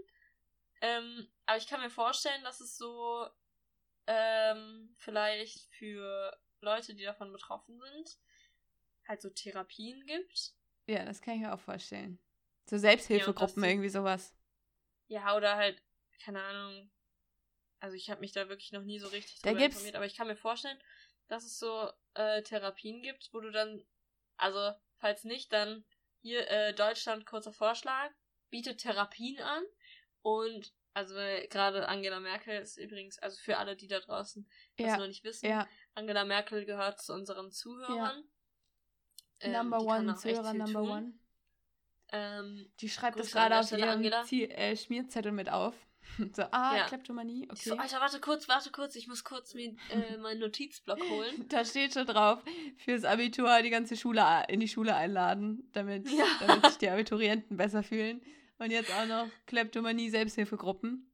Ähm, 0.80 1.28
aber 1.46 1.58
ich 1.58 1.66
kann 1.66 1.80
mir 1.80 1.90
vorstellen, 1.90 2.42
dass 2.44 2.60
es 2.60 2.76
so 2.76 3.28
ähm, 4.06 4.94
vielleicht 4.98 5.60
für 5.74 6.36
Leute, 6.60 6.94
die 6.94 7.04
davon 7.04 7.32
betroffen 7.32 7.80
sind, 7.80 8.18
halt 9.06 9.20
so 9.22 9.30
Therapien 9.30 10.04
gibt. 10.06 10.54
Ja, 10.86 11.04
das 11.04 11.20
kann 11.20 11.34
ich 11.34 11.40
mir 11.40 11.52
auch 11.52 11.60
vorstellen. 11.60 12.18
So 12.66 12.78
Selbsthilfegruppen, 12.78 13.62
Ja, 13.62 13.70
irgendwie 13.70 13.88
sowas. 13.88 14.34
Ja, 15.08 15.36
oder 15.36 15.56
halt, 15.56 15.82
keine 16.22 16.42
Ahnung. 16.42 16.90
Also 17.80 17.96
ich 17.96 18.10
habe 18.10 18.20
mich 18.20 18.32
da 18.32 18.48
wirklich 18.48 18.72
noch 18.72 18.82
nie 18.82 18.98
so 18.98 19.08
richtig 19.08 19.40
Da 19.40 19.50
drüber 19.50 19.60
gibt's- 19.62 19.76
informiert, 19.76 19.96
aber 19.96 20.06
ich 20.06 20.16
kann 20.16 20.26
mir 20.26 20.36
vorstellen, 20.36 20.78
dass 21.28 21.44
es 21.44 21.58
so 21.58 21.90
äh, 22.14 22.42
Therapien 22.42 23.02
gibt, 23.02 23.30
wo 23.32 23.40
du 23.40 23.50
dann, 23.50 23.84
also 24.36 24.72
falls 24.98 25.24
nicht, 25.24 25.52
dann 25.52 25.84
hier 26.20 26.48
äh, 26.50 26.74
Deutschland 26.74 27.26
kurzer 27.26 27.52
Vorschlag, 27.52 28.10
bietet 28.50 28.80
Therapien 28.80 29.40
an 29.40 29.62
und 30.22 30.72
also 30.94 31.14
gerade 31.14 31.86
Angela 31.86 32.18
Merkel 32.18 32.60
ist 32.60 32.76
übrigens, 32.76 33.18
also 33.18 33.38
für 33.40 33.58
alle, 33.58 33.76
die 33.76 33.86
da 33.86 34.00
draußen 34.00 34.48
das 34.76 34.86
Ja, 34.86 34.96
noch 34.96 35.06
nicht 35.06 35.22
wissen, 35.22 35.46
ja. 35.46 35.68
Angela 35.94 36.24
Merkel 36.24 36.64
gehört 36.64 37.00
zu 37.00 37.12
unseren 37.14 37.52
Zuhörern. 37.52 38.24
Ähm, 39.40 39.52
number 39.52 39.80
one, 39.80 40.16
Zuhörer 40.16 40.54
number 40.54 40.80
tun. 40.80 40.90
one. 40.90 41.12
Ähm, 42.10 42.72
Die 42.80 42.88
schreibt 42.88 43.20
das 43.20 43.30
gerade 43.30 43.60
auf 43.60 43.70
ihrem 43.70 43.88
Angela. 43.90 44.24
Ziel, 44.24 44.50
äh, 44.50 44.76
Schmierzettel 44.76 45.30
mit 45.30 45.50
auf. 45.50 45.74
so, 46.34 46.42
ah, 46.50 46.76
Ja. 46.76 46.86
Kleptomanie, 46.86 47.48
okay. 47.50 47.68
so, 47.70 47.76
Alter, 47.76 48.00
warte 48.00 48.20
kurz, 48.20 48.48
warte 48.48 48.70
kurz, 48.70 48.96
ich 48.96 49.06
muss 49.08 49.24
kurz 49.24 49.54
mir 49.54 49.76
äh, 49.90 50.16
meinen 50.18 50.40
Notizblock 50.40 51.00
holen. 51.08 51.44
Da 51.48 51.64
steht 51.64 51.94
schon 51.94 52.06
drauf, 52.06 52.42
fürs 52.78 53.04
Abitur 53.04 53.62
die 53.62 53.70
ganze 53.70 53.96
Schule 53.96 54.22
in 54.48 54.60
die 54.60 54.68
Schule 54.68 54.94
einladen, 54.94 55.68
damit, 55.72 56.08
Ja. 56.10 56.26
damit 56.40 56.66
sich 56.66 56.78
die 56.78 56.88
Abiturienten 56.90 57.56
besser 57.56 57.82
fühlen. 57.82 58.22
Und 58.58 58.70
jetzt 58.72 58.92
auch 58.92 59.06
noch 59.06 59.28
Kleptomanie, 59.46 60.10
Selbsthilfegruppen. 60.10 61.12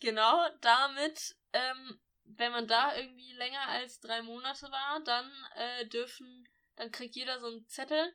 Genau, 0.00 0.46
damit, 0.60 1.34
ähm, 1.52 1.98
wenn 2.24 2.52
man 2.52 2.68
da 2.68 2.96
irgendwie 2.96 3.32
länger 3.32 3.66
als 3.68 4.00
drei 4.00 4.22
Monate 4.22 4.70
war, 4.70 5.00
dann 5.04 5.30
äh, 5.56 5.86
dürfen, 5.86 6.48
dann 6.76 6.92
kriegt 6.92 7.16
jeder 7.16 7.40
so 7.40 7.46
einen 7.48 7.66
Zettel 7.66 8.14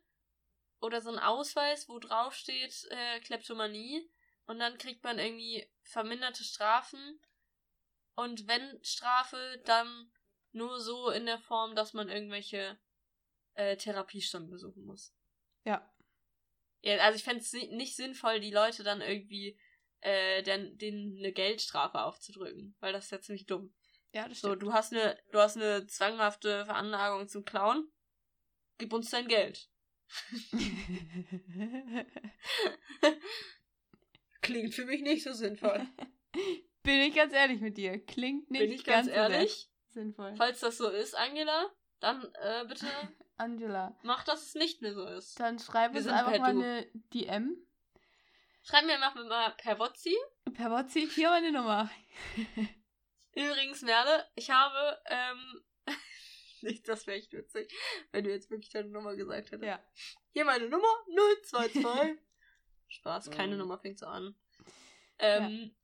oder 0.80 1.02
so 1.02 1.10
einen 1.10 1.19
Ausweis, 1.19 1.89
wo 1.89 2.00
drauf 2.00 2.34
steht 2.34 2.88
äh, 2.91 3.19
Kleptomanie 3.21 4.10
und 4.51 4.59
dann 4.59 4.77
kriegt 4.77 5.03
man 5.03 5.17
irgendwie 5.17 5.65
verminderte 5.81 6.43
Strafen 6.43 7.19
und 8.15 8.47
wenn 8.47 8.83
Strafe, 8.83 9.61
dann 9.65 10.11
nur 10.51 10.79
so 10.81 11.09
in 11.09 11.25
der 11.25 11.39
Form, 11.39 11.75
dass 11.75 11.93
man 11.93 12.09
irgendwelche 12.09 12.77
äh, 13.53 13.77
Therapiestunden 13.77 14.51
besuchen 14.51 14.85
muss. 14.85 15.13
Ja. 15.63 15.89
Ja, 16.81 16.97
also 16.97 17.15
ich 17.15 17.23
fände 17.23 17.41
es 17.41 17.53
nicht 17.53 17.95
sinnvoll, 17.95 18.39
die 18.41 18.51
Leute 18.51 18.83
dann 18.83 19.01
irgendwie 19.01 19.57
äh, 20.01 20.43
den, 20.43 20.77
denen 20.77 21.17
eine 21.17 21.31
Geldstrafe 21.31 22.01
aufzudrücken, 22.01 22.75
weil 22.79 22.91
das 22.91 23.05
ist 23.05 23.11
ja 23.11 23.21
ziemlich 23.21 23.45
dumm. 23.45 23.73
Ja, 24.13 24.27
das 24.27 24.39
So, 24.39 24.49
stimmt. 24.49 24.63
du 24.63 24.73
hast 24.73 24.91
eine, 24.91 25.17
du 25.31 25.39
hast 25.39 25.55
eine 25.55 25.87
zwanghafte 25.87 26.65
Veranlagung 26.65 27.29
zum 27.29 27.45
Klauen, 27.45 27.89
gib 28.77 28.91
uns 28.91 29.09
dein 29.11 29.27
Geld. 29.29 29.69
Klingt 34.41 34.73
für 34.73 34.86
mich 34.86 35.01
nicht 35.01 35.23
so 35.23 35.34
sinnvoll. 35.34 35.88
Bin 36.84 36.99
ich 37.01 37.13
ganz 37.15 37.34
ehrlich 37.34 37.62
mit 37.62 37.77
dir. 37.77 38.04
Klingt 38.04 38.49
nicht 38.49 38.60
Bin 38.62 38.71
ich 38.71 38.84
ganz, 38.84 39.06
sehr 39.06 39.15
ehrlich. 39.15 39.69
sinnvoll. 39.89 40.34
Falls 40.36 40.60
das 40.62 40.77
so 40.77 40.89
ist, 40.89 41.15
Angela, 41.15 41.69
dann 41.99 42.23
äh, 42.41 42.65
bitte 42.67 42.88
Angela, 43.38 43.97
mach, 44.04 44.23
dass 44.23 44.47
es 44.47 44.56
nicht 44.56 44.82
mehr 44.82 44.93
so 44.93 45.06
ist. 45.06 45.39
dann 45.39 45.60
schreib 45.60 45.93
Wir 45.93 45.99
uns 45.99 46.08
einfach 46.08 46.38
mal 46.39 46.54
Du. 46.54 46.60
eine 46.62 46.88
DM. 47.13 47.56
Schreib 48.63 48.86
mir 48.86 48.93
einfach 48.95 49.15
mal 49.15 49.51
per 49.58 49.80
WhatsApp. 49.80 50.13
Per 50.54 50.69
WhatsApp, 50.71 51.10
hier 51.12 51.30
meine 51.30 51.51
Nummer. 51.51 51.89
Übrigens, 53.34 53.82
Merle, 53.82 54.27
ich 54.36 54.51
habe, 54.51 54.99
ähm, 55.06 55.63
nicht, 56.62 56.88
das 56.88 57.08
wäre 57.08 57.17
echt 57.17 57.34
witzig, 57.34 57.73
wenn 58.12 58.23
du 58.23 58.30
jetzt 58.30 58.51
wirklich 58.51 58.69
deine 58.69 58.89
Nummer 58.89 59.15
gesagt 59.15 59.51
hättest. 59.51 59.63
Ja. 59.63 59.80
Hier 60.34 60.45
meine 60.45 60.69
Nummer, 60.69 60.88
022. 61.43 62.19
Spaß, 62.91 63.32
keine 63.32 63.54
Mhm. 63.54 63.60
Nummer 63.60 63.80
fängt 63.80 63.99
so 63.99 64.06
an. 64.06 64.36
Ähm, 65.19 65.75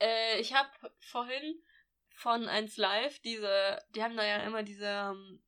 äh, 0.00 0.40
ich 0.40 0.54
habe 0.54 0.70
vorhin 1.00 1.62
von 2.10 2.48
1 2.48 2.76
Live 2.76 3.18
diese, 3.20 3.82
die 3.94 4.02
haben 4.02 4.16
da 4.16 4.24
ja 4.24 4.38
immer 4.38 4.62
diese, 4.62 4.86
ähm, 4.86 5.42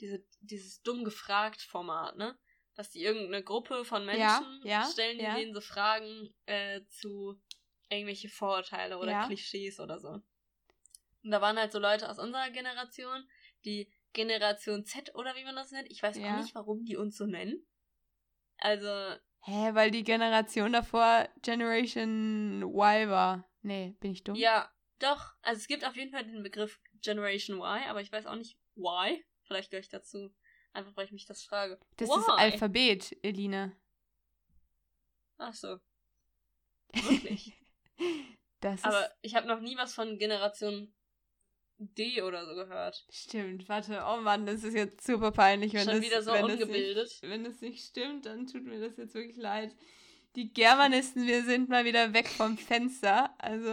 diese, 0.00 0.24
dieses 0.40 0.82
dumm 0.82 1.04
gefragt 1.04 1.62
Format, 1.62 2.16
ne? 2.16 2.38
Dass 2.74 2.90
die 2.90 3.02
irgendeine 3.02 3.42
Gruppe 3.42 3.84
von 3.84 4.02
Ja, 4.06 4.40
Menschen 4.40 4.60
ja, 4.64 4.84
stellen, 4.84 5.18
die 5.18 5.24
ja. 5.24 5.34
denen 5.34 5.54
so 5.54 5.60
Fragen 5.60 6.34
äh, 6.46 6.82
zu 6.88 7.40
irgendwelche 7.88 8.28
Vorurteile 8.28 8.98
oder 8.98 9.12
Ja. 9.12 9.26
Klischees 9.26 9.80
oder 9.80 9.98
so. 9.98 10.20
Und 11.24 11.30
da 11.32 11.40
waren 11.40 11.58
halt 11.58 11.72
so 11.72 11.78
Leute 11.78 12.08
aus 12.08 12.18
unserer 12.18 12.50
Generation, 12.50 13.28
die 13.64 13.90
Generation 14.12 14.84
Z 14.84 15.14
oder 15.14 15.34
wie 15.36 15.44
man 15.44 15.56
das 15.56 15.70
nennt. 15.72 15.90
Ich 15.90 16.02
weiß 16.02 16.18
Ja. 16.18 16.34
auch 16.34 16.42
nicht, 16.42 16.54
warum 16.54 16.84
die 16.84 16.96
uns 16.96 17.16
so 17.16 17.26
nennen. 17.26 17.66
Also, 18.58 18.86
Hä, 19.40 19.70
weil 19.74 19.90
die 19.90 20.04
Generation 20.04 20.72
davor 20.72 21.28
Generation 21.42 22.62
Y 22.62 23.08
war. 23.08 23.48
Nee, 23.62 23.96
bin 24.00 24.12
ich 24.12 24.24
dumm? 24.24 24.34
ja, 24.36 24.70
doch. 24.98 25.34
Also 25.42 25.58
es 25.60 25.68
gibt 25.68 25.84
auf 25.84 25.96
jeden 25.96 26.10
Fall 26.10 26.24
den 26.24 26.42
Begriff 26.42 26.80
Generation 27.02 27.58
Y, 27.58 27.88
aber 27.88 28.00
ich 28.00 28.10
weiß 28.10 28.26
auch 28.26 28.34
nicht 28.34 28.58
why. 28.74 29.24
Vielleicht 29.44 29.70
gehöre 29.70 29.80
ich 29.82 29.88
dazu. 29.88 30.34
Einfach 30.72 30.96
weil 30.96 31.06
ich 31.06 31.12
mich 31.12 31.24
das 31.24 31.42
frage. 31.44 31.78
Das 31.96 32.08
why? 32.08 32.18
ist 32.18 32.28
Alphabet, 32.28 33.16
Eline. 33.22 33.76
Ach 35.38 35.54
so. 35.54 35.78
Wirklich. 36.92 37.54
Das 38.60 38.80
ist. 38.80 38.84
aber 38.84 39.08
ich 39.22 39.36
habe 39.36 39.46
noch 39.46 39.60
nie 39.60 39.76
was 39.76 39.94
von 39.94 40.18
Generation 40.18 40.92
D 41.78 42.22
oder 42.22 42.44
so 42.44 42.54
gehört. 42.54 43.06
Stimmt, 43.10 43.68
warte. 43.68 44.02
Oh 44.06 44.20
Mann, 44.20 44.46
das 44.46 44.64
ist 44.64 44.74
jetzt 44.74 45.06
super 45.06 45.30
peinlich. 45.30 45.72
Wenn 45.72 45.84
Schon 45.84 45.94
das, 45.94 46.04
wieder 46.04 46.22
so 46.22 46.32
wenn 46.32 46.44
ungebildet. 46.44 46.96
Das 46.96 47.22
nicht, 47.22 47.30
wenn 47.30 47.46
es 47.46 47.60
nicht 47.60 47.84
stimmt, 47.84 48.26
dann 48.26 48.46
tut 48.46 48.64
mir 48.64 48.80
das 48.80 48.96
jetzt 48.96 49.14
wirklich 49.14 49.36
leid. 49.36 49.74
Die 50.34 50.52
Germanisten, 50.52 51.26
wir 51.26 51.44
sind 51.44 51.68
mal 51.68 51.84
wieder 51.84 52.12
weg 52.12 52.28
vom 52.28 52.58
Fenster. 52.58 53.32
Also 53.38 53.72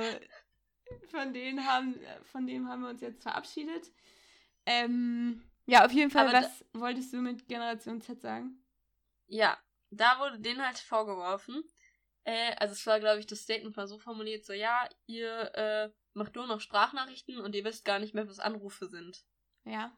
von 1.10 1.34
denen 1.34 1.66
haben, 1.66 1.95
von 2.32 2.45
dem 2.45 2.68
haben 2.68 2.84
wir 2.84 2.89
uns 2.89 3.01
jetzt 3.01 3.24
verabschiedet. 3.24 3.91
Ähm, 4.66 5.43
ja, 5.66 5.86
auf 5.86 5.91
jeden 5.91 6.12
Fall, 6.12 6.28
Aber 6.28 6.39
was 6.39 6.66
wolltest 6.74 7.12
du 7.14 7.18
mit 7.18 7.47
Generation 7.47 8.01
Z 8.01 8.22
sagen? 8.22 8.64
Ja, 9.28 9.58
da 9.89 10.20
wurde 10.20 10.39
denen 10.39 10.64
halt 10.64 10.78
vorgeworfen. 10.78 11.64
Äh, 12.24 12.56
also 12.58 12.74
es 12.74 12.86
war, 12.86 12.99
glaube 12.99 13.20
ich, 13.20 13.26
das 13.26 13.41
Statement 13.41 13.76
war 13.78 13.88
so 13.88 13.97
formuliert, 13.97 14.45
so 14.45 14.53
ja, 14.53 14.88
ihr 15.08 15.56
äh, 15.56 15.89
macht 16.16 16.36
nur 16.36 16.47
noch 16.47 16.61
Sprachnachrichten 16.61 17.39
und 17.39 17.53
ihr 17.55 17.63
wisst 17.63 17.86
gar 17.86 17.99
nicht 17.99 18.13
mehr, 18.16 18.28
was 18.28 18.39
Anrufe 18.39 18.88
sind. 18.88 19.24
Ja. 19.66 19.95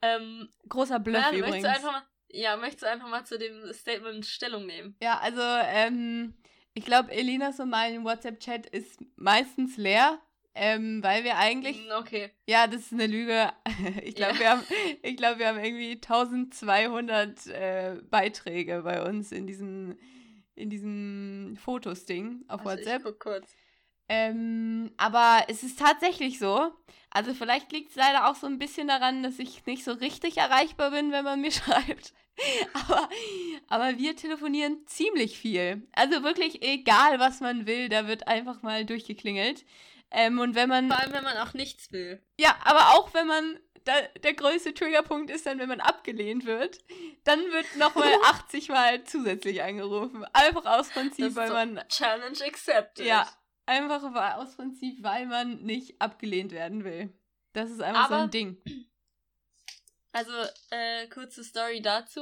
Ähm, 0.00 0.48
Großer 0.68 1.00
Bluff 1.00 1.20
Merle, 1.20 1.38
übrigens. 1.38 1.62
möchtest 1.64 1.84
du 1.84 1.90
mal, 1.90 2.02
ja, 2.28 2.56
möchtest 2.56 2.82
du 2.82 2.86
einfach 2.88 3.08
mal 3.08 3.24
zu 3.24 3.38
dem 3.38 3.72
Statement 3.72 4.24
Stellung 4.24 4.66
nehmen? 4.66 4.96
Ja, 5.02 5.18
also, 5.18 5.40
ähm, 5.42 6.34
ich 6.74 6.84
glaube, 6.84 7.10
Elinas 7.10 7.58
und 7.58 7.70
mein 7.70 8.04
WhatsApp-Chat 8.04 8.66
ist 8.66 9.00
meistens 9.16 9.76
leer, 9.76 10.20
ähm, 10.54 11.02
weil 11.02 11.24
wir 11.24 11.36
eigentlich, 11.36 11.76
Mm, 11.84 11.90
Okay. 11.98 12.30
ja, 12.46 12.66
das 12.68 12.82
ist 12.82 12.92
eine 12.92 13.06
Lüge. 13.08 13.50
Ich 14.04 14.14
glaube, 14.14 14.34
Ja. 14.34 14.38
wir 14.40 14.50
haben, 14.50 14.64
ich 15.02 15.16
glaube, 15.16 15.38
wir 15.40 15.48
haben 15.48 15.58
irgendwie 15.58 15.92
1200 16.00 17.46
äh, 17.48 18.00
Beiträge 18.08 18.82
bei 18.82 19.02
uns 19.04 19.32
in 19.32 19.46
diesem, 19.48 19.98
in 20.54 20.70
diesem 20.70 21.56
Fotos-Ding 21.60 22.44
auf 22.48 22.60
Also 22.64 22.70
WhatsApp. 22.78 22.98
Ich 23.00 23.04
guck 23.04 23.20
kurz. 23.20 23.52
Ähm, 24.08 24.90
aber 24.96 25.44
es 25.48 25.62
ist 25.62 25.78
tatsächlich 25.78 26.38
so. 26.38 26.72
Also 27.10 27.34
vielleicht 27.34 27.72
liegt 27.72 27.90
es 27.90 27.96
leider 27.96 28.28
auch 28.28 28.34
so 28.34 28.46
ein 28.46 28.58
bisschen 28.58 28.88
daran, 28.88 29.22
dass 29.22 29.38
ich 29.38 29.64
nicht 29.66 29.84
so 29.84 29.92
richtig 29.92 30.36
erreichbar 30.38 30.90
bin, 30.90 31.12
wenn 31.12 31.24
man 31.24 31.40
mir 31.40 31.50
schreibt. 31.52 32.12
Aber, 32.72 33.08
aber 33.66 33.98
wir 33.98 34.14
telefonieren 34.14 34.86
ziemlich 34.86 35.38
viel. 35.38 35.88
Also 35.92 36.22
wirklich 36.22 36.62
egal, 36.62 37.18
was 37.18 37.40
man 37.40 37.66
will, 37.66 37.88
da 37.88 38.06
wird 38.06 38.28
einfach 38.28 38.62
mal 38.62 38.84
durchgeklingelt. 38.84 39.64
Ähm, 40.10 40.38
und 40.38 40.54
wenn 40.54 40.68
man, 40.68 40.88
Vor 40.88 40.98
allem, 40.98 41.12
wenn 41.12 41.24
man 41.24 41.36
auch 41.38 41.52
nichts 41.54 41.92
will. 41.92 42.22
ja, 42.38 42.56
aber 42.64 42.94
auch 42.98 43.12
wenn 43.12 43.26
man, 43.26 43.58
da, 43.84 43.92
der 44.22 44.34
größte 44.34 44.72
Triggerpunkt 44.72 45.30
ist 45.30 45.46
dann, 45.46 45.58
wenn 45.58 45.68
man 45.68 45.80
abgelehnt 45.80 46.46
wird, 46.46 46.78
dann 47.24 47.40
wird 47.52 47.66
nochmal 47.76 48.12
80 48.26 48.68
Mal 48.70 49.04
zusätzlich 49.04 49.62
angerufen. 49.62 50.24
Einfach 50.32 50.64
aus 50.64 50.88
Prinzip, 50.90 51.34
weil 51.34 51.50
man 51.50 51.80
Challenge 51.88 52.38
accepted. 52.46 53.04
ja, 53.04 53.26
einfach 53.68 54.02
aus 54.36 54.56
Prinzip, 54.56 55.02
weil 55.02 55.26
man 55.26 55.62
nicht 55.62 56.00
abgelehnt 56.00 56.52
werden 56.52 56.84
will. 56.84 57.12
Das 57.52 57.70
ist 57.70 57.80
einfach 57.80 58.08
so 58.08 58.14
Aber- 58.14 58.24
ein 58.24 58.30
Ding. 58.30 58.56
Also, 60.10 60.32
äh, 60.70 61.06
kurze 61.08 61.44
Story 61.44 61.80
dazu. 61.82 62.20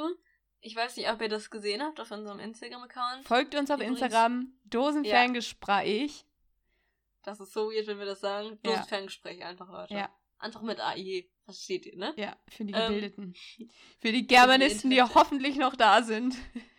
Ich 0.60 0.74
weiß 0.74 0.96
nicht, 0.96 1.08
ob 1.08 1.22
ihr 1.22 1.28
das 1.28 1.50
gesehen 1.50 1.80
habt 1.80 2.00
auf 2.00 2.10
unserem 2.10 2.40
Instagram-Account. 2.40 3.24
Folgt 3.26 3.54
uns 3.54 3.70
auf 3.70 3.76
Übrigens- 3.76 4.00
Instagram, 4.02 4.52
Dosenferngespräch. 4.64 6.24
Das 7.22 7.40
ist 7.40 7.52
so 7.52 7.70
weird, 7.70 7.86
wenn 7.86 7.98
wir 7.98 8.04
das 8.06 8.20
sagen. 8.20 8.58
Ja. 8.64 8.72
Dosenferngespräch 8.72 9.44
einfach, 9.44 9.70
Leute. 9.70 9.94
Ja. 9.94 10.10
Einfach 10.38 10.62
mit 10.62 10.80
AI. 10.80 11.28
Versteht 11.44 11.86
ihr, 11.86 11.96
ne? 11.96 12.12
Ja, 12.16 12.36
für 12.48 12.64
die 12.64 12.72
Ähm, 12.74 12.88
Gebildeten. 12.88 13.34
für 14.00 14.12
die 14.12 14.26
Germanisten, 14.26 14.90
die 14.90 14.96
Intellekte. 14.98 15.20
hoffentlich 15.20 15.56
noch 15.56 15.76
da 15.76 16.02
sind. 16.02 16.34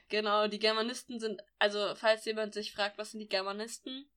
Genau, 0.10 0.48
die 0.48 0.60
Germanisten 0.60 1.20
sind, 1.22 1.42
also 1.58 1.96
falls 1.96 2.26
jemand 2.26 2.54
sich 2.54 2.74
fragt, 2.74 2.98
was 2.98 3.12
sind 3.12 3.22
die 3.22 3.30
Germanisten? 3.30 4.10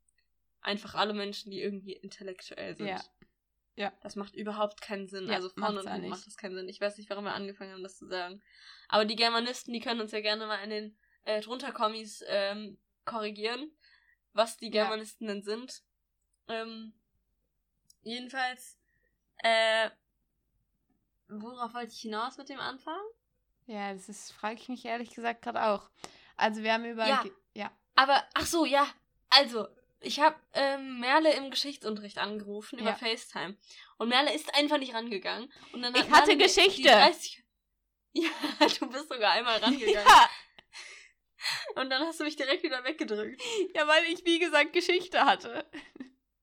Einfach 0.62 0.94
alle 0.94 1.14
Menschen, 1.14 1.50
die 1.50 1.61
irgendwie 1.61 1.92
intellektuell 1.92 2.76
sind. 2.76 2.88
Ja. 2.88 3.00
Ja. 3.76 3.92
Das 4.02 4.14
macht 4.14 4.34
überhaupt 4.34 4.82
keinen 4.82 5.08
Sinn. 5.08 5.28
Ja, 5.28 5.36
also 5.36 5.48
vorne 5.48 5.80
und 5.80 5.90
hinten 5.90 6.08
macht 6.08 6.26
das 6.26 6.36
keinen 6.36 6.54
Sinn. 6.54 6.68
Ich 6.68 6.80
weiß 6.80 6.98
nicht, 6.98 7.08
warum 7.08 7.24
wir 7.24 7.32
angefangen 7.32 7.72
haben, 7.72 7.82
das 7.82 7.96
zu 7.96 8.06
sagen. 8.06 8.42
Aber 8.88 9.06
die 9.06 9.16
Germanisten, 9.16 9.72
die 9.72 9.80
können 9.80 10.00
uns 10.00 10.12
ja 10.12 10.20
gerne 10.20 10.46
mal 10.46 10.62
in 10.62 10.70
den 10.70 10.98
äh, 11.24 11.40
drunter 11.40 11.72
Kommis 11.72 12.22
ähm, 12.26 12.78
korrigieren, 13.06 13.70
was 14.34 14.58
die 14.58 14.66
Ja. 14.66 14.82
Germanisten 14.82 15.28
denn 15.28 15.42
sind. 15.42 15.82
Ähm, 16.48 16.92
jedenfalls, 18.02 18.78
äh, 19.38 19.88
worauf 21.28 21.72
wollte 21.72 21.92
ich 21.92 22.00
hinaus 22.00 22.36
mit 22.36 22.50
dem 22.50 22.61
Anfang? 22.61 23.00
Ja, 23.66 23.94
das 23.94 24.08
ist, 24.08 24.32
frage 24.32 24.56
ich 24.61 24.68
mich 24.68 24.84
ehrlich 24.84 25.14
gesagt 25.14 25.42
gerade 25.42 25.64
auch. 25.64 25.90
Also 26.36 26.62
wir 26.62 26.74
haben 26.74 26.84
über... 26.84 27.06
Ja. 27.06 27.24
Ja. 27.54 27.72
Aber, 27.94 28.22
ach 28.34 28.46
so, 28.46 28.64
ja. 28.64 28.86
Also, 29.30 29.68
ich 30.01 30.20
habe 30.20 30.36
ähm, 30.55 31.01
Merle 31.01 31.32
im 31.34 31.51
Geschichtsunterricht 31.51 32.18
angerufen 32.18 32.78
über 32.78 32.90
Ja. 32.90 32.96
FaceTime. 32.96 33.57
Und 33.98 34.09
Merle 34.09 34.32
ist 34.34 34.55
einfach 34.55 34.78
nicht 34.78 34.94
rangegangen. 34.94 35.53
Und 35.72 35.82
dann 35.82 35.94
Ich 35.94 36.11
hatte 36.11 36.36
Geschichte. 36.36 36.82
Die 36.82 36.88
30 36.88 37.42
ja, 38.12 38.28
du 38.80 38.88
bist 38.90 39.09
sogar 39.09 39.32
einmal 39.32 39.59
rangegangen. 39.59 39.92
Ja, 39.94 40.30
Und 41.76 41.90
dann 41.90 42.03
hast 42.07 42.18
du 42.20 42.24
mich 42.24 42.36
direkt 42.36 42.62
wieder 42.62 42.82
weggedrückt. 42.84 43.40
ja, 43.74 43.86
weil 43.86 44.05
ich, 44.05 44.24
wie 44.24 44.38
gesagt, 44.38 44.72
Geschichte 44.72 45.24
hatte. 45.24 45.64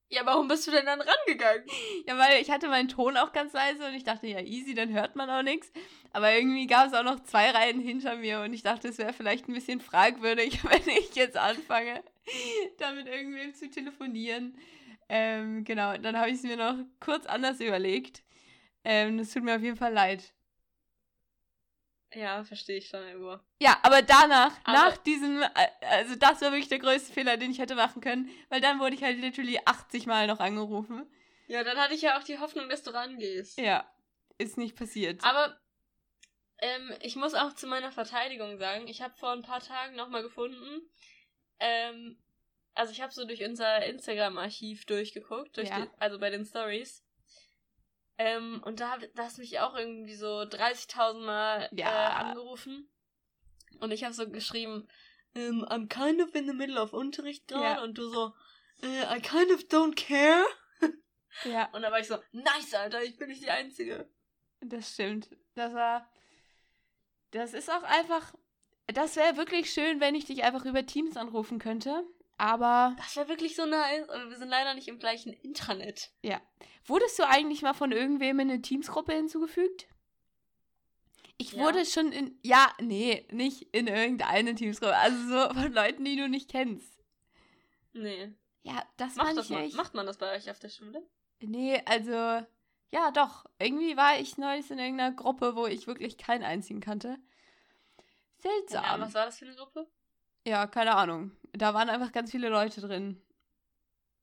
Ja, 0.09 0.25
warum 0.25 0.47
bist 0.47 0.65
du 0.65 0.71
denn 0.71 0.85
dann 0.85 1.01
rangegangen? 1.01 1.65
Ja, 2.07 2.17
weil 2.17 2.41
ich 2.41 2.49
hatte 2.49 2.69
meinen 2.69 2.87
Ton 2.87 3.17
auch 3.17 3.33
ganz 3.33 3.51
leise 3.51 3.85
und 3.85 3.93
ich 3.93 4.05
dachte, 4.05 4.27
ja, 4.27 4.39
easy, 4.39 4.73
dann 4.73 4.93
hört 4.93 5.17
man 5.17 5.29
auch 5.29 5.43
nichts. 5.43 5.69
Aber 6.13 6.31
irgendwie 6.31 6.65
gab 6.65 6.87
es 6.87 6.93
auch 6.93 7.03
noch 7.03 7.19
zwei 7.23 7.51
Reihen 7.51 7.81
hinter 7.81 8.15
mir 8.15 8.39
und 8.39 8.53
ich 8.53 8.63
dachte, 8.63 8.87
es 8.87 8.97
wäre 8.97 9.11
vielleicht 9.11 9.49
ein 9.49 9.53
bisschen 9.53 9.81
fragwürdig, 9.81 10.63
wenn 10.69 10.87
ich 10.97 11.13
jetzt 11.15 11.35
anfange, 11.35 12.01
damit 12.77 13.07
irgendwem 13.07 13.53
zu 13.53 13.69
telefonieren. 13.69 14.57
Ähm, 15.09 15.65
genau, 15.65 15.97
dann 15.97 16.17
habe 16.17 16.29
ich 16.29 16.37
es 16.37 16.43
mir 16.43 16.57
noch 16.57 16.75
kurz 17.01 17.25
anders 17.25 17.59
überlegt. 17.59 18.23
Ähm, 18.85 19.17
das 19.17 19.31
tut 19.31 19.43
mir 19.43 19.55
auf 19.55 19.61
jeden 19.61 19.77
Fall 19.77 19.93
leid. 19.93 20.33
Ja, 22.13 22.43
verstehe 22.45 22.77
ich 22.77 22.87
schon 22.87 23.03
irgendwo. 23.05 23.37
Ja, 23.59 23.77
aber 23.83 24.01
danach, 24.01 24.53
Aber- 24.63 24.73
nach 24.77 24.97
diesem, 24.97 25.41
äh, 25.41 25.49
also 25.81 26.15
das 26.15 26.41
war 26.41 26.51
wirklich 26.51 26.69
der 26.69 26.79
größte 26.79 27.11
Fehler, 27.13 27.37
den 27.37 27.51
ich 27.51 27.59
hätte 27.59 27.75
machen 27.75 28.01
können, 28.01 28.29
weil 28.49 28.61
dann 28.61 28.79
wurde 28.79 28.95
ich 28.95 29.03
halt 29.03 29.19
literally 29.19 29.59
80 29.65 30.05
Mal 30.05 30.27
noch 30.27 30.39
angerufen. 30.39 31.05
Ja, 31.47 31.63
dann 31.63 31.77
hatte 31.77 31.93
ich 31.93 32.01
ja 32.01 32.17
auch 32.17 32.23
die 32.23 32.39
Hoffnung, 32.39 32.69
dass 32.69 32.83
du 32.83 32.91
rangehst. 32.91 33.57
Ja, 33.59 33.89
ist 34.37 34.57
nicht 34.57 34.75
passiert. 34.77 35.23
Aber 35.23 35.57
ähm, 36.59 36.93
ich 37.01 37.15
muss 37.15 37.33
auch 37.33 37.53
zu 37.53 37.67
meiner 37.67 37.91
Verteidigung 37.91 38.57
sagen, 38.57 38.87
ich 38.87 39.01
habe 39.01 39.15
vor 39.17 39.31
ein 39.31 39.43
paar 39.43 39.59
Tagen 39.61 39.95
nochmal 39.95 40.23
gefunden, 40.23 40.81
ähm, 41.59 42.17
also 42.73 42.91
ich 42.91 43.01
habe 43.01 43.11
so 43.13 43.25
durch 43.25 43.43
unser 43.43 43.85
Instagram-Archiv 43.85 44.85
durchgeguckt, 44.85 45.57
durch 45.57 45.69
Ja. 45.69 45.81
die, 45.81 45.89
also 45.99 46.19
bei 46.19 46.29
den 46.29 46.45
Stories. 46.45 47.03
Ähm, 48.17 48.61
und 48.65 48.79
da, 48.79 48.97
hast 49.17 49.37
du 49.37 49.41
mich 49.41 49.59
auch 49.59 49.75
irgendwie 49.75 50.15
so 50.15 50.41
30.000 50.41 51.19
Mal 51.25 51.69
Ja. 51.71 51.87
äh, 51.87 52.13
angerufen. 52.29 52.89
Und 53.79 53.91
ich 53.91 54.03
habe 54.03 54.13
so 54.13 54.27
geschrieben, 54.29 54.87
ähm, 55.35 55.63
I'm 55.65 55.87
kind 55.87 56.21
of 56.21 56.33
in 56.33 56.47
the 56.47 56.53
middle 56.53 56.81
of 56.81 56.93
Unterricht 56.93 57.47
gerade. 57.47 57.63
Ja. 57.79 57.83
Und 57.83 57.97
du 57.97 58.09
so, 58.09 58.33
äh, 58.81 59.17
I 59.17 59.21
kind 59.21 59.51
of 59.51 59.61
don't 59.69 59.95
care. 59.95 60.45
ja. 61.43 61.69
Und 61.73 61.83
da 61.83 61.91
war 61.91 61.99
ich 61.99 62.07
so, 62.07 62.17
nice, 62.31 62.73
Alter, 62.73 63.03
ich 63.03 63.17
bin 63.17 63.29
nicht 63.29 63.43
die 63.43 63.51
Einzige. 63.51 64.09
Das 64.61 64.93
stimmt. 64.93 65.29
Das 65.53 65.73
war. 65.73 66.09
Das 67.31 67.53
ist 67.53 67.69
auch 67.69 67.83
einfach. 67.83 68.33
Das 68.87 69.15
wäre 69.15 69.37
wirklich 69.37 69.71
schön, 69.71 69.99
wenn 69.99 70.15
ich 70.15 70.25
dich 70.25 70.43
einfach 70.43 70.65
über 70.65 70.85
Teams 70.85 71.17
anrufen 71.17 71.59
könnte. 71.59 72.03
Aber 72.37 72.95
Das 72.97 73.15
wäre 73.15 73.27
wirklich 73.29 73.55
so 73.55 73.65
nice, 73.65 74.07
aber 74.09 74.29
wir 74.29 74.37
sind 74.37 74.49
leider 74.49 74.73
nicht 74.75 74.87
im 74.87 74.99
gleichen 74.99 75.33
Intranet. 75.33 76.11
wurdest 76.85 77.17
du 77.19 77.27
eigentlich 77.27 77.61
mal 77.63 77.73
von 77.73 77.91
irgendwem 77.91 78.39
in 78.39 78.51
eine 78.51 78.61
Teamsgruppe 78.61 79.13
hinzugefügt? 79.13 79.87
Ich 81.39 81.53
Ja. 81.53 81.63
wurde 81.63 81.85
schon 81.85 82.11
in. 82.11 82.39
Ja, 82.43 82.71
nee, 82.79 83.27
nicht 83.31 83.63
in 83.73 83.87
irgendeine 83.87 84.55
Teamsgruppe. 84.55 84.95
Also 84.95 85.17
so 85.27 85.53
von 85.53 85.71
Leuten, 85.73 86.03
die 86.05 86.15
du 86.15 86.27
nicht 86.29 86.49
kennst. 86.49 86.97
Nee. 87.93 88.33
Ja, 88.63 88.83
das 88.97 89.15
Macht, 89.15 89.37
das 89.37 89.49
echt. 89.49 89.75
macht 89.75 89.93
man 89.93 90.05
das 90.05 90.17
bei 90.17 90.35
euch 90.35 90.49
auf 90.49 90.59
der 90.59 90.69
Schule? 90.69 91.01
Nee, 91.39 91.81
also. 91.85 92.45
Ja, 92.89 93.11
doch. 93.11 93.45
Irgendwie 93.59 93.97
war 93.97 94.19
ich 94.19 94.37
neulich 94.37 94.69
in 94.71 94.79
irgendeiner 94.79 95.15
Gruppe, 95.15 95.55
wo 95.55 95.67
ich 95.67 95.87
wirklich 95.87 96.17
keinen 96.17 96.43
einzigen 96.43 96.79
kannte. 96.81 97.17
Seltsam. 98.39 98.83
Ja, 98.83 98.99
was 98.99 99.13
war 99.13 99.25
das 99.25 99.39
für 99.39 99.45
eine 99.45 99.55
Gruppe? 99.55 99.87
Ja, 100.47 100.65
keine 100.67 100.95
Ahnung. 100.95 101.31
Da 101.51 101.73
waren 101.73 101.89
einfach 101.89 102.11
ganz 102.11 102.31
viele 102.31 102.49
Leute 102.49 102.79
drin. 102.81 103.21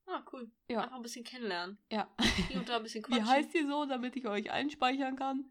Ah, 0.06 0.22
cool. 0.32 0.50
Ja. 0.68 0.82
Einfach 0.82 0.96
ein 0.96 1.02
bisschen 1.02 1.24
kennenlernen. 1.24 1.78
Ja. 1.90 2.08
Hier 2.48 2.58
und 2.58 2.68
da 2.68 2.76
ein 2.76 2.82
bisschen 2.82 3.04
Wie 3.08 3.08
quatschen. 3.10 3.28
heißt 3.28 3.54
ihr 3.54 3.66
so, 3.66 3.84
damit 3.84 4.16
ich 4.16 4.26
euch 4.26 4.50
einspeichern 4.50 5.16
kann? 5.16 5.44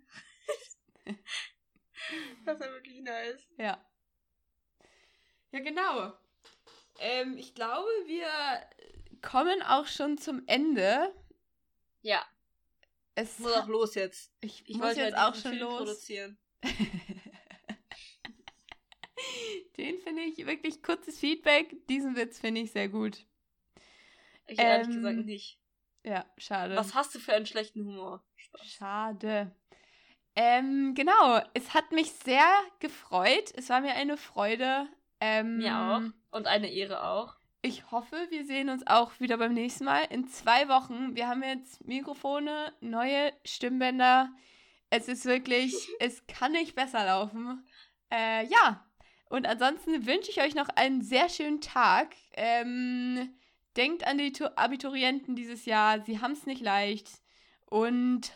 Das 2.46 2.60
ist 2.60 2.66
ja 2.66 2.72
wirklich 2.72 3.02
nice. 3.02 3.48
Ja. 3.58 3.84
Ja, 5.52 5.60
genau. 5.60 6.14
Ähm, 7.00 7.38
ich 7.38 7.54
glaube, 7.54 7.88
wir 8.08 8.28
kommen 9.22 9.62
auch 9.62 9.86
schon 9.88 10.18
zum 10.18 10.44
Ende. 10.48 11.14
Ja, 12.02 12.24
Es 13.16 13.40
muss 13.40 13.54
auch 13.54 13.68
los 13.68 13.96
jetzt. 13.96 14.32
ich, 14.42 14.68
Ich 14.68 14.78
muss 14.78 14.96
jetzt 14.96 15.16
halt 15.16 15.18
auch 15.18 15.36
schon 15.36 15.58
los. 15.58 15.78
produzieren. 15.78 16.38
Den 19.78 19.98
finde 20.00 20.22
ich 20.24 20.46
wirklich 20.46 20.84
kurzes 20.84 21.20
Feedback. 21.20 21.76
Diesen 21.88 22.16
Witz 22.16 22.40
finde 22.40 22.62
ich 22.62 22.72
sehr 22.72 22.90
gut. 22.90 23.26
Ich 24.48 24.60
ehrlich 24.60 24.88
Ähm, 24.88 24.94
gesagt 24.96 25.26
nicht. 25.26 25.60
Ja, 26.04 26.26
schade. 26.38 26.76
Was 26.76 26.94
hast 26.94 27.16
du 27.16 27.20
für 27.20 27.34
einen 27.34 27.46
schlechten 27.46 27.86
Humor? 27.86 28.24
Schade. 28.64 29.56
Ähm, 30.36 30.94
genau, 30.96 31.42
es 31.54 31.74
hat 31.74 31.92
mich 31.92 32.12
sehr 32.12 32.46
gefreut. 32.80 33.52
Es 33.56 33.70
war 33.70 33.82
mir 33.82 33.94
eine 33.96 34.18
Freude. 34.18 34.88
Ähm, 35.20 35.58
Mir 35.58 35.78
auch. 35.78 36.38
Und 36.38 36.48
eine 36.48 36.72
Ehre 36.72 37.04
auch. 37.04 37.36
Ich 37.62 37.92
hoffe, 37.92 38.28
wir 38.30 38.44
sehen 38.46 38.70
uns 38.70 38.86
auch 38.88 39.18
wieder 39.20 39.38
beim 39.38 39.54
nächsten 39.54 39.86
Mal. 39.86 40.04
In 40.10 40.28
zwei 40.28 40.68
Wochen. 40.68 41.16
Wir 41.16 41.28
haben 41.30 41.44
jetzt 41.44 41.86
Mikrofone, 41.86 42.74
neue 42.82 43.32
Stimmbänder. 43.46 44.30
Es 44.90 45.08
ist 45.08 45.26
wirklich, 45.26 45.74
es 46.00 46.28
kann 46.28 46.52
nicht 46.52 46.76
besser 46.76 47.06
laufen. 47.06 47.66
Äh, 48.12 48.46
ja. 48.48 48.86
Und 49.30 49.48
ansonsten 49.48 50.06
wünsche 50.06 50.30
ich 50.32 50.42
euch 50.42 50.54
noch 50.56 50.70
einen 50.70 51.02
sehr 51.02 51.28
schönen 51.30 51.60
Tag. 51.62 52.16
Ähm, 52.34 53.34
denkt 53.76 54.06
an 54.06 54.18
die 54.18 54.32
Tu- 54.32 54.46
Abiturienten 54.56 55.36
dieses 55.36 55.66
Jahr. 55.66 56.02
Sie 56.02 56.20
haben 56.22 56.34
es 56.34 56.46
nicht 56.46 56.62
leicht. 56.62 57.10
Und 57.66 58.32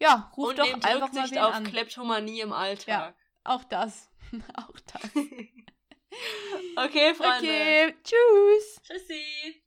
ja, 0.00 0.32
ruft 0.36 0.50
Und 0.50 0.58
doch 0.58 0.64
nehmt 0.64 0.84
einfach 0.86 1.12
mal 1.12 1.20
Rücksicht 1.20 1.32
wen 1.32 1.38
auf 1.42 1.54
an. 1.54 1.64
Kleptomanie 1.64 2.40
im 2.40 2.52
Alltag. 2.52 3.14
Auch 3.44 3.64
das. 3.64 4.08
Auch 4.56 4.78
das. 4.92 5.10
okay, 6.76 7.14
Freunde. 7.14 7.38
Okay, 7.48 7.94
tschüss. 8.04 8.80
Tschüssi. 8.82 9.62